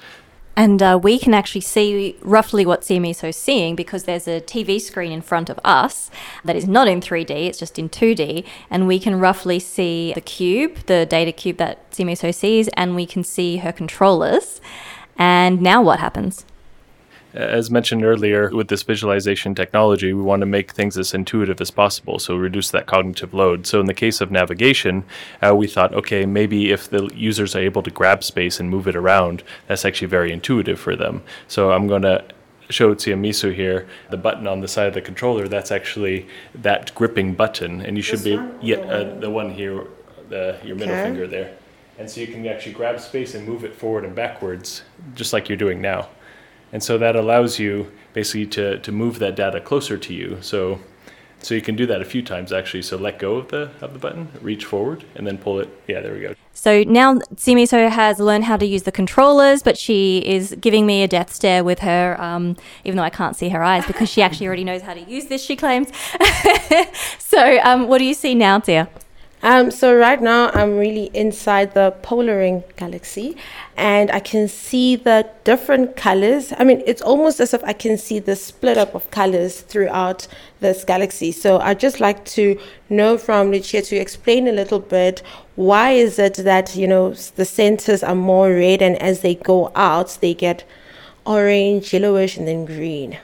And 0.57 0.81
uh, 0.83 0.99
we 1.03 1.19
can 1.19 1.35
actually 1.35 1.63
see 1.63 2.17
roughly 2.21 2.65
what 2.65 2.83
Tshiamiso 2.83 3.29
is 3.31 3.37
seeing 3.37 3.75
because 3.75 4.05
there's 4.05 4.29
a 4.29 4.41
TV 4.41 4.81
screen 4.81 5.11
in 5.11 5.21
front 5.21 5.51
of 5.51 5.59
us 5.65 6.11
that 6.45 6.55
is 6.55 6.69
not 6.69 6.87
in 6.87 7.01
3D, 7.01 7.31
it's 7.31 7.59
just 7.59 7.77
in 7.77 7.89
2D. 7.89 8.47
And 8.71 8.87
we 8.87 9.01
can 9.01 9.19
roughly 9.19 9.59
see 9.59 10.13
the 10.15 10.21
cube, 10.21 10.77
the 10.87 11.07
data 11.07 11.33
cube 11.33 11.57
that 11.57 11.91
Tshiamiso 11.91 12.33
sees, 12.33 12.69
and 12.75 12.95
we 12.95 13.05
can 13.05 13.25
see 13.25 13.59
her 13.59 13.73
controllers. 13.73 14.61
And 15.17 15.61
now 15.62 15.83
what 15.83 16.01
happens? 16.01 16.45
As 17.33 17.69
mentioned 17.69 18.05
earlier, 18.05 18.49
with 18.51 18.69
this 18.69 18.85
visualization 18.85 19.57
technology, 19.57 20.12
we 20.12 20.23
want 20.23 20.41
to 20.41 20.47
make 20.47 20.71
things 20.71 20.97
as 20.97 21.12
intuitive 21.12 21.61
as 21.61 21.73
possible, 21.73 22.21
so 22.21 22.37
reduce 22.37 22.71
that 22.71 22.87
cognitive 22.87 23.35
load. 23.35 23.67
So, 23.67 23.81
in 23.81 23.87
the 23.87 23.95
case 23.95 24.21
of 24.21 24.31
navigation, 24.31 25.03
uh, 25.45 25.53
we 25.57 25.67
thought, 25.67 25.93
okay, 25.95 26.27
maybe 26.27 26.71
if 26.71 26.89
the 26.89 27.11
users 27.12 27.57
are 27.57 27.61
able 27.61 27.83
to 27.83 27.91
grab 27.91 28.23
space 28.23 28.61
and 28.61 28.71
move 28.71 28.87
it 28.87 28.95
around, 28.95 29.43
that's 29.67 29.85
actually 29.85 30.07
very 30.07 30.31
intuitive 30.33 30.79
for 30.79 30.95
them. 30.95 31.23
So, 31.49 31.73
I'm 31.73 31.89
going 31.89 32.03
to 32.03 32.25
show 32.71 32.95
Tshiamiso 32.95 33.53
here, 33.53 33.89
the 34.11 34.17
button 34.17 34.47
on 34.47 34.61
the 34.61 34.69
side 34.69 34.87
of 34.87 34.95
the 34.95 35.01
controller, 35.03 35.49
that's 35.49 35.73
actually 35.73 36.29
that 36.55 36.95
gripping 36.95 37.35
button, 37.35 37.81
and 37.81 37.97
you 37.97 38.03
should 38.03 38.21
This 38.21 38.25
be 38.27 38.37
one? 38.37 38.59
yeah, 38.62 38.77
uh, 38.77 39.19
the 39.19 39.29
one 39.29 39.51
here, 39.51 39.89
the 40.29 40.57
your 40.65 40.77
middle 40.77 40.95
Okay. 40.95 41.03
finger 41.03 41.27
there, 41.27 41.57
and 41.99 42.11
so 42.11 42.21
you 42.21 42.27
can 42.27 42.47
actually 42.47 42.73
grab 42.73 43.01
space 43.01 43.35
and 43.35 43.47
move 43.47 43.65
it 43.65 43.75
forward 43.75 44.05
and 44.05 44.15
backwards, 44.15 44.83
just 45.15 45.33
like 45.33 45.49
you're 45.49 45.59
doing 45.59 45.81
now. 45.81 46.09
And 46.73 46.83
so 46.83 46.99
that 46.99 47.15
allows 47.15 47.59
you 47.59 47.93
basically 48.13 48.47
to, 48.47 48.79
to 48.81 48.93
move 48.93 49.19
that 49.21 49.37
data 49.37 49.61
closer 49.61 49.97
to 49.97 50.15
you. 50.15 50.39
So 50.41 50.81
so 51.45 51.55
you 51.55 51.61
can 51.61 51.77
do 51.77 51.85
that 51.87 52.01
a 52.01 52.05
few 52.05 52.23
times 52.23 52.53
actually. 52.53 52.83
So 52.83 52.97
let 52.97 53.19
go 53.19 53.37
of 53.37 53.49
the 53.49 53.71
of 53.81 53.93
the 53.93 53.99
button, 53.99 54.29
reach 54.41 54.65
forward, 54.65 55.05
and 55.15 55.27
then 55.27 55.39
pull 55.39 55.61
it. 55.61 55.69
Yeah, 55.87 56.01
there 56.01 56.15
we 56.15 56.21
go. 56.21 56.35
So 56.55 56.83
now 56.85 57.15
Tshiamiso 57.15 57.91
has 57.91 58.19
learned 58.19 58.45
how 58.45 58.57
to 58.57 58.65
use 58.65 58.85
the 58.85 58.93
controllers, 58.93 59.63
but 59.63 59.77
she 59.77 60.19
is 60.19 60.57
giving 60.61 60.87
me 60.87 61.03
a 61.03 61.09
death 61.09 61.33
stare 61.33 61.63
with 61.63 61.81
her, 61.81 62.17
um, 62.21 62.57
even 62.85 62.97
though 62.97 63.03
I 63.03 63.11
can't 63.11 63.37
see 63.37 63.51
her 63.51 63.63
eyes 63.63 63.85
because 63.87 64.09
she 64.09 64.23
actually 64.23 64.47
already 64.47 64.65
knows 64.65 64.83
how 64.83 64.95
to 64.95 65.01
use 65.01 65.27
this, 65.27 65.45
she 65.45 65.57
claims. 65.57 65.89
so, 67.19 67.59
um, 67.63 67.89
what 67.89 67.99
do 67.99 68.05
you 68.05 68.15
see 68.15 68.35
now, 68.35 68.59
dear? 68.59 68.89
Um, 69.45 69.71
so 69.71 69.95
right 69.95 70.23
now 70.23 70.49
I'm 70.55 70.79
really 70.79 71.11
inside 71.13 71.75
the 71.75 71.95
polar 72.01 72.39
ring 72.39 72.65
galaxy 72.77 73.37
and 73.77 74.11
I 74.11 74.19
can 74.19 74.49
see 74.49 74.97
the 74.97 75.29
different 75.45 75.97
colors. 75.97 76.55
I 76.57 76.65
mean, 76.65 76.83
it's 76.87 77.03
almost 77.03 77.41
as 77.41 77.53
if 77.53 77.63
I 77.63 77.75
can 77.75 77.99
see 77.99 78.19
the 78.19 78.37
split 78.37 78.79
up 78.79 78.95
of 78.95 79.11
colors 79.11 79.61
throughout 79.61 80.27
this 80.61 80.83
galaxy. 80.83 81.31
So 81.31 81.59
I'd 81.59 81.79
just 81.79 82.01
like 82.01 82.25
to 82.37 82.59
know 82.89 83.19
from 83.19 83.51
Lucia 83.51 83.83
to 83.83 83.97
explain 83.97 84.49
a 84.49 84.53
little 84.53 84.81
bit 84.81 85.23
why 85.57 85.91
is 85.91 86.19
it 86.19 86.37
that, 86.37 86.75
you 86.75 86.89
know, 86.89 87.13
the 87.13 87.45
centers 87.45 88.03
are 88.03 88.15
more 88.15 88.49
red 88.49 88.81
and 88.81 88.97
as 89.03 89.21
they 89.21 89.35
go 89.35 89.71
out, 89.75 90.17
they 90.23 90.33
get 90.33 90.65
orange, 91.27 91.93
yellowish, 91.93 92.39
and 92.39 92.49
then 92.49 92.65
green. 92.65 93.19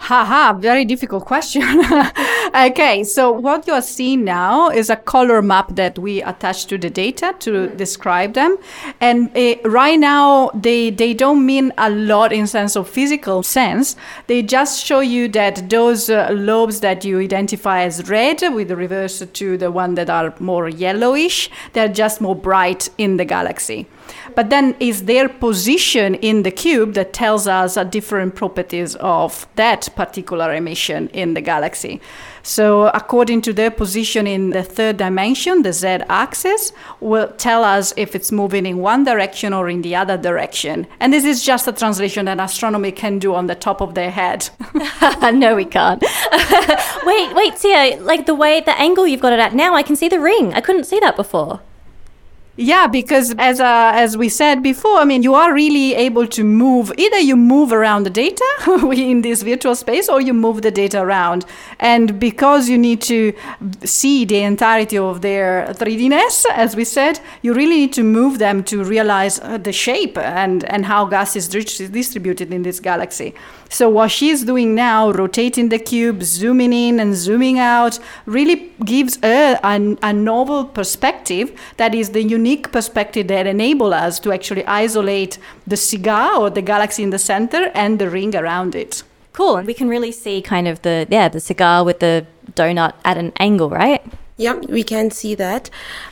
Haha, 0.00 0.54
very 0.54 0.86
difficult 0.86 1.26
question. 1.26 1.62
okay, 2.54 3.04
so 3.04 3.30
what 3.30 3.66
you 3.66 3.74
are 3.74 3.82
seeing 3.82 4.24
now 4.24 4.70
is 4.70 4.88
a 4.88 4.96
color 4.96 5.42
map 5.42 5.76
that 5.76 5.98
we 5.98 6.22
attach 6.22 6.64
to 6.66 6.78
the 6.78 6.88
data 6.88 7.34
to 7.40 7.68
describe 7.76 8.32
them. 8.32 8.56
And 9.02 9.30
uh, 9.36 9.56
right 9.66 10.00
now, 10.00 10.52
they, 10.54 10.88
they 10.88 11.12
don't 11.12 11.44
mean 11.44 11.74
a 11.76 11.90
lot 11.90 12.32
in 12.32 12.46
sense 12.46 12.76
of 12.76 12.88
physical 12.88 13.42
sense. 13.42 13.94
They 14.26 14.42
just 14.42 14.82
show 14.82 15.00
you 15.00 15.28
that 15.28 15.68
those 15.68 16.08
uh, 16.08 16.30
lobes 16.32 16.80
that 16.80 17.04
you 17.04 17.20
identify 17.20 17.82
as 17.82 18.08
red 18.08 18.40
with 18.40 18.70
reverse 18.70 19.22
to 19.34 19.58
the 19.58 19.70
one 19.70 19.96
that 19.96 20.08
are 20.08 20.34
more 20.40 20.70
yellowish, 20.70 21.50
they're 21.74 21.88
just 21.88 22.22
more 22.22 22.34
bright 22.34 22.88
in 22.96 23.18
the 23.18 23.26
galaxy. 23.26 23.86
But 24.34 24.50
then 24.50 24.74
is 24.80 25.04
their 25.04 25.28
position 25.28 26.14
in 26.16 26.42
the 26.42 26.50
cube 26.50 26.94
that 26.94 27.12
tells 27.12 27.46
us 27.46 27.76
different 27.90 28.34
properties 28.34 28.94
of 28.96 29.46
that 29.56 29.88
particular 29.96 30.54
emission 30.54 31.08
in 31.08 31.34
the 31.34 31.40
galaxy. 31.40 32.00
So 32.42 32.88
according 32.88 33.42
to 33.42 33.52
their 33.52 33.70
position 33.70 34.26
in 34.26 34.50
the 34.50 34.62
third 34.62 34.96
dimension, 34.96 35.62
the 35.62 35.72
z-axis 35.72 36.72
will 37.00 37.28
tell 37.36 37.64
us 37.64 37.92
if 37.96 38.14
it's 38.14 38.32
moving 38.32 38.66
in 38.66 38.78
one 38.78 39.04
direction 39.04 39.52
or 39.52 39.68
in 39.68 39.82
the 39.82 39.94
other 39.94 40.16
direction. 40.16 40.86
And 41.00 41.12
this 41.12 41.24
is 41.24 41.44
just 41.44 41.68
a 41.68 41.72
translation 41.72 42.24
that 42.26 42.40
astronomy 42.40 42.92
can 42.92 43.18
do 43.18 43.34
on 43.34 43.46
the 43.46 43.54
top 43.54 43.80
of 43.80 43.94
their 43.94 44.10
head. 44.10 44.48
no, 45.34 45.54
we 45.54 45.64
can't. 45.64 46.02
wait, 47.04 47.34
wait, 47.34 47.56
Tia, 47.56 48.00
like 48.00 48.26
the 48.26 48.34
way, 48.34 48.60
the 48.60 48.78
angle 48.78 49.06
you've 49.06 49.20
got 49.20 49.32
it 49.32 49.40
at 49.40 49.54
now, 49.54 49.74
I 49.74 49.82
can 49.82 49.96
see 49.96 50.08
the 50.08 50.20
ring. 50.20 50.54
I 50.54 50.60
couldn't 50.60 50.84
see 50.84 51.00
that 51.00 51.16
before. 51.16 51.60
Yeah, 52.62 52.88
because 52.88 53.34
as 53.38 53.58
uh, 53.58 53.92
as 53.94 54.18
we 54.18 54.28
said 54.28 54.62
before, 54.62 54.98
I 54.98 55.06
mean, 55.06 55.22
you 55.22 55.34
are 55.34 55.50
really 55.50 55.94
able 55.94 56.26
to 56.26 56.44
move. 56.44 56.92
Either 56.98 57.18
you 57.18 57.34
move 57.34 57.72
around 57.72 58.02
the 58.02 58.10
data 58.10 58.44
in 58.94 59.22
this 59.22 59.40
virtual 59.40 59.74
space, 59.74 60.10
or 60.10 60.20
you 60.20 60.34
move 60.34 60.60
the 60.60 60.70
data 60.70 61.00
around. 61.00 61.46
And 61.78 62.20
because 62.20 62.68
you 62.68 62.76
need 62.76 63.00
to 63.02 63.32
see 63.84 64.26
the 64.26 64.42
entirety 64.42 64.98
of 64.98 65.22
their 65.22 65.68
3Dness, 65.68 66.44
as 66.52 66.76
we 66.76 66.84
said, 66.84 67.20
you 67.40 67.54
really 67.54 67.76
need 67.76 67.94
to 67.94 68.02
move 68.02 68.38
them 68.38 68.62
to 68.64 68.84
realize 68.84 69.40
uh, 69.40 69.56
the 69.56 69.72
shape 69.72 70.18
and 70.18 70.64
and 70.64 70.84
how 70.84 71.06
gas 71.06 71.36
is 71.36 71.48
distributed 71.48 72.52
in 72.52 72.62
this 72.62 72.78
galaxy. 72.78 73.32
So 73.72 73.88
what 73.88 74.10
she's 74.10 74.44
doing 74.44 74.74
now, 74.74 75.12
rotating 75.12 75.68
the 75.68 75.78
cube, 75.78 76.24
zooming 76.24 76.72
in 76.72 76.98
and 76.98 77.14
zooming 77.14 77.60
out, 77.60 78.00
really 78.26 78.72
gives 78.84 79.16
her 79.22 79.60
a, 79.62 79.96
a 80.02 80.12
novel 80.12 80.64
perspective 80.64 81.52
that 81.76 81.94
is 81.94 82.10
the 82.10 82.22
unique 82.22 82.72
perspective 82.72 83.28
that 83.28 83.46
enable 83.46 83.94
us 83.94 84.18
to 84.20 84.32
actually 84.32 84.66
isolate 84.66 85.38
the 85.68 85.76
cigar 85.76 86.36
or 86.36 86.50
the 86.50 86.62
galaxy 86.62 87.04
in 87.04 87.10
the 87.10 87.18
center 87.18 87.70
and 87.74 88.00
the 88.00 88.10
ring 88.10 88.34
around 88.34 88.74
it. 88.74 89.04
Cool. 89.32 89.56
And 89.58 89.66
we 89.68 89.74
can 89.74 89.88
really 89.88 90.10
see 90.10 90.42
kind 90.42 90.66
of 90.66 90.82
the, 90.82 91.06
yeah, 91.08 91.28
the 91.28 91.40
cigar 91.40 91.84
with 91.84 92.00
the 92.00 92.26
donut 92.54 92.94
at 93.04 93.16
an 93.16 93.32
angle, 93.38 93.70
right? 93.70 94.02
Yep, 94.36 94.68
we 94.68 94.82
can 94.82 95.10
see 95.12 95.36
that. 95.36 95.70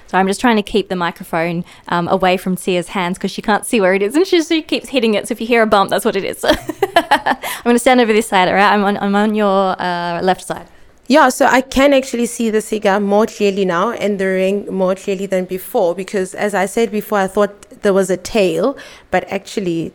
So 0.08 0.18
I'm 0.18 0.26
just 0.26 0.40
trying 0.40 0.56
to 0.56 0.62
keep 0.62 0.88
the 0.88 0.96
microphone 0.96 1.64
um, 1.88 2.08
away 2.08 2.36
from 2.36 2.56
Tshia's 2.56 2.88
hands 2.88 3.18
because 3.18 3.30
she 3.30 3.42
can't 3.42 3.64
see 3.64 3.80
where 3.80 3.94
it 3.94 4.02
is, 4.02 4.16
and 4.16 4.26
she, 4.26 4.42
she 4.42 4.62
keeps 4.62 4.88
hitting 4.88 5.14
it. 5.14 5.28
So 5.28 5.32
if 5.32 5.40
you 5.40 5.46
hear 5.46 5.62
a 5.62 5.66
bump, 5.66 5.90
that's 5.90 6.04
what 6.04 6.16
it 6.16 6.24
is. 6.24 6.44
I'm 6.96 7.64
going 7.64 7.76
to 7.76 7.78
stand 7.78 8.00
over 8.00 8.12
this 8.12 8.28
side, 8.28 8.48
all 8.48 8.54
right? 8.54 8.72
I'm 8.72 8.84
on, 8.84 8.96
I'm 8.96 9.14
on 9.14 9.34
your 9.34 9.80
uh, 9.80 10.20
left 10.22 10.44
side. 10.44 10.66
Yeah, 11.10 11.30
so 11.30 11.46
I 11.46 11.62
can 11.62 11.94
actually 11.94 12.26
see 12.26 12.50
the 12.50 12.60
cigar 12.60 13.00
more 13.00 13.24
clearly 13.24 13.64
now 13.64 13.92
and 13.92 14.18
the 14.18 14.26
ring 14.26 14.66
more 14.66 14.94
clearly 14.94 15.24
than 15.24 15.46
before 15.46 15.94
because, 15.94 16.34
as 16.34 16.54
I 16.54 16.66
said 16.66 16.90
before, 16.90 17.18
I 17.18 17.26
thought 17.26 17.62
there 17.82 17.94
was 17.94 18.10
a 18.10 18.18
tail, 18.18 18.76
but 19.10 19.24
actually, 19.32 19.94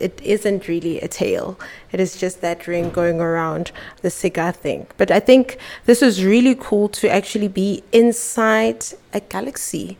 it 0.00 0.20
isn't 0.22 0.68
really 0.68 1.00
a 1.00 1.08
tail. 1.08 1.58
It 1.92 2.00
is 2.00 2.16
just 2.16 2.40
that 2.40 2.66
ring 2.66 2.90
going 2.90 3.20
around 3.20 3.72
the 4.02 4.10
cigar 4.10 4.52
thing. 4.52 4.86
But 4.96 5.10
I 5.10 5.20
think 5.20 5.58
this 5.86 6.02
is 6.02 6.24
really 6.24 6.54
cool 6.54 6.88
to 6.90 7.10
actually 7.10 7.48
be 7.48 7.82
inside 7.92 8.84
a 9.12 9.20
galaxy. 9.20 9.98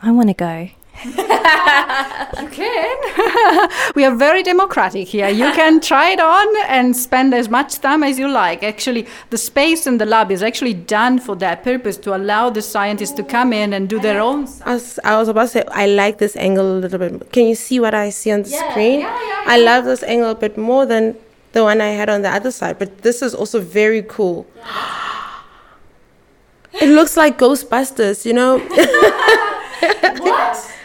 I 0.00 0.10
want 0.10 0.28
to 0.28 0.34
go. 0.34 0.70
You 2.40 2.48
can. 2.48 2.96
we 3.94 4.04
are 4.04 4.14
very 4.14 4.42
democratic 4.42 5.08
here. 5.08 5.28
You 5.28 5.52
can 5.52 5.80
try 5.90 6.10
it 6.10 6.20
on 6.20 6.46
and 6.68 6.96
spend 6.96 7.34
as 7.34 7.48
much 7.48 7.78
time 7.80 8.02
as 8.02 8.18
you 8.18 8.28
like. 8.28 8.62
Actually, 8.62 9.06
the 9.30 9.38
space 9.38 9.86
in 9.86 9.98
the 9.98 10.04
lab 10.06 10.30
is 10.30 10.42
actually 10.42 10.74
done 10.74 11.18
for 11.18 11.34
that 11.36 11.62
purpose 11.62 11.96
to 11.98 12.14
allow 12.14 12.50
the 12.50 12.62
scientists 12.62 13.12
to 13.12 13.22
come 13.22 13.52
in 13.52 13.72
and 13.72 13.88
do 13.88 13.98
their 14.00 14.20
own. 14.20 14.48
I 14.64 14.74
was, 14.74 14.98
I 15.04 15.16
was 15.16 15.28
about 15.28 15.42
to 15.42 15.48
say, 15.48 15.64
I 15.70 15.86
like 15.86 16.18
this 16.18 16.36
angle 16.36 16.76
a 16.76 16.78
little 16.78 16.98
bit. 16.98 17.32
Can 17.32 17.46
you 17.46 17.54
see 17.54 17.80
what 17.80 17.94
I 17.94 18.10
see 18.10 18.32
on 18.32 18.42
the 18.42 18.50
screen? 18.50 19.06
I 19.06 19.58
love 19.58 19.84
this 19.84 20.02
angle 20.02 20.30
a 20.30 20.34
bit 20.34 20.58
more 20.58 20.84
than 20.84 21.16
the 21.52 21.62
one 21.62 21.80
I 21.80 21.88
had 21.88 22.10
on 22.10 22.22
the 22.22 22.30
other 22.30 22.50
side, 22.50 22.78
but 22.78 23.02
this 23.02 23.22
is 23.22 23.34
also 23.34 23.60
very 23.60 24.02
cool. 24.02 24.46
It 26.78 26.90
looks 26.90 27.16
like 27.16 27.38
Ghostbusters, 27.38 28.26
you 28.26 28.34
know? 28.34 28.58
What? 30.18 30.75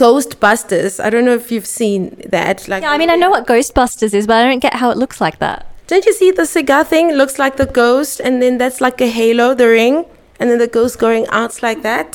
Ghostbusters. 0.00 0.98
I 1.04 1.10
don't 1.10 1.24
know 1.24 1.34
if 1.34 1.52
you've 1.52 1.66
seen 1.66 2.00
that. 2.30 2.66
Like, 2.68 2.82
Yeah, 2.82 2.92
I 2.92 2.98
mean, 2.98 3.10
I 3.10 3.16
know 3.16 3.30
what 3.30 3.46
Ghostbusters 3.46 4.14
is, 4.14 4.26
but 4.26 4.36
I 4.40 4.44
don't 4.48 4.60
get 4.60 4.74
how 4.74 4.90
it 4.90 4.96
looks 4.96 5.20
like 5.20 5.38
that. 5.40 5.66
don't 5.90 6.06
you 6.06 6.14
see 6.20 6.30
the 6.30 6.46
cigar 6.46 6.84
thing? 6.84 7.10
It 7.10 7.16
looks 7.16 7.36
like 7.38 7.56
the 7.56 7.66
ghost, 7.66 8.20
and 8.26 8.40
then 8.42 8.58
that's 8.58 8.80
like 8.80 8.98
a 9.00 9.10
halo, 9.18 9.54
the 9.54 9.68
ring, 9.80 9.96
and 10.38 10.48
then 10.50 10.58
the 10.58 10.72
ghost 10.78 10.98
going 10.98 11.26
out 11.40 11.62
like 11.62 11.82
that. 11.82 12.10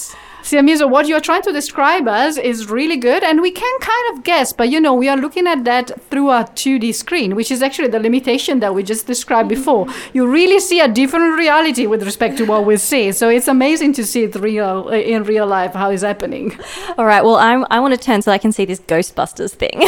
Tshiamiso, 0.45 0.87
what 0.87 1.07
you're 1.07 1.19
trying 1.19 1.41
to 1.41 1.51
describe 1.51 2.07
us 2.07 2.37
is 2.37 2.69
really 2.69 2.97
good, 2.97 3.23
and 3.23 3.41
we 3.41 3.49
can 3.49 3.79
kind 3.79 4.13
of 4.15 4.23
guess, 4.23 4.53
but 4.53 4.69
you 4.69 4.79
know, 4.79 4.93
we 4.93 5.09
are 5.09 5.17
looking 5.17 5.47
at 5.47 5.63
that 5.63 5.99
through 6.11 6.29
a 6.29 6.43
2D 6.43 6.93
screen, 6.93 7.35
which 7.35 7.49
is 7.49 7.63
actually 7.63 7.87
the 7.87 7.99
limitation 7.99 8.59
that 8.59 8.75
we 8.75 8.83
just 8.83 9.07
described 9.07 9.49
mm-hmm. 9.49 9.59
before. 9.59 9.87
You 10.13 10.27
really 10.27 10.59
see 10.59 10.79
a 10.79 10.87
different 10.87 11.35
reality 11.39 11.87
with 11.87 12.03
respect 12.03 12.37
to 12.37 12.45
what 12.45 12.63
we 12.63 12.77
see, 12.77 13.11
so 13.11 13.27
it's 13.27 13.47
amazing 13.47 13.93
to 13.93 14.05
see 14.05 14.25
it 14.25 14.35
real 14.35 14.85
uh, 14.87 14.91
in 14.91 15.23
real 15.23 15.47
life 15.47 15.73
how 15.73 15.89
it's 15.89 16.03
happening. 16.03 16.55
All 16.99 17.07
right, 17.07 17.23
well, 17.23 17.37
I'm, 17.37 17.65
I 17.71 17.79
want 17.79 17.95
to 17.95 17.99
turn 17.99 18.21
so 18.21 18.31
I 18.31 18.37
can 18.37 18.51
see 18.51 18.65
this 18.65 18.79
Ghostbusters 18.79 19.53
thing. 19.53 19.81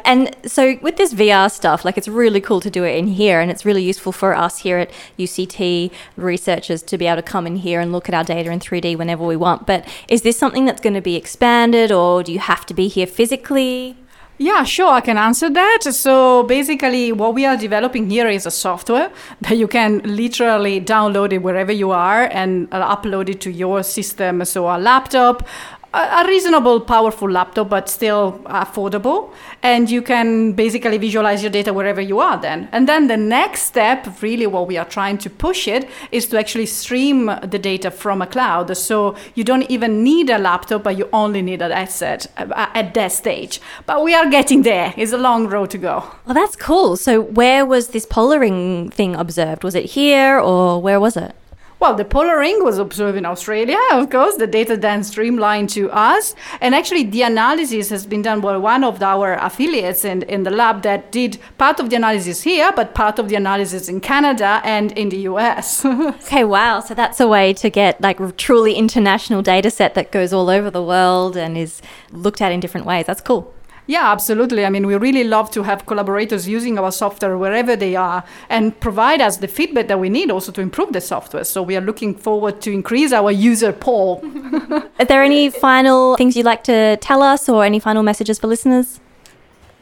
and 0.06 0.34
so 0.46 0.78
with 0.80 0.96
this 0.96 1.12
VR 1.12 1.50
stuff, 1.50 1.84
like 1.84 1.98
it's 1.98 2.08
really 2.08 2.40
cool 2.40 2.62
to 2.62 2.70
do 2.70 2.84
it 2.84 2.96
in 2.96 3.08
here, 3.08 3.42
and 3.42 3.50
it's 3.50 3.66
really 3.66 3.82
useful 3.82 4.10
for 4.10 4.34
us 4.34 4.60
here 4.60 4.78
at 4.78 4.90
UCT 5.18 5.92
researchers 6.16 6.82
to 6.84 6.96
be 6.96 7.06
able 7.06 7.16
to 7.16 7.22
come 7.22 7.46
in 7.46 7.56
here 7.56 7.78
and 7.78 7.92
look 7.92 8.08
at 8.08 8.14
our 8.14 8.24
data 8.24 8.50
in 8.50 8.58
3D 8.70 8.96
whenever 8.96 9.24
we 9.24 9.36
want. 9.36 9.66
But 9.66 9.86
is 10.08 10.22
this 10.22 10.38
something 10.38 10.64
that's 10.64 10.80
going 10.80 10.94
to 10.94 11.00
be 11.00 11.16
expanded, 11.16 11.90
or 11.90 12.22
do 12.22 12.32
you 12.32 12.38
have 12.38 12.64
to 12.66 12.74
be 12.74 12.88
here 12.88 13.06
physically? 13.06 13.96
Yeah, 14.42 14.64
sure, 14.64 14.88
I 14.88 15.02
can 15.02 15.18
answer 15.18 15.50
that. 15.50 15.82
So 15.82 16.44
basically, 16.44 17.12
what 17.12 17.34
we 17.34 17.44
are 17.44 17.58
developing 17.58 18.08
here 18.08 18.26
is 18.26 18.46
a 18.46 18.50
software 18.50 19.12
that 19.42 19.58
you 19.58 19.68
can 19.68 19.98
literally 19.98 20.80
download 20.80 21.34
it 21.34 21.42
wherever 21.42 21.72
you 21.72 21.90
are 21.90 22.24
and 22.24 22.66
uh, 22.72 22.96
upload 22.96 23.28
it 23.28 23.42
to 23.42 23.50
your 23.50 23.82
system. 23.82 24.42
So 24.46 24.66
a 24.74 24.78
laptop, 24.78 25.46
a 25.92 26.24
reasonable 26.26 26.80
powerful 26.80 27.30
laptop 27.30 27.68
but 27.68 27.88
still 27.88 28.40
affordable. 28.44 29.32
And 29.62 29.90
you 29.90 30.02
can 30.02 30.52
basically 30.52 30.98
visualize 30.98 31.42
your 31.42 31.50
data 31.50 31.72
wherever 31.72 32.00
you 32.00 32.20
are 32.20 32.40
then. 32.40 32.68
And 32.72 32.88
then 32.88 33.08
the 33.08 33.16
next 33.16 33.62
step 33.62 34.22
really 34.22 34.46
what 34.46 34.68
we 34.68 34.76
are 34.76 34.84
trying 34.84 35.18
to 35.18 35.30
push 35.30 35.66
it 35.66 35.88
is 36.12 36.26
to 36.28 36.38
actually 36.38 36.66
stream 36.66 37.26
the 37.42 37.58
data 37.58 37.90
from 37.90 38.22
a 38.22 38.26
cloud. 38.26 38.76
So 38.76 39.16
you 39.34 39.44
don't 39.44 39.68
even 39.70 40.02
need 40.04 40.30
a 40.30 40.38
laptop 40.38 40.84
but 40.84 40.96
you 40.96 41.08
only 41.12 41.42
need 41.42 41.62
an 41.62 41.72
asset 41.72 42.26
at 42.36 42.94
that 42.94 43.12
stage. 43.12 43.60
But 43.86 44.04
we 44.04 44.14
are 44.14 44.30
getting 44.30 44.62
there. 44.62 44.94
It's 44.96 45.12
a 45.12 45.18
long 45.18 45.48
road 45.48 45.70
to 45.70 45.78
go. 45.78 46.04
Well 46.24 46.34
that's 46.34 46.56
cool. 46.56 46.96
So 46.96 47.20
where 47.20 47.66
was 47.66 47.88
this 47.88 48.06
polar 48.06 48.38
ring 48.38 48.90
thing 48.90 49.16
observed? 49.16 49.64
Was 49.64 49.74
it 49.74 49.86
here 49.86 50.38
or 50.38 50.80
where 50.80 51.00
was 51.00 51.16
it 51.16 51.34
well, 51.80 51.94
the 51.94 52.04
polar 52.04 52.38
ring 52.38 52.62
was 52.62 52.76
observed 52.76 53.16
in 53.16 53.24
Australia, 53.24 53.78
of 53.92 54.10
course. 54.10 54.36
The 54.36 54.46
data 54.46 54.76
then 54.76 55.02
streamlined 55.02 55.70
to 55.70 55.90
us. 55.90 56.34
And 56.60 56.74
actually, 56.74 57.04
the 57.04 57.22
analysis 57.22 57.88
has 57.88 58.04
been 58.04 58.20
done 58.20 58.42
by 58.42 58.58
one 58.58 58.84
of 58.84 59.02
our 59.02 59.34
affiliates 59.34 60.04
in, 60.04 60.22
in 60.24 60.42
the 60.42 60.50
lab 60.50 60.82
that 60.82 61.10
did 61.10 61.38
part 61.56 61.80
of 61.80 61.88
the 61.88 61.96
analysis 61.96 62.42
here, 62.42 62.70
but 62.76 62.94
part 62.94 63.18
of 63.18 63.30
the 63.30 63.34
analysis 63.34 63.88
in 63.88 64.02
Canada 64.02 64.60
and 64.62 64.92
in 64.92 65.08
the 65.08 65.20
US. 65.20 65.82
okay, 65.84 66.44
wow. 66.44 66.80
So 66.80 66.92
that's 66.92 67.18
a 67.18 67.26
way 67.26 67.54
to 67.54 67.70
get 67.70 67.98
like 68.00 68.36
truly 68.36 68.74
international 68.74 69.40
data 69.40 69.70
set 69.70 69.94
that 69.94 70.12
goes 70.12 70.34
all 70.34 70.50
over 70.50 70.70
the 70.70 70.82
world 70.82 71.34
and 71.34 71.56
is 71.56 71.80
looked 72.12 72.42
at 72.42 72.52
in 72.52 72.60
different 72.60 72.86
ways. 72.86 73.06
That's 73.06 73.22
cool. 73.22 73.54
Yeah, 73.90 74.12
absolutely. 74.12 74.64
I 74.64 74.70
mean, 74.70 74.86
we 74.86 74.94
really 74.94 75.24
love 75.24 75.50
to 75.50 75.64
have 75.64 75.84
collaborators 75.84 76.46
using 76.46 76.78
our 76.78 76.92
software 76.92 77.36
wherever 77.36 77.74
they 77.74 77.96
are 77.96 78.22
and 78.48 78.78
provide 78.78 79.20
us 79.20 79.38
the 79.38 79.48
feedback 79.48 79.88
that 79.88 79.98
we 79.98 80.08
need 80.08 80.30
also 80.30 80.52
to 80.52 80.60
improve 80.60 80.92
the 80.92 81.00
software. 81.00 81.42
So 81.42 81.60
we 81.60 81.76
are 81.76 81.80
looking 81.80 82.14
forward 82.14 82.60
to 82.60 82.70
increase 82.70 83.12
our 83.12 83.32
user 83.32 83.72
pool. 83.72 84.22
are 85.00 85.04
there 85.04 85.24
any 85.24 85.50
final 85.50 86.16
things 86.16 86.36
you'd 86.36 86.46
like 86.46 86.62
to 86.64 86.98
tell 86.98 87.20
us 87.20 87.48
or 87.48 87.64
any 87.64 87.80
final 87.80 88.04
messages 88.04 88.38
for 88.38 88.46
listeners? 88.46 89.00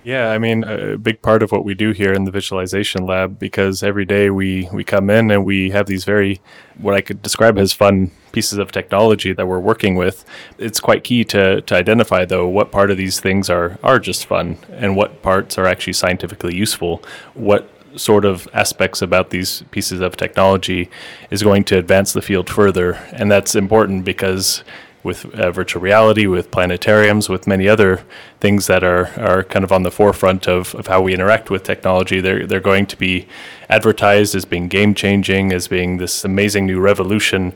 Yeah, 0.09 0.31
I 0.31 0.39
mean, 0.39 0.65
a 0.65 0.97
big 0.97 1.21
part 1.21 1.43
of 1.43 1.53
what 1.53 1.67
we 1.67 1.75
do 1.75 1.91
here 1.93 2.15
in 2.15 2.25
the 2.25 2.31
visualization 2.31 3.05
lab, 3.05 3.39
because 3.39 3.83
every 3.83 4.07
day 4.07 4.31
we, 4.31 4.67
we 4.73 4.83
come 4.83 5.11
in 5.11 5.31
and 5.31 5.45
we 5.45 5.69
have 5.69 5.85
these 5.85 6.07
very, 6.07 6.41
what 6.79 6.95
I 6.95 7.03
could 7.03 7.21
describe 7.21 7.59
as 7.59 7.75
fun 7.75 8.11
pieces 8.33 8.59
of 8.59 8.73
technology 8.73 9.35
that 9.35 9.47
we're 9.47 9.61
working 9.61 9.97
with. 9.97 10.25
It's 10.57 10.81
quite 10.81 11.05
key 11.05 11.25
to, 11.25 11.61
to 11.61 11.75
identify, 11.75 12.25
though, 12.25 12.49
what 12.49 12.73
part 12.73 12.91
of 12.91 12.97
these 12.97 13.21
things 13.21 13.51
are, 13.51 13.79
are 13.83 13.99
just 13.99 14.25
fun 14.25 14.57
and 14.71 14.97
what 14.97 15.21
parts 15.21 15.59
are 15.59 15.67
actually 15.67 15.93
scientifically 15.93 16.57
useful. 16.57 17.03
What 17.35 17.69
sort 17.95 18.25
of 18.25 18.49
aspects 18.55 19.03
about 19.03 19.29
these 19.29 19.63
pieces 19.73 20.01
of 20.01 20.17
technology 20.17 20.89
is 21.31 21.43
going 21.43 21.65
to 21.65 21.77
advance 21.77 22.15
the 22.15 22.23
field 22.23 22.49
further. 22.49 22.93
And 23.13 23.31
that's 23.31 23.55
important 23.55 24.07
because 24.07 24.65
with 25.09 25.25
uh, 25.35 25.51
virtual 25.51 25.83
reality, 25.83 26.27
with 26.29 26.53
planetariums, 26.53 27.29
with 27.29 27.49
many 27.49 27.67
other 27.69 28.05
things 28.39 28.69
that 28.69 28.85
are, 28.85 29.07
are 29.19 29.43
kind 29.43 29.65
of 29.65 29.73
on 29.73 29.83
the 29.83 29.91
forefront 29.91 30.47
of, 30.47 30.75
of 30.77 30.87
how 30.87 31.01
we 31.01 31.13
interact 31.13 31.51
with 31.51 31.65
technology. 31.65 32.21
They're, 32.21 32.47
they're 32.47 32.61
going 32.61 32.87
to 32.87 32.97
be 32.97 33.27
advertised 33.69 34.37
as 34.37 34.45
being 34.45 34.69
game 34.69 34.95
changing, 34.95 35.53
as 35.53 35.67
being 35.67 35.97
this 35.97 36.25
amazing 36.25 36.67
new 36.67 36.79
revolution 36.79 37.55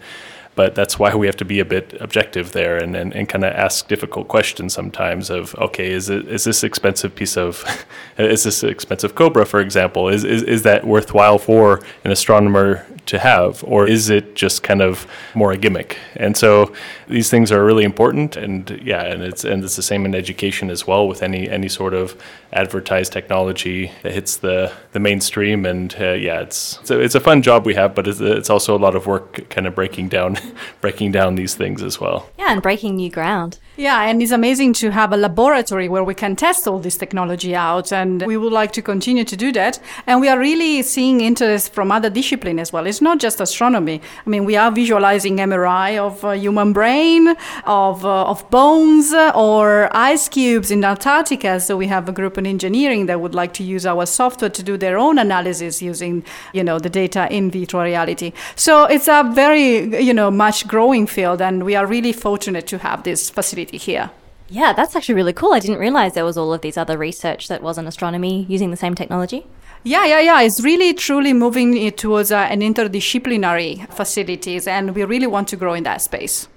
but 0.55 0.75
that's 0.75 0.99
why 0.99 1.15
we 1.15 1.27
have 1.27 1.37
to 1.37 1.45
be 1.45 1.61
a 1.61 1.65
bit 1.65 1.97
objective 2.01 2.53
there 2.53 2.77
and, 2.77 2.95
and, 2.95 3.15
and 3.15 3.29
kind 3.29 3.45
of 3.45 3.53
ask 3.55 3.89
difficult 3.89 4.29
questions 4.29 4.75
sometimes 4.75 5.31
of 5.31 5.55
okay 5.57 5.91
is 5.91 6.09
it 6.11 6.29
is 6.29 6.45
this 6.45 6.63
expensive 6.63 7.15
piece 7.15 7.37
of 7.37 7.65
is 8.19 8.45
this 8.45 8.63
expensive 8.63 9.15
cobra 9.15 9.47
for 9.47 9.61
example 9.61 10.09
is, 10.09 10.25
is 10.25 10.43
is 10.43 10.63
that 10.63 10.87
worthwhile 10.87 11.39
for 11.39 11.81
an 12.05 12.11
astronomer 12.11 12.87
to 13.07 13.19
have 13.19 13.63
or 13.65 13.87
is 13.87 14.11
it 14.11 14.35
just 14.35 14.63
kind 14.63 14.81
of 14.81 15.07
more 15.35 15.53
a 15.53 15.57
gimmick 15.57 15.99
and 16.17 16.37
so 16.37 16.73
these 17.09 17.29
things 17.31 17.51
are 17.51 17.65
really 17.65 17.85
important 17.85 18.37
and 18.37 18.71
yeah 18.83 19.03
and 19.03 19.23
it's 19.23 19.45
and 19.45 19.65
it's 19.65 19.77
the 19.77 19.83
same 19.83 20.05
in 20.05 20.15
education 20.15 20.71
as 20.71 20.87
well 20.87 21.09
with 21.09 21.23
any 21.23 21.49
any 21.49 21.69
sort 21.69 21.95
of 21.95 22.21
advertised 22.53 23.13
technology 23.13 23.91
that 24.03 24.13
hits 24.13 24.37
the 24.37 24.73
the 24.93 25.01
mainstream 25.01 25.67
and 25.67 25.97
uh, 26.01 26.13
yeah 26.13 26.41
it's 26.41 26.79
so 26.85 27.01
it's 27.01 27.15
a 27.15 27.21
fun 27.21 27.43
job 27.43 27.67
we 27.67 27.75
have 27.75 27.95
but 27.95 28.07
it's, 28.07 28.21
it's 28.21 28.51
also 28.51 28.77
a 28.77 28.79
lot 28.79 28.95
of 28.95 29.07
work 29.07 29.49
kind 29.51 29.67
of 29.67 29.75
breaking 29.75 30.09
down 30.09 30.37
breaking 30.81 31.13
down 31.13 31.35
these 31.35 31.55
things 31.55 31.83
as 31.83 32.01
well. 32.01 32.29
Yeah, 32.39 32.53
and 32.53 32.63
breaking 32.63 32.97
new 32.97 33.11
ground. 33.11 33.59
Yeah, 33.75 34.03
and 34.03 34.21
it's 34.23 34.33
amazing 34.33 34.75
to 34.75 34.91
have 34.91 35.15
a 35.15 35.17
laboratory 35.17 35.89
where 35.89 36.05
we 36.05 36.13
can 36.15 36.37
test 36.37 36.69
all 36.69 36.79
this 36.79 36.99
technology 36.99 37.55
out, 37.57 37.91
and 37.91 38.23
we 38.27 38.37
would 38.37 38.53
like 38.53 38.71
to 38.73 38.83
continue 38.83 39.25
to 39.25 39.35
do 39.35 39.51
that. 39.53 39.81
And 40.07 40.21
we 40.21 40.29
are 40.29 40.39
really 40.39 40.83
seeing 40.83 41.23
interest 41.23 41.73
from 41.73 41.91
other 41.91 42.11
disciplines 42.11 42.61
as 42.61 42.71
well. 42.71 42.87
It's 42.87 43.01
not 43.01 43.19
just 43.19 43.41
astronomy. 43.41 44.03
I 44.27 44.29
mean, 44.29 44.45
we 44.45 44.57
are 44.57 44.71
visualizing 44.71 45.39
MRI 45.39 45.97
of 45.97 46.23
a 46.23 46.37
human 46.37 46.75
brain, 46.75 47.35
of 47.65 48.05
uh, 48.05 48.25
of 48.25 48.49
bones, 48.51 49.15
uh, 49.15 49.33
or 49.35 49.89
ice 49.97 50.29
cubes 50.29 50.71
in 50.71 50.85
Antarctica. 50.85 51.59
So 51.59 51.75
we 51.75 51.87
have 51.87 52.07
a 52.11 52.13
group 52.13 52.37
in 52.37 52.45
engineering 52.45 53.07
that 53.07 53.23
would 53.23 53.35
like 53.35 53.55
to 53.55 53.63
use 53.63 53.87
our 53.87 54.05
software 54.05 54.51
to 54.51 54.63
do 54.63 54.77
their 54.77 54.99
own 54.99 55.19
analysis 55.19 55.81
using, 55.81 56.25
you 56.53 56.63
know, 56.63 56.79
the 56.79 56.91
data 56.91 57.27
in 57.31 57.51
virtual 57.51 57.85
reality. 57.85 58.35
So 58.55 58.85
it's 58.85 59.09
a 59.09 59.25
very, 59.35 59.99
you 59.99 60.13
know, 60.13 60.31
much 60.31 60.69
growing 60.69 61.07
field, 61.07 61.41
and 61.41 61.65
we 61.65 61.75
are 61.75 61.87
really 61.87 62.13
fortunate 62.13 62.67
to 62.67 62.77
have 62.77 63.05
this 63.05 63.31
facility 63.31 63.62
here. 63.71 64.11
Yeah, 64.49 64.73
that's 64.73 64.95
actually 64.95 65.15
really 65.15 65.33
cool. 65.33 65.55
I 65.55 65.61
didn't 65.61 65.79
realize 65.79 66.15
there 66.15 66.25
was 66.25 66.37
all 66.37 66.53
of 66.53 66.61
these 66.61 66.77
other 66.77 66.99
research 66.99 67.49
that 67.49 67.63
was 67.63 67.79
in 67.79 67.87
astronomy 67.87 68.45
using 68.49 68.71
the 68.71 68.77
same 68.77 68.95
technology. 68.95 69.47
Yeah, 69.85 70.05
yeah, 70.05 70.21
yeah. 70.21 70.43
It's 70.43 70.63
really 70.63 70.95
truly 70.95 71.33
moving 71.33 71.77
it 71.77 71.97
towards 71.97 72.31
uh, 72.31 72.37
an 72.37 72.61
interdisciplinary 72.61 73.93
facilities, 73.93 74.67
and 74.69 74.95
we 74.95 75.05
really 75.05 75.27
want 75.27 75.49
to 75.49 75.57
grow 75.57 75.75
in 75.75 75.85
that 75.85 76.03
space. 76.03 76.49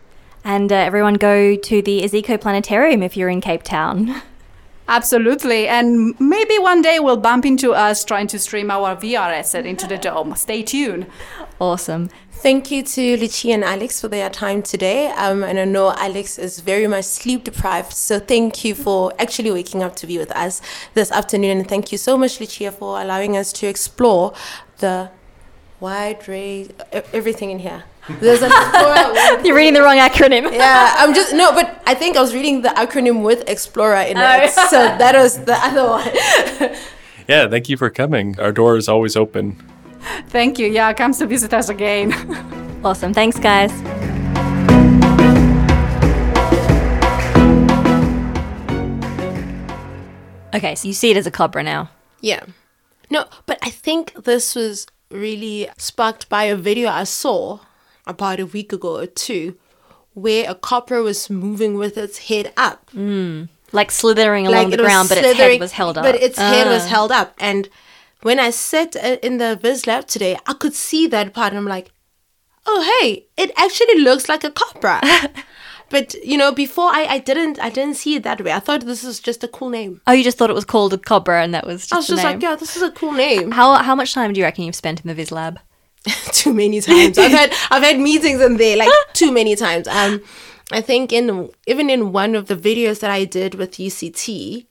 And 0.44 0.72
uh, 0.72 0.76
everyone 0.76 1.16
go 1.16 1.56
to 1.56 1.82
the 1.82 2.02
Iziko 2.04 2.40
Planetarium 2.40 3.02
if 3.02 3.18
you're 3.18 3.30
in 3.30 3.42
Cape 3.42 3.64
Town. 3.64 4.22
Absolutely. 4.88 5.68
And 5.68 6.20
maybe 6.20 6.60
one 6.60 6.82
day 6.82 7.00
we'll 7.00 7.18
bump 7.18 7.46
into 7.46 7.74
us 7.74 8.06
trying 8.06 8.28
to 8.28 8.38
stream 8.38 8.70
our 8.70 8.96
VR 8.96 9.34
asset 9.34 9.66
into 9.66 9.88
the 9.88 9.98
dome. 9.98 10.36
Stay 10.36 10.62
tuned. 10.62 11.08
Awesome. 11.60 12.12
Thank 12.46 12.70
you 12.70 12.84
to 12.84 13.18
Lucia 13.18 13.54
and 13.54 13.64
Alex 13.64 14.00
for 14.00 14.08
their 14.08 14.30
time 14.30 14.62
today. 14.62 15.08
Um, 15.08 15.44
and 15.44 15.58
I 15.58 15.66
know 15.66 15.96
Alex 15.98 16.38
is 16.38 16.60
very 16.60 16.86
much 16.86 17.06
sleep 17.06 17.44
deprived. 17.44 17.92
So 17.92 18.20
thank 18.20 18.64
you 18.64 18.76
for 18.76 19.12
actually 19.18 19.50
waking 19.50 19.82
up 19.82 19.96
to 19.96 20.06
be 20.06 20.20
with 20.20 20.30
us 20.30 20.62
this 20.94 21.12
afternoon. 21.12 21.58
And 21.58 21.68
thank 21.68 21.92
you 21.92 21.98
so 21.98 22.16
much, 22.16 22.40
Lucia, 22.40 22.72
for 22.72 23.02
allowing 23.02 23.36
us 23.36 23.52
to 23.54 23.66
explore 23.66 24.36
the 24.78 25.10
wide 25.80 26.28
range, 26.28 26.70
everything 26.92 27.50
in 27.50 27.58
here. 27.58 27.84
There's 28.22 28.44
an 28.44 28.52
explorer. 28.52 29.42
You're 29.44 29.56
reading 29.56 29.74
the 29.74 29.82
wrong 29.82 29.98
acronym. 29.98 30.54
yeah, 30.54 30.94
I'm 31.00 31.16
just 31.16 31.34
no, 31.34 31.52
but 31.52 31.82
I 31.88 31.96
think 31.96 32.16
I 32.16 32.22
was 32.22 32.36
reading 32.36 32.62
the 32.62 32.70
acronym 32.70 33.24
with 33.24 33.50
explorer 33.50 34.02
in 34.02 34.18
oh. 34.18 34.44
it, 34.44 34.52
so 34.52 34.78
that 35.00 35.16
was 35.16 35.44
the 35.46 35.56
other 35.56 35.90
one. 35.90 36.78
yeah, 37.28 37.48
thank 37.48 37.70
you 37.70 37.76
for 37.76 37.90
coming. 37.90 38.40
Our 38.40 38.52
door 38.52 38.78
is 38.78 38.88
always 38.88 39.18
open. 39.18 39.75
Thank 40.28 40.60
you. 40.60 40.68
Yeah, 40.68 40.94
comes 40.94 41.18
to 41.20 41.28
visit 41.28 41.54
us 41.54 41.70
again. 41.70 42.14
awesome. 42.84 43.14
Thanks, 43.14 43.40
guys. 43.40 43.72
Okay, 50.54 50.76
so 50.76 50.88
you 50.88 50.94
see 50.94 51.12
it 51.12 51.18
as 51.18 51.28
a 51.28 51.32
cobra 51.32 51.64
now. 51.64 51.90
Yeah. 52.22 52.46
No, 53.10 53.26
but 53.46 53.60
I 53.62 53.70
think 53.70 54.24
this 54.24 54.56
was 54.56 54.88
really 55.12 55.70
sparked 55.78 56.30
by 56.30 56.46
a 56.46 56.56
video 56.56 56.90
I 56.90 57.04
saw 57.04 57.60
about 58.08 58.40
a 58.40 58.46
week 58.46 58.72
ago 58.72 58.98
or 58.98 59.06
two 59.06 59.58
where 60.14 60.50
a 60.50 60.56
cobra 60.56 61.04
was 61.04 61.30
moving 61.30 61.76
with 61.76 61.98
its 61.98 62.30
head 62.30 62.54
up. 62.56 62.90
Mm. 62.92 63.50
Like 63.72 63.92
slithering 63.92 64.48
along 64.48 64.70
like 64.70 64.72
the 64.72 64.84
ground, 64.84 65.10
but 65.10 65.18
its 65.18 65.38
head 65.38 65.60
was 65.60 65.72
held 65.74 65.98
up. 65.98 66.04
But 66.06 66.16
its 66.16 66.38
head 66.38 66.68
was 66.68 66.84
ah. 66.84 66.88
held 66.88 67.12
up. 67.12 67.34
And 67.38 67.68
when 68.26 68.40
I 68.40 68.50
sat 68.50 68.96
uh, 68.96 69.18
in 69.22 69.38
the 69.38 69.56
Viz 69.56 69.86
lab 69.86 70.08
today, 70.08 70.36
I 70.48 70.54
could 70.54 70.74
see 70.74 71.06
that 71.06 71.32
part 71.32 71.50
and 71.50 71.60
I'm 71.60 71.68
like, 71.68 71.92
oh, 72.66 72.82
hey, 73.00 73.28
it 73.38 73.52
actually 73.56 74.02
looks 74.02 74.28
like 74.28 74.44
a 74.44 74.50
cobra. 74.50 75.00
but 75.92 76.16
you 76.16 76.36
know 76.36 76.52
before 76.52 76.90
I, 76.90 77.06
I 77.06 77.18
didn't 77.20 77.60
i 77.60 77.70
didn't 77.70 77.98
see 77.98 78.16
it 78.16 78.24
that 78.24 78.44
way. 78.44 78.52
I 78.52 78.60
thought 78.60 78.84
this 78.84 79.04
is 79.04 79.20
just 79.20 79.44
a 79.44 79.48
cool 79.48 79.70
name. 79.70 80.02
Oh 80.08 80.12
you 80.12 80.24
just 80.24 80.40
thought 80.40 80.50
it 80.50 80.56
was 80.56 80.66
called 80.66 80.92
a 80.94 80.98
cobra 80.98 81.44
and 81.44 81.54
that 81.54 81.68
was 81.68 81.82
just 81.82 81.94
i 81.94 81.98
was 81.98 82.08
just 82.08 82.24
name. 82.24 82.34
like 82.34 82.42
yeah 82.42 82.56
this 82.56 82.76
is 82.76 82.82
a 82.82 82.90
cool 82.90 83.12
name. 83.12 83.52
How 83.52 83.76
how 83.76 83.94
much 83.94 84.16
time 84.16 84.34
do 84.34 84.40
you 84.40 84.46
reckon 84.46 84.64
you've 84.64 84.82
spent 84.84 85.02
in 85.02 85.08
the 85.08 85.14
viz 85.14 85.32
lab? 85.32 85.60
Too 86.32 86.52
many 86.52 86.82
times. 86.82 87.20
I've 87.20 87.32
had 87.32 87.54
i've 87.70 87.84
had 87.84 88.00
meetings 88.00 88.42
in 88.42 88.58
there 88.58 88.76
like 88.76 88.90
too 89.14 89.32
many 89.32 89.56
times. 89.56 89.88
Um 89.88 90.22
i 90.72 90.82
think 90.82 91.14
in 91.14 91.52
even 91.68 91.92
in 91.92 92.12
one 92.12 92.34
of 92.34 92.48
the 92.48 92.56
videos 92.56 93.02
that 93.02 93.12
i 93.12 93.24
did 93.24 93.54
with 93.54 93.74
uct 93.74 94.66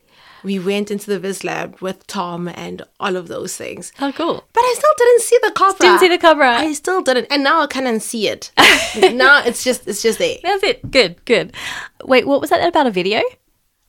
we 0.44 0.58
went 0.58 0.90
into 0.90 1.06
the 1.06 1.18
Viz 1.18 1.42
lab 1.42 1.80
with 1.80 2.06
Tom 2.06 2.48
and 2.48 2.82
all 3.00 3.16
of 3.16 3.28
those 3.28 3.56
things. 3.56 3.92
Oh, 4.00 4.12
cool. 4.12 4.44
But 4.52 4.60
I 4.60 4.74
still 4.76 4.92
didn't 4.98 5.22
see 5.22 5.38
the 5.42 5.52
cobra. 5.52 5.78
Didn't 5.80 6.00
see 6.00 6.08
the 6.08 6.18
cobra. 6.18 6.50
I 6.58 6.72
still 6.74 7.02
didn't, 7.02 7.26
and 7.30 7.42
now 7.42 7.62
I 7.62 7.66
can't 7.66 8.02
see 8.02 8.28
it. 8.28 8.52
now 9.14 9.42
it's 9.44 9.64
just 9.64 9.88
it's 9.88 10.02
just 10.02 10.18
there. 10.18 10.36
That's 10.42 10.62
it. 10.62 10.90
Good, 10.90 11.24
good. 11.24 11.54
Wait, 12.04 12.26
what 12.26 12.40
was 12.40 12.50
that 12.50 12.66
about 12.66 12.86
a 12.86 12.90
video? 12.90 13.22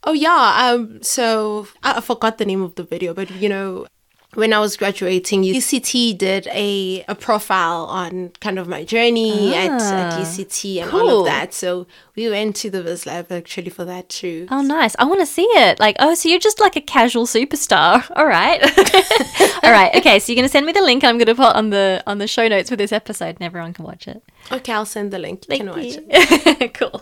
Oh 0.06 0.14
yeah. 0.14 0.72
Um. 0.72 1.04
So 1.04 1.68
I, 1.84 1.98
I 1.98 2.02
forgot 2.02 2.38
the 2.38 2.46
name 2.46 2.62
of 2.62 2.76
the 2.76 2.84
video, 2.84 3.14
but 3.14 3.30
you 3.32 3.50
know, 3.50 3.88
when 4.36 4.54
I 4.54 4.60
was 4.60 4.78
graduating, 4.78 5.44
UCT 5.44 6.18
did 6.18 6.48
a, 6.52 7.04
a 7.08 7.16
profile 7.16 7.86
on 7.86 8.32
kind 8.42 8.60
of 8.60 8.68
my 8.68 8.84
journey 8.84 9.54
at, 9.56 9.72
at 9.82 10.14
UCT 10.20 10.82
and 10.82 10.92
all 10.92 11.10
Ah, 11.10 11.20
of 11.22 11.26
that. 11.26 11.54
So 11.54 11.88
we 12.16 12.30
went 12.30 12.56
to 12.58 12.70
the 12.70 12.84
Viz 12.84 13.06
lab 13.06 13.32
actually 13.32 13.70
for 13.70 13.86
that 13.86 14.10
too. 14.10 14.48
Oh, 14.52 14.62
nice. 14.62 14.96
I 15.00 15.06
want 15.06 15.20
to 15.22 15.26
see 15.26 15.44
it. 15.44 15.80
Like, 15.80 15.96
oh, 16.00 16.14
so 16.16 16.30
you're 16.30 16.40
just 16.40 16.60
like 16.60 16.76
a 16.76 16.82
casual 16.82 17.26
superstar. 17.26 18.10
All 18.16 18.26
right. 18.28 18.62
All 19.64 19.72
right. 19.72 19.94
Okay. 19.96 20.20
So 20.20 20.32
you're 20.32 20.38
going 20.38 20.48
to 20.48 20.52
send 20.52 20.66
me 20.66 20.72
the 20.74 20.82
link 20.82 21.04
I'm 21.04 21.18
going 21.18 21.28
to 21.28 21.36
put 21.36 21.56
on 21.56 21.70
the 21.72 22.04
on 22.06 22.18
the 22.20 22.28
show 22.28 22.48
notes 22.48 22.70
for 22.70 22.76
this 22.76 22.92
episode 22.92 23.36
and 23.38 23.42
everyone 23.42 23.74
can 23.74 23.86
watch 23.86 24.08
it. 24.08 24.22
Okay, 24.52 24.74
I'll 24.74 24.86
send 24.86 25.12
the 25.12 25.20
link. 25.20 25.46
You 25.50 25.58
can 25.58 25.70
watch 25.70 25.96
Thank 25.96 26.08
it. 26.10 26.74
cool. 26.80 27.02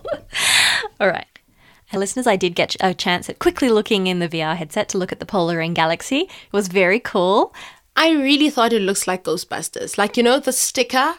All 1.00 1.08
right. 1.08 1.26
And 1.92 2.00
listeners, 2.00 2.26
I 2.28 2.36
did 2.36 2.56
get 2.56 2.76
a 2.80 2.94
chance 2.94 3.30
at 3.30 3.40
quickly 3.40 3.70
looking 3.70 4.08
in 4.08 4.20
the 4.20 4.30
VR 4.30 4.56
headset 4.56 4.90
to 4.90 4.98
look 4.98 5.12
at 5.12 5.20
the 5.20 5.26
Polar 5.26 5.58
Ring 5.58 5.74
Galaxy. 5.74 6.22
It 6.22 6.54
was 6.54 6.68
very 6.68 7.00
cool. 7.00 7.54
I 7.96 8.12
really 8.12 8.50
thought 8.50 8.74
it 8.74 8.82
looks 8.82 9.06
like 9.08 9.24
Ghostbusters. 9.24 9.98
Like 9.98 10.18
you 10.18 10.24
know 10.24 10.40
the 10.40 10.52
sticker 10.52 11.16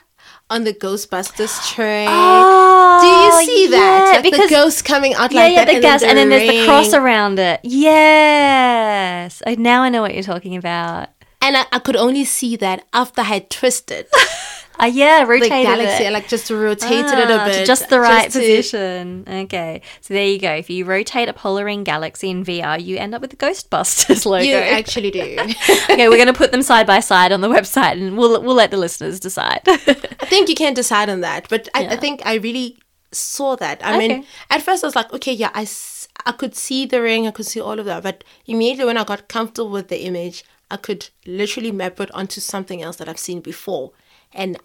on 0.51 0.65
the 0.65 0.75
Ghostbusters 0.75 1.73
train. 1.75 2.09
Oh, 2.09 2.13
ah, 2.13 3.01
Do 3.01 3.07
you 3.07 3.47
see 3.47 3.67
that? 3.71 4.07
yeah, 4.09 4.13
Like 4.15 4.25
because 4.25 4.49
the 4.49 4.55
ghost 4.55 4.85
coming 4.85 5.15
out 5.15 5.33
yeah, 5.33 5.43
like 5.43 5.53
yeah, 5.55 5.65
that, 5.65 5.75
the 5.75 5.81
gas, 5.81 6.03
and 6.03 6.19
then 6.19 6.29
there's 6.29 6.51
the 6.51 6.65
cross 6.65 6.93
around 6.93 7.39
it. 7.39 7.61
Yes, 7.63 9.43
I, 9.47 9.55
now 9.55 9.83
I 9.83 9.89
know 9.89 10.03
what 10.03 10.15
you're 10.15 10.23
talking 10.23 10.57
about. 10.57 11.09
And 11.41 11.57
I, 11.57 11.67
I 11.73 11.79
could 11.79 11.97
only 11.97 12.25
see 12.25 12.57
that 12.57 12.87
after 12.93 13.21
I 13.21 13.25
had 13.25 13.51
twisted 13.51 14.07
Ah, 14.79 14.87
yeah, 14.87 15.21
the 15.25 15.27
rotated 15.31 15.51
galaxy. 15.51 16.05
it. 16.05 16.13
Like 16.13 16.29
just 16.29 16.51
rotated 16.51 17.07
it 17.19 17.31
a 17.31 17.41
Ah, 17.41 17.45
bit, 17.47 17.67
just 17.67 17.89
the 17.89 18.01
right 18.01 18.31
to- 18.31 18.39
position. 18.39 19.25
Okay, 19.29 19.83
so 20.01 20.15
there 20.15 20.27
you 20.27 20.39
go. 20.39 20.53
If 20.53 20.69
you 20.71 20.85
rotate 20.85 21.29
a 21.29 21.33
Polar 21.33 21.65
Ring 21.65 21.85
Galaxy 21.85 22.31
in 22.31 22.45
VR, 22.45 22.83
you 22.83 22.97
end 22.97 23.15
up 23.15 23.21
with 23.23 23.31
the 23.31 23.37
Ghostbusters 23.37 24.27
logo. 24.33 24.45
You 24.45 24.57
actually 24.57 25.11
do. 25.11 25.37
okay, 25.91 26.09
we're 26.09 26.17
going 26.17 26.27
to 26.27 26.33
put 26.33 26.51
them 26.53 26.63
side 26.63 26.87
by 26.87 27.01
side 27.01 27.31
on 27.33 27.41
the 27.41 27.49
website, 27.49 27.93
and 27.93 28.17
we'll 28.19 28.43
we'll 28.43 28.57
let 28.57 28.71
the 28.71 28.77
listeners 28.77 29.21
decide. 29.21 29.61
I 29.67 30.27
think 30.27 30.49
you 30.49 30.55
can 30.57 30.75
decide 30.75 31.09
on 31.09 31.21
that, 31.21 31.49
but 31.49 31.69
I, 31.75 31.87
I 31.89 31.97
think 31.97 32.23
I 32.27 32.35
really 32.35 32.79
saw 33.13 33.55
that. 33.57 33.81
I 33.85 33.95
Okay. 33.97 34.09
mean, 34.09 34.27
at 34.51 34.63
first 34.63 34.83
I 34.83 34.89
was 34.89 34.97
like, 34.97 35.13
okay, 35.13 35.33
yeah, 35.33 35.51
I, 35.55 35.69
I 36.27 36.33
could 36.33 36.57
see 36.57 36.85
the 36.85 37.01
ring, 37.01 37.29
I 37.29 37.31
could 37.31 37.47
see 37.47 37.61
all 37.61 37.79
of 37.79 37.85
that, 37.87 38.03
but 38.03 38.25
immediately 38.47 38.87
when 38.87 38.99
I 38.99 39.05
got 39.05 39.29
comfortable 39.29 39.71
with 39.71 39.87
the 39.87 40.03
image, 40.05 40.45
I 40.69 40.77
could 40.79 41.11
literally 41.25 41.71
map 41.71 42.01
it 42.01 42.11
onto 42.13 42.41
something 42.41 42.83
else 42.83 42.97
that 42.97 43.09
I've 43.09 43.19
seen 43.21 43.41
before, 43.41 43.93
and 44.35 44.59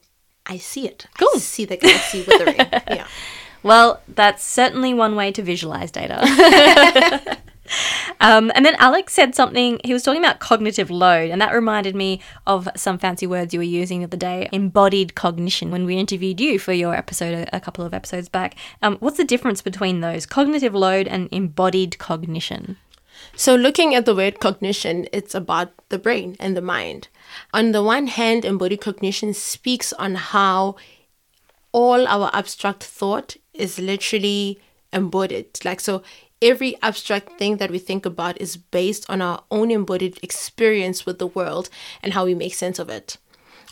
I 0.46 0.58
see 0.58 0.88
it. 0.88 1.06
Cool. 1.18 1.30
I 1.36 1.40
see 1.40 1.66
the 1.66 1.78
galaxy 1.78 2.20
with 2.20 2.28
the. 2.28 2.84
Yeah. 2.96 3.08
Well, 3.62 4.02
that's 4.08 4.44
certainly 4.44 4.94
one 4.94 5.16
way 5.16 5.32
to 5.34 5.44
visualize 5.44 5.92
data. 5.92 6.18
um, 8.22 8.52
and 8.56 8.66
then 8.66 8.76
Alex 8.76 9.14
said 9.14 9.36
something, 9.36 9.82
he 9.84 9.94
was 9.94 10.04
talking 10.04 10.24
about 10.24 10.40
cognitive 10.40 10.90
load, 10.90 11.30
and 11.30 11.42
that 11.42 11.54
reminded 11.54 11.94
me 11.94 12.22
of 12.48 12.70
some 12.76 12.98
fancy 12.98 13.28
words 13.28 13.54
you 13.54 13.60
were 13.60 13.64
using 13.64 14.00
the 14.00 14.06
other 14.06 14.18
day 14.18 14.48
embodied 14.52 15.14
cognition 15.14 15.72
when 15.72 15.86
we 15.86 15.98
interviewed 15.98 16.40
you 16.40 16.58
for 16.58 16.72
your 16.72 16.96
episode 16.96 17.34
a, 17.34 17.58
a 17.58 17.60
couple 17.60 17.84
of 17.84 17.94
episodes 17.94 18.30
back. 18.30 18.56
Um, 18.82 18.98
what's 19.02 19.18
the 19.18 19.26
difference 19.26 19.62
between 19.62 20.00
those, 20.00 20.26
cognitive 20.26 20.74
load 20.74 21.08
and 21.08 21.28
embodied 21.32 21.98
cognition? 21.98 22.78
So, 23.36 23.56
looking 23.56 23.94
at 23.94 24.06
the 24.06 24.16
word 24.16 24.40
cognition, 24.40 25.08
it's 25.12 25.36
about 25.36 25.74
the 25.90 26.00
brain 26.00 26.38
and 26.40 26.56
the 26.56 26.62
mind. 26.62 27.10
On 27.54 27.72
the 27.72 27.84
one 27.84 28.08
hand, 28.08 28.46
embodied 28.46 28.82
cognition 28.82 29.34
speaks 29.34 29.94
on 29.94 30.16
how 30.16 30.76
all 31.72 32.08
our 32.08 32.30
abstract 32.34 32.84
thought 32.84 33.38
is 33.54 33.80
literally 33.80 34.60
embodied. 34.92 35.60
Like, 35.64 35.80
so 35.80 36.02
every 36.42 36.76
abstract 36.82 37.38
thing 37.38 37.58
that 37.58 37.72
we 37.72 37.80
think 37.80 38.06
about 38.06 38.40
is 38.42 38.58
based 38.58 39.10
on 39.10 39.22
our 39.22 39.44
own 39.52 39.72
embodied 39.72 40.20
experience 40.24 41.06
with 41.06 41.20
the 41.20 41.28
world 41.28 41.70
and 42.02 42.14
how 42.14 42.26
we 42.26 42.34
make 42.34 42.54
sense 42.54 42.80
of 42.80 42.90
it. 42.90 43.18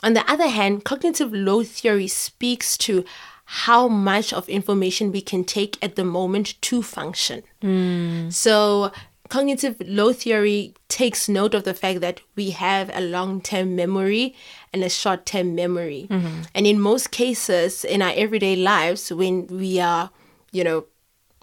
On 0.03 0.14
the 0.14 0.30
other 0.30 0.47
hand, 0.47 0.84
cognitive 0.84 1.34
load 1.34 1.68
theory 1.68 2.08
speaks 2.08 2.78
to 2.80 3.03
how 3.45 3.88
much 3.88 4.34
of 4.34 4.47
information 4.49 5.12
we 5.12 5.22
can 5.22 5.43
take 5.43 5.82
at 5.82 5.95
the 5.95 6.03
moment 6.03 6.62
to 6.62 6.84
function. 6.84 7.43
Hmm. 7.62 8.30
So, 8.30 8.91
cognitive 9.30 9.75
load 9.86 10.17
theory 10.17 10.73
takes 10.88 11.28
note 11.30 11.53
of 11.53 11.63
the 11.63 11.73
fact 11.73 12.01
that 12.01 12.21
we 12.36 12.51
have 12.51 12.89
a 12.93 13.01
long 13.01 13.41
term 13.41 13.75
memory 13.75 14.36
and 14.73 14.84
a 14.84 14.89
short 14.89 15.25
term 15.25 15.55
memory. 15.55 16.07
Mm-hmm. 16.09 16.41
And 16.53 16.67
in 16.67 16.80
most 16.80 17.11
cases, 17.11 17.86
in 17.86 18.01
our 18.01 18.13
everyday 18.15 18.55
lives, 18.55 19.11
when 19.11 19.47
we 19.47 19.80
are, 19.80 20.09
you 20.51 20.63
know, 20.63 20.86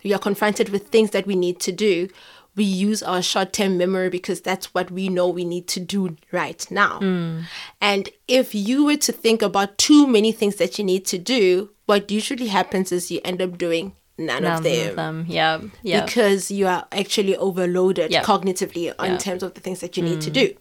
we 0.03 0.13
are 0.13 0.19
confronted 0.19 0.69
with 0.69 0.89
things 0.89 1.11
that 1.11 1.27
we 1.27 1.35
need 1.35 1.61
to 1.61 1.73
do, 1.73 2.09
we 2.57 2.65
use 2.65 3.03
our 3.03 3.23
short 3.23 3.53
term 3.53 3.77
memory 3.77 4.09
because 4.09 4.41
that's 4.41 4.73
what 4.75 4.91
we 4.91 5.09
know 5.09 5.29
we 5.29 5.45
need 5.45 5.67
to 5.69 5.81
do 5.81 6.17
right 6.31 6.71
now. 6.71 7.01
Mm. 7.01 7.45
And 7.81 8.09
if 8.29 8.55
you 8.55 8.85
were 8.85 8.97
to 8.97 9.13
think 9.13 9.43
about 9.43 9.79
too 9.79 10.07
many 10.07 10.33
things 10.33 10.57
that 10.57 10.79
you 10.79 10.85
need 10.85 11.05
to 11.07 11.19
do, 11.19 11.71
what 11.87 12.11
usually 12.11 12.49
happens 12.49 12.93
is 12.93 13.11
you 13.11 13.21
end 13.25 13.43
up 13.43 13.59
doing 13.59 13.95
none, 14.19 14.43
None 14.43 14.59
of 14.59 14.63
them 14.63 14.89
of 14.91 14.97
them. 14.97 15.27
Yeah. 15.29 15.61
Yeah. 15.83 16.05
because 16.05 16.51
you 16.51 16.67
are 16.67 16.87
actually 16.93 17.37
overloaded 17.37 18.11
Yeah. 18.13 18.23
cognitively 18.23 18.87
in 18.89 18.95
Yeah. 18.99 19.17
Mm. 19.17 19.21
terms 19.21 19.43
of 19.43 19.55
the 19.55 19.61
things 19.61 19.81
that 19.81 19.97
you 19.97 20.03
need 20.03 20.21
to 20.23 20.31
do. 20.31 20.55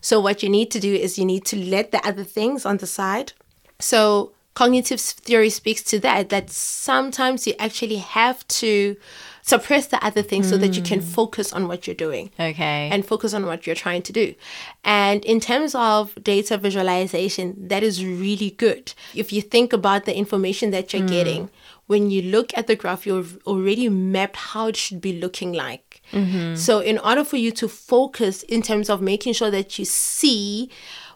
So 0.00 0.20
what 0.20 0.42
you 0.42 0.48
need 0.48 0.70
to 0.72 0.80
do 0.80 0.92
is 0.94 1.18
you 1.18 1.24
need 1.24 1.44
to 1.46 1.56
let 1.56 1.92
the 1.92 2.04
other 2.06 2.24
things 2.24 2.64
on 2.66 2.78
the 2.78 2.86
side. 2.86 3.32
So 3.78 4.32
cognitive 4.54 5.00
theory 5.00 5.50
speaks 5.50 5.82
to 5.84 6.00
that 6.00 6.28
that 6.30 6.50
sometimes 6.50 7.46
you 7.46 7.54
actually 7.60 7.98
have 7.98 8.46
to 8.48 8.96
suppress 9.42 9.86
the 9.86 10.04
other 10.04 10.20
things 10.20 10.48
so 10.48 10.58
that 10.58 10.74
you 10.76 10.82
Mm. 10.82 10.88
can 10.92 11.00
focus 11.00 11.52
on 11.54 11.68
what 11.68 11.86
you're 11.86 11.94
doing 12.08 12.30
okay. 12.38 12.90
and 12.92 13.06
focus 13.06 13.32
on 13.32 13.46
what 13.46 13.66
you're 13.66 13.76
trying 13.86 14.02
to 14.02 14.12
do. 14.12 14.34
And 14.84 15.24
in 15.24 15.38
terms 15.40 15.74
of 15.74 16.12
data 16.22 16.58
visualization, 16.58 17.54
that 17.68 17.82
is 17.82 18.04
really 18.04 18.50
good. 18.50 18.92
If 19.14 19.32
you 19.32 19.40
think 19.40 19.72
about 19.72 20.04
the 20.04 20.14
information 20.16 20.70
that 20.72 20.92
you're 20.92 21.06
getting, 21.08 21.48
when 21.88 22.10
you 22.10 22.22
look 22.22 22.56
at 22.56 22.66
the 22.66 22.76
graph, 22.76 23.06
you've 23.06 23.38
already 23.46 23.88
mapped 23.88 24.36
how 24.36 24.68
it 24.68 24.76
should 24.76 25.00
be 25.00 25.18
looking 25.18 25.52
like. 25.52 26.02
Mm-hmm. 26.12 26.54
So, 26.54 26.80
in 26.80 26.98
order 26.98 27.24
for 27.24 27.36
you 27.36 27.50
to 27.52 27.66
focus 27.66 28.42
in 28.44 28.62
terms 28.62 28.88
of 28.88 29.02
making 29.02 29.32
sure 29.32 29.50
that 29.50 29.78
you 29.78 29.84
see 29.84 30.70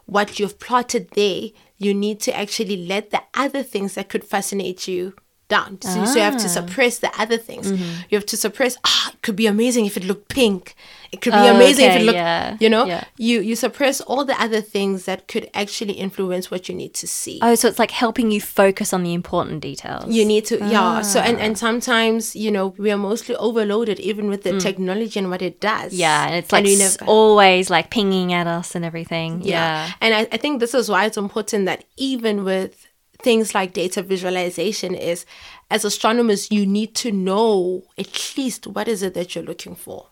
what 0.05 0.39
you've 0.39 0.59
plotted 0.59 1.11
there, 1.11 1.49
you 1.77 1.93
need 1.93 2.19
to 2.21 2.35
actually 2.35 2.85
let 2.87 3.11
the 3.11 3.21
other 3.35 3.63
things 3.63 3.93
that 3.93 4.09
could 4.09 4.23
fascinate 4.23 4.87
you 4.87 5.13
down. 5.47 5.79
So, 5.81 6.05
so 6.05 6.15
you 6.15 6.21
have 6.21 6.37
to 6.37 6.45
ah. 6.45 6.57
suppress 6.59 6.99
the 6.99 7.11
other 7.19 7.37
things. 7.37 7.71
Mm-hmm. 7.71 8.01
You 8.09 8.17
have 8.17 8.25
to 8.27 8.37
suppress, 8.37 8.77
ah, 8.83 9.11
it 9.13 9.21
could 9.21 9.35
be 9.35 9.45
amazing 9.45 9.85
if 9.85 9.95
it 9.95 10.05
looked 10.05 10.29
pink. 10.29 10.75
It 11.13 11.21
could 11.21 11.31
be 11.33 11.37
Oh, 11.49 11.55
amazing 11.55 11.85
if 11.85 11.91
okay, 11.91 12.01
it 12.01 12.05
looked, 12.05 12.15
yeah, 12.15 12.57
you 12.59 12.69
know, 12.73 12.85
yeah. 12.85 13.03
you, 13.17 13.39
you 13.49 13.55
suppress 13.55 14.01
all 14.01 14.25
the 14.25 14.33
other 14.41 14.61
things 14.61 15.05
that 15.05 15.19
could 15.31 15.45
actually 15.53 15.93
influence 15.93 16.49
what 16.51 16.67
you 16.67 16.73
need 16.75 16.93
to 16.95 17.07
see. 17.07 17.37
oh, 17.45 17.53
so 17.55 17.67
it's 17.69 17.77
like 17.83 17.91
helping 17.91 18.31
you 18.31 18.41
focus 18.41 18.93
on 18.93 19.03
the 19.03 19.13
important 19.13 19.61
details. 19.61 20.05
You 20.17 20.25
need 20.25 20.43
to, 20.45 20.57
yeah. 20.57 21.01
So, 21.11 21.19
and, 21.19 21.37
Ah. 21.37 21.41
and 21.45 21.53
sometimes, 21.67 22.35
you 22.35 22.49
know, 22.55 22.65
we 22.83 22.89
are 22.91 22.97
mostly 22.97 23.35
overloaded 23.35 23.99
even 23.99 24.25
with 24.27 24.41
the 24.43 24.59
technology 24.59 25.19
and 25.19 25.29
what 25.29 25.41
it 25.49 25.61
does. 25.61 25.93
Mm. 25.93 25.97
yeah, 26.05 26.25
and 26.27 26.35
it's 26.35 26.51
like 26.51 26.65
s- 26.65 26.79
never- 26.99 27.05
always 27.11 27.69
like 27.69 27.87
pinging 27.91 28.33
at 28.33 28.47
us 28.47 28.73
and 28.75 28.83
everything. 28.83 29.41
Yeah. 29.43 29.91
And 30.01 30.11
I, 30.15 30.21
I 30.35 30.37
think 30.37 30.59
this 30.61 30.73
is 30.73 30.89
why 30.89 31.05
it's 31.05 31.17
important 31.17 31.65
that 31.67 31.83
even 31.95 32.43
with 32.43 32.87
things 33.21 33.53
like 33.55 33.71
data 33.73 34.01
visualization 34.01 34.95
is 34.95 35.25
as 35.69 35.85
astronomers 35.85 36.51
you 36.51 36.65
need 36.65 36.93
to 37.03 37.09
know 37.11 37.83
at 37.97 38.33
least 38.37 38.67
what 38.67 38.87
is 38.87 39.01
it 39.01 39.13
that 39.13 39.33
you're 39.35 39.43
looking 39.51 39.75
for. 39.75 40.07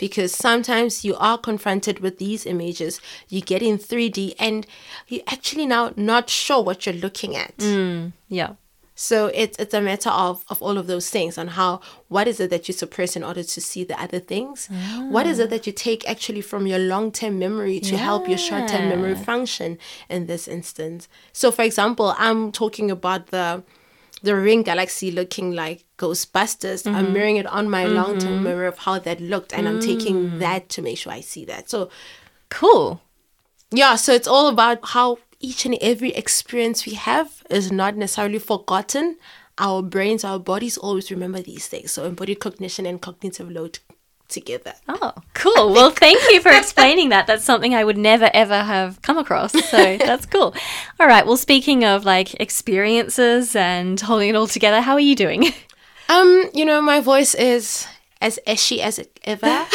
Because 0.00 0.32
sometimes 0.34 1.04
you 1.04 1.14
are 1.16 1.38
confronted 1.38 2.00
with 2.00 2.18
these 2.18 2.46
images, 2.46 3.00
you 3.28 3.40
get 3.42 3.62
in 3.62 3.78
3D 3.78 4.34
and 4.38 4.66
you're 5.06 5.22
actually 5.28 5.66
now 5.66 5.92
not 5.94 6.28
sure 6.30 6.62
what 6.62 6.86
you're 6.86 6.94
looking 6.94 7.36
at. 7.36 7.56
Mm, 7.58 8.12
yeah. 8.28 8.54
So 8.94 9.30
it's 9.32 9.58
it's 9.58 9.72
a 9.72 9.80
matter 9.80 10.10
of, 10.10 10.44
of 10.50 10.60
all 10.60 10.76
of 10.76 10.86
those 10.86 11.08
things 11.08 11.38
on 11.38 11.48
how 11.48 11.80
what 12.08 12.28
is 12.28 12.38
it 12.38 12.50
that 12.50 12.68
you 12.68 12.74
suppress 12.74 13.16
in 13.16 13.24
order 13.24 13.42
to 13.42 13.60
see 13.60 13.82
the 13.82 13.98
other 13.98 14.20
things? 14.20 14.68
What 15.08 15.26
is 15.26 15.38
it 15.38 15.48
that 15.48 15.66
you 15.66 15.72
take 15.72 16.06
actually 16.06 16.42
from 16.42 16.66
your 16.66 16.78
long 16.78 17.10
term 17.10 17.38
memory 17.38 17.80
to 17.80 17.96
help 17.96 18.28
your 18.28 18.36
short 18.36 18.68
term 18.68 18.90
memory 18.90 19.14
function 19.14 19.78
in 20.10 20.26
this 20.26 20.46
instance? 20.46 21.08
So 21.32 21.50
for 21.50 21.62
example, 21.62 22.14
I'm 22.18 22.52
talking 22.52 22.90
about 22.90 23.28
the 23.28 23.62
the 24.22 24.36
ring 24.36 24.62
galaxy 24.62 25.10
looking 25.10 25.52
like 25.52 25.84
Ghostbusters. 26.00 26.86
I'm 26.86 26.94
mm-hmm. 26.94 27.12
mirroring 27.12 27.36
it 27.36 27.46
on 27.46 27.68
my 27.68 27.84
mm-hmm. 27.84 27.94
long 27.94 28.18
term 28.18 28.42
memory 28.42 28.66
of 28.66 28.78
how 28.78 28.98
that 28.98 29.20
looked 29.20 29.52
and 29.52 29.68
I'm 29.68 29.80
taking 29.80 30.16
mm. 30.16 30.38
that 30.38 30.68
to 30.70 30.82
make 30.82 30.98
sure 30.98 31.12
I 31.12 31.20
see 31.20 31.44
that. 31.44 31.68
So 31.68 31.90
Cool. 32.48 33.00
yeah, 33.70 33.94
so 33.96 34.12
it's 34.12 34.26
all 34.26 34.48
about 34.48 34.78
how 34.82 35.18
each 35.38 35.64
and 35.64 35.76
every 35.80 36.10
experience 36.10 36.84
we 36.84 36.94
have 36.94 37.42
is 37.48 37.70
not 37.70 37.96
necessarily 37.96 38.38
forgotten. 38.38 39.16
Our 39.58 39.82
brains, 39.82 40.24
our 40.24 40.38
bodies 40.38 40.76
always 40.76 41.10
remember 41.10 41.40
these 41.40 41.68
things. 41.68 41.92
So 41.92 42.04
embodied 42.04 42.40
cognition 42.40 42.86
and 42.86 43.00
cognitive 43.00 43.50
load 43.50 43.78
together. 44.28 44.74
Oh, 44.88 45.12
cool. 45.34 45.72
Well, 45.80 45.90
thank 45.90 46.20
you 46.30 46.40
for 46.40 46.50
explaining 46.52 47.10
that. 47.10 47.26
That's 47.26 47.44
something 47.44 47.74
I 47.74 47.84
would 47.84 47.98
never 47.98 48.30
ever 48.32 48.62
have 48.62 49.02
come 49.02 49.18
across. 49.18 49.52
So 49.52 49.96
that's 49.98 50.26
cool. 50.26 50.54
All 50.98 51.06
right. 51.06 51.26
Well, 51.26 51.36
speaking 51.36 51.84
of 51.84 52.04
like 52.04 52.40
experiences 52.40 53.54
and 53.54 54.00
holding 54.00 54.30
it 54.30 54.36
all 54.36 54.46
together, 54.46 54.80
how 54.80 54.94
are 54.94 55.00
you 55.00 55.14
doing? 55.14 55.52
Um, 56.10 56.50
you 56.52 56.64
know, 56.64 56.82
my 56.82 57.00
voice 57.00 57.34
is 57.34 57.86
as 58.20 58.38
ashy 58.46 58.82
as 58.82 58.98
it 58.98 59.20
ever. 59.24 59.46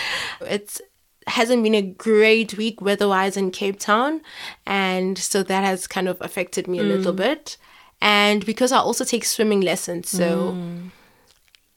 it's 0.40 0.80
hasn't 1.26 1.62
been 1.62 1.74
a 1.74 1.82
great 1.82 2.56
week 2.56 2.80
weather-wise 2.80 3.36
in 3.36 3.50
Cape 3.50 3.78
Town, 3.78 4.22
and 4.66 5.18
so 5.18 5.42
that 5.42 5.62
has 5.62 5.86
kind 5.86 6.08
of 6.08 6.16
affected 6.20 6.66
me 6.66 6.78
a 6.78 6.82
little 6.82 7.12
bit. 7.12 7.56
And 8.00 8.44
because 8.46 8.72
I 8.72 8.78
also 8.78 9.04
take 9.04 9.24
swimming 9.24 9.60
lessons, 9.60 10.08
so 10.08 10.56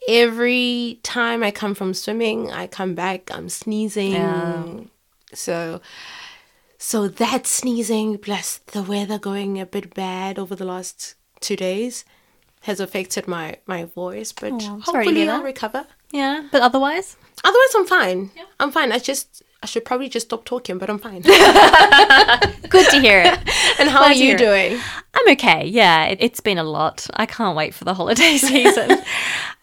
every 0.08 1.00
time 1.04 1.44
I 1.44 1.52
come 1.52 1.76
from 1.76 1.94
swimming, 1.94 2.52
I 2.52 2.68
come 2.68 2.96
back, 2.96 3.30
I'm 3.32 3.50
sneezing. 3.50 4.14
Yeah. 4.14 4.64
So 5.34 5.82
so 6.78 7.08
that 7.08 7.46
sneezing 7.46 8.18
plus 8.18 8.58
the 8.58 8.82
weather 8.82 9.20
going 9.20 9.60
a 9.60 9.66
bit 9.66 9.94
bad 9.94 10.40
over 10.40 10.56
the 10.56 10.66
last 10.66 11.16
two 11.42 11.56
days 11.58 12.06
has 12.64 12.80
affected 12.80 13.28
my 13.28 13.58
my 13.66 13.86
voice, 13.86 14.32
but 14.32 14.62
sorry 14.62 14.82
hopefully 14.82 15.30
I'll 15.30 15.44
recover. 15.44 15.86
Yeah. 16.12 16.48
But 16.52 16.62
otherwise, 16.62 17.18
Otherwise, 17.44 17.76
I'm 17.76 17.86
fine. 17.86 18.32
I'm 18.60 18.72
fine. 18.72 18.92
I 18.92 19.00
just 19.00 19.44
I 19.62 19.66
should 19.66 19.84
probably 19.86 20.08
just 20.10 20.28
stop 20.28 20.46
talking, 20.46 20.78
but 20.78 20.90
I'm 20.90 21.00
fine. 21.00 21.22
good 22.70 22.90
to 22.92 23.00
hear 23.02 23.22
it. 23.22 23.40
and 23.80 23.90
how 23.90 24.00
Glad 24.00 24.12
are 24.12 24.14
you 24.14 24.24
hear 24.26 24.36
it. 24.36 24.40
doing? 24.40 24.82
I'm 25.14 25.32
okay. 25.34 25.66
Yeah, 25.68 26.06
it, 26.06 26.18
it's 26.22 26.40
been 26.40 26.58
a 26.58 26.64
lot. 26.64 27.08
I 27.16 27.26
can't 27.26 27.56
wait 27.56 27.74
for 27.74 27.84
the 27.86 27.94
holiday 27.94 28.38
season. 28.50 28.98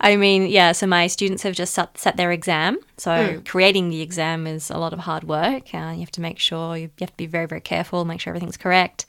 I 0.00 0.16
mean, 0.16 0.46
yeah, 0.46 0.72
so 0.72 0.86
my 0.86 1.06
students 1.06 1.42
have 1.42 1.54
just 1.54 1.74
set, 1.74 1.96
set 1.98 2.16
their 2.16 2.32
exam. 2.32 2.78
So 2.96 3.42
creating 3.46 3.90
the 3.90 4.00
exam 4.00 4.46
is 4.46 4.70
a 4.70 4.78
lot 4.78 4.92
of 4.92 5.00
hard 5.00 5.24
work. 5.24 5.74
Uh, 5.74 5.92
you 5.94 6.00
have 6.00 6.12
to 6.12 6.20
make 6.22 6.38
sure, 6.38 6.76
you, 6.76 6.84
you 6.84 7.00
have 7.00 7.10
to 7.10 7.16
be 7.16 7.26
very, 7.26 7.46
very 7.46 7.60
careful, 7.60 8.04
make 8.04 8.20
sure 8.20 8.30
everything's 8.30 8.56
correct. 8.56 9.06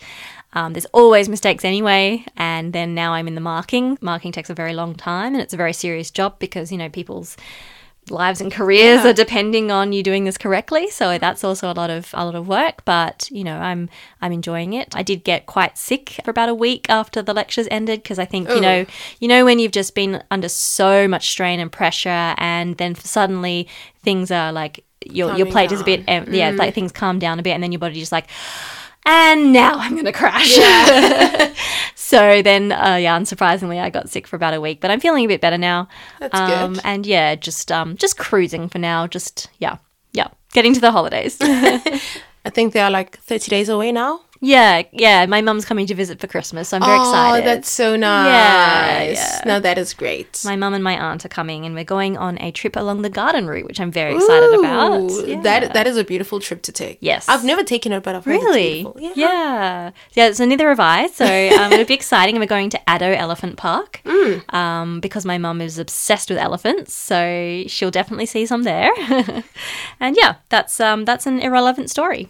Um, 0.54 0.74
there's 0.74 0.86
always 0.88 1.30
mistakes 1.30 1.64
anyway. 1.64 2.26
And 2.38 2.74
then 2.74 2.94
now 2.94 3.14
I'm 3.14 3.28
in 3.28 3.36
the 3.36 3.42
marking. 3.42 3.98
Marking 4.02 4.32
takes 4.32 4.50
a 4.50 4.54
very 4.54 4.74
long 4.74 4.96
time 4.96 5.34
and 5.34 5.42
it's 5.42 5.54
a 5.54 5.58
very 5.58 5.74
serious 5.74 6.12
job 6.12 6.40
because, 6.40 6.72
you 6.72 6.78
know, 6.78 6.90
people's 6.90 7.38
lives 8.10 8.42
and 8.42 8.52
careers 8.52 9.06
are 9.06 9.14
depending 9.14 9.72
on 9.72 9.94
you 9.94 10.02
doing 10.04 10.24
this 10.26 10.38
correctly. 10.38 10.90
So 10.90 11.18
that's 11.20 11.44
also 11.44 11.72
a 11.72 11.76
lot 11.76 11.90
of 11.92 12.10
a 12.16 12.26
lot 12.26 12.34
of 12.36 12.48
work, 12.48 12.84
but 12.84 13.30
you 13.32 13.44
know, 13.44 13.56
I'm 13.58 13.90
I'm 14.22 14.32
enjoying 14.32 14.74
it. 14.74 14.94
I 14.96 15.04
did 15.04 15.24
get 15.24 15.46
quite 15.46 15.78
sick 15.78 16.20
for 16.26 16.32
about 16.32 16.50
a 16.50 16.54
week 16.56 16.90
after 16.90 17.22
the 17.22 17.34
lectures 17.34 17.68
ended 17.70 18.02
because 18.02 18.18
I 18.20 18.26
think, 18.26 18.50
you 18.50 18.60
know, 18.60 18.86
you 19.20 19.28
know 19.28 19.46
when 19.46 19.60
you've 19.60 19.72
just 19.72 19.94
been 19.96 20.24
under 20.32 20.50
so 20.50 21.08
much 21.08 21.30
strain 21.30 21.60
and 21.60 21.72
pressure 21.72 22.34
and 22.38 22.76
then 22.78 22.96
suddenly 22.96 23.68
things 24.04 24.32
are 24.32 24.52
like 24.52 24.84
your 25.06 25.30
your 25.38 25.46
plate 25.52 25.72
is 25.72 25.80
a 25.80 25.84
bit 25.86 26.06
down. 26.08 26.16
em- 26.28 26.34
yeah, 26.34 26.50
like 26.58 26.74
things 26.74 26.92
calm 26.92 27.20
down 27.20 27.40
a 27.40 27.44
bit 27.44 27.52
and 27.52 27.64
then 27.64 27.72
your 27.72 27.80
body 27.80 28.00
just 28.00 28.12
like 28.12 28.28
and 29.06 29.52
now 29.52 29.74
I'm 29.76 29.94
going 29.94 30.06
to 30.06 30.12
crash. 30.12 30.56
so 31.96 32.42
then, 32.42 32.72
uh, 32.72 32.96
yeah, 32.96 33.18
unsurprisingly, 33.18 33.80
I 33.80 33.90
got 33.90 34.10
sick 34.10 34.28
for 34.28 34.36
about 34.36 34.54
a 34.54 34.62
week, 34.62 34.82
but 34.82 34.92
I'm 34.92 35.00
feeling 35.00 35.26
a 35.26 35.28
bit 35.28 35.42
better 35.42 35.58
now. 35.58 35.88
That's 36.20 36.40
um, 36.40 36.74
good. 36.74 36.82
And 36.86 37.06
yeah, 37.06 37.36
just 37.36 37.72
um, 37.72 37.98
just 37.98 38.18
cruising 38.18 38.70
for 38.70 38.80
now. 38.80 39.08
Just 39.08 39.50
yeah, 39.60 39.78
yeah, 40.14 40.28
getting 40.54 40.74
to 40.74 40.80
the 40.80 40.92
holidays. 40.92 41.38
I 41.42 42.50
think 42.50 42.74
they 42.74 42.80
are 42.80 42.92
like 42.92 43.20
30 43.20 43.50
days 43.50 43.70
away 43.70 43.92
now. 43.92 44.22
Yeah, 44.42 44.84
yeah. 44.92 45.26
My 45.28 45.42
mum's 45.42 45.66
coming 45.66 45.86
to 45.88 45.96
visit 45.96 46.20
for 46.20 46.28
Christmas, 46.28 46.70
so 46.70 46.78
I'm 46.78 46.84
very 46.84 46.98
oh, 47.00 47.02
excited. 47.10 47.44
Oh, 47.44 47.46
that's 47.46 47.72
so 47.72 47.96
nice. 47.96 49.16
yeah. 49.18 49.42
No, 49.46 49.60
that 49.60 49.78
is 49.78 49.94
great. 49.94 50.42
my 50.44 50.56
mum 50.56 50.74
and 50.74 50.84
my 50.84 50.98
aunt 50.98 51.24
are 51.26 51.30
coming, 51.30 51.66
and 51.66 51.76
we're 51.76 51.84
going 51.84 52.18
on 52.18 52.38
a 52.42 52.52
trip 52.52 52.76
along 52.76 53.02
the 53.04 53.10
garden 53.10 53.48
route, 53.48 53.66
which 53.66 53.80
I'm 53.80 53.92
very 53.92 54.16
excited 54.16 54.60
about. 54.60 55.12
Ooh, 55.12 55.26
Yeah. 55.28 55.42
That 55.42 55.74
that 55.74 55.88
is 55.88 55.96
a 55.98 56.04
beautiful 56.04 56.40
trip 56.40 56.62
to 56.64 56.72
take. 56.72 56.98
Yes. 57.02 57.30
I've 57.30 57.46
never 57.46 57.64
taken 57.64 57.92
it, 57.92 58.04
but 58.04 58.16
I've 58.16 58.26
Really? 58.28 58.82
Yeah. 58.98 59.12
Yeah. 59.16 59.92
yeah. 60.14 60.32
So 60.34 60.46
neither 60.46 60.70
have 60.70 60.80
I. 60.80 61.08
So 61.08 61.26
um, 61.26 61.72
it'll 61.72 61.86
be 61.86 61.94
exciting. 62.02 62.36
And 62.36 62.42
we're 62.42 62.48
going 62.48 62.70
to 62.72 62.80
Addo 62.88 63.16
Elephant 63.16 63.58
Park 63.58 64.02
Mm. 64.12 64.54
um, 64.54 65.00
because 65.00 65.26
my 65.26 65.38
mum 65.38 65.62
is 65.62 65.80
obsessed 65.80 66.30
with 66.30 66.38
elephants. 66.38 66.94
So 66.94 67.64
she'll 67.68 67.92
definitely 67.92 68.26
see 68.28 68.46
some 68.46 68.64
there. 68.64 68.92
and 70.00 70.16
yeah, 70.18 70.36
that's 70.50 70.80
um, 70.80 71.06
that's 71.06 71.26
an 71.26 71.40
irrelevant 71.40 71.90
story. 71.90 72.30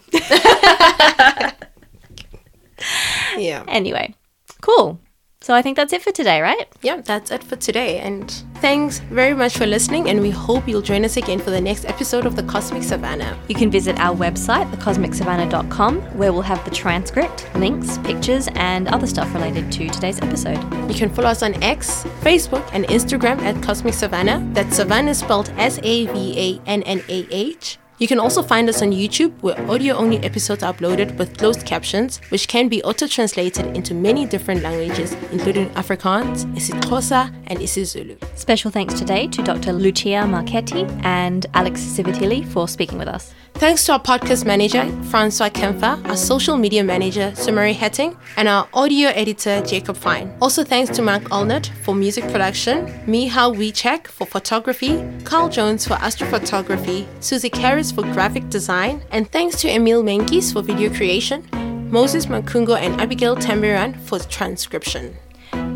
Yeah. 3.36 3.64
anyway, 3.68 4.14
cool. 4.60 5.00
So 5.42 5.54
I 5.54 5.60
think 5.60 5.76
that's 5.76 5.92
it 5.92 6.02
for 6.02 6.12
today, 6.12 6.40
right? 6.40 6.68
Yeah, 6.82 7.00
that's 7.00 7.32
it 7.32 7.42
for 7.42 7.56
today. 7.56 7.98
And 7.98 8.30
thanks 8.60 9.00
very 9.00 9.34
much 9.34 9.58
for 9.58 9.66
listening. 9.66 10.08
And 10.08 10.20
we 10.20 10.30
hope 10.30 10.68
you'll 10.68 10.82
join 10.82 11.04
us 11.04 11.16
again 11.16 11.40
for 11.40 11.50
the 11.50 11.60
next 11.60 11.84
episode 11.84 12.26
of 12.26 12.36
the 12.36 12.44
Cosmic 12.44 12.84
Savannah. 12.84 13.36
You 13.48 13.56
can 13.56 13.68
visit 13.68 13.98
our 13.98 14.14
website, 14.14 14.70
thecosmicsavannah.com, 14.70 16.00
where 16.16 16.32
we'll 16.32 16.42
have 16.42 16.64
the 16.64 16.70
transcript, 16.70 17.52
links, 17.56 17.98
pictures, 17.98 18.48
and 18.54 18.86
other 18.86 19.08
stuff 19.08 19.34
related 19.34 19.72
to 19.72 19.88
today's 19.88 20.20
episode. 20.22 20.62
You 20.88 20.94
can 20.94 21.10
follow 21.12 21.30
us 21.30 21.42
on 21.42 21.60
X, 21.60 22.04
Facebook, 22.20 22.68
and 22.72 22.84
Instagram 22.86 23.40
at 23.40 23.60
Cosmic 23.64 23.94
Savannah. 23.94 24.48
That's 24.52 24.76
Savannah 24.76 25.14
spelled 25.14 25.50
S 25.56 25.80
A 25.82 26.06
V 26.06 26.38
A 26.38 26.68
N 26.68 26.84
N 26.84 27.02
A 27.08 27.26
H. 27.32 27.78
You 28.02 28.08
can 28.08 28.18
also 28.18 28.42
find 28.42 28.68
us 28.68 28.82
on 28.82 28.90
YouTube, 28.90 29.32
where 29.42 29.54
audio 29.70 29.94
only 29.94 30.18
episodes 30.24 30.64
are 30.64 30.74
uploaded 30.74 31.16
with 31.18 31.38
closed 31.38 31.64
captions, 31.64 32.20
which 32.30 32.48
can 32.48 32.66
be 32.66 32.82
auto 32.82 33.06
translated 33.06 33.76
into 33.76 33.94
many 33.94 34.26
different 34.26 34.60
languages, 34.60 35.12
including 35.30 35.70
Afrikaans, 35.74 36.44
isiXhosa, 36.56 37.32
and 37.46 37.60
isiZulu. 37.60 38.16
Special 38.36 38.72
thanks 38.72 38.94
today 38.94 39.28
to 39.28 39.40
Dr. 39.44 39.72
Lucia 39.72 40.26
Marchetti 40.26 40.82
and 41.04 41.46
Alex 41.54 41.80
Sivitilli 41.80 42.44
for 42.44 42.66
speaking 42.66 42.98
with 42.98 43.06
us. 43.06 43.32
Thanks 43.62 43.86
to 43.86 43.92
our 43.92 44.00
podcast 44.00 44.44
manager, 44.44 44.84
Francois 45.04 45.48
Kempfer, 45.48 46.04
our 46.08 46.16
social 46.16 46.56
media 46.56 46.82
manager, 46.82 47.30
Sumari 47.36 47.72
Hattingh, 47.72 48.16
and 48.36 48.48
our 48.48 48.66
audio 48.74 49.10
editor, 49.10 49.62
Jacob 49.62 49.96
Fine. 49.96 50.36
Also 50.42 50.64
thanks 50.64 50.90
to 50.96 51.00
Mark 51.00 51.22
Allnut 51.30 51.68
for 51.84 51.94
music 51.94 52.24
production, 52.24 52.86
Mihal 53.06 53.54
Wiechek 53.54 54.08
for 54.08 54.26
photography, 54.26 55.00
Carl 55.22 55.48
Jones 55.48 55.86
for 55.86 55.94
astrophotography, 55.94 57.06
Susie 57.22 57.50
Karras 57.50 57.94
for 57.94 58.02
graphic 58.02 58.50
design, 58.50 59.00
and 59.12 59.30
thanks 59.30 59.60
to 59.60 59.68
Emil 59.68 60.02
Menkis 60.02 60.52
for 60.52 60.60
video 60.60 60.92
creation, 60.92 61.48
Moses 61.88 62.26
Makungo 62.26 62.76
and 62.76 63.00
Abigail 63.00 63.36
Tambiran 63.36 63.96
for 64.00 64.18
transcription. 64.18 65.16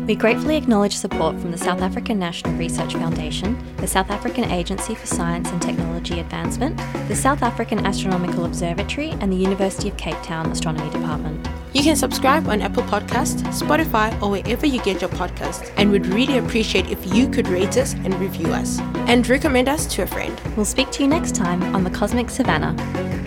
We 0.07 0.15
gratefully 0.15 0.55
acknowledge 0.55 0.95
support 0.95 1.37
from 1.37 1.51
the 1.51 1.57
South 1.57 1.81
African 1.81 2.17
National 2.17 2.53
Research 2.53 2.93
Foundation, 2.93 3.61
the 3.75 3.87
South 3.87 4.09
African 4.09 4.45
Agency 4.45 4.95
for 4.95 5.05
Science 5.05 5.49
and 5.49 5.61
Technology 5.61 6.21
Advancement, 6.21 6.77
the 7.09 7.15
South 7.15 7.41
African 7.41 7.85
Astronomical 7.85 8.45
Observatory, 8.45 9.09
and 9.19 9.29
the 9.29 9.35
University 9.35 9.89
of 9.89 9.97
Cape 9.97 10.15
Town 10.23 10.49
Astronomy 10.49 10.89
Department. 10.91 11.45
You 11.73 11.83
can 11.83 11.97
subscribe 11.97 12.47
on 12.47 12.61
Apple 12.61 12.83
Podcasts, 12.83 13.41
Spotify, 13.47 14.09
or 14.21 14.31
wherever 14.31 14.65
you 14.65 14.81
get 14.81 15.01
your 15.01 15.09
podcasts, 15.09 15.69
and 15.75 15.91
would 15.91 16.05
really 16.05 16.37
appreciate 16.37 16.89
if 16.89 17.13
you 17.13 17.27
could 17.27 17.49
rate 17.49 17.75
us 17.75 17.93
and 17.93 18.17
review 18.17 18.47
us, 18.53 18.79
and 19.09 19.27
recommend 19.27 19.67
us 19.67 19.85
to 19.87 20.03
a 20.03 20.07
friend. 20.07 20.39
We'll 20.55 20.63
speak 20.63 20.89
to 20.91 21.03
you 21.03 21.09
next 21.09 21.35
time 21.35 21.75
on 21.75 21.83
the 21.83 21.89
Cosmic 21.89 22.29
Savannah. 22.29 23.26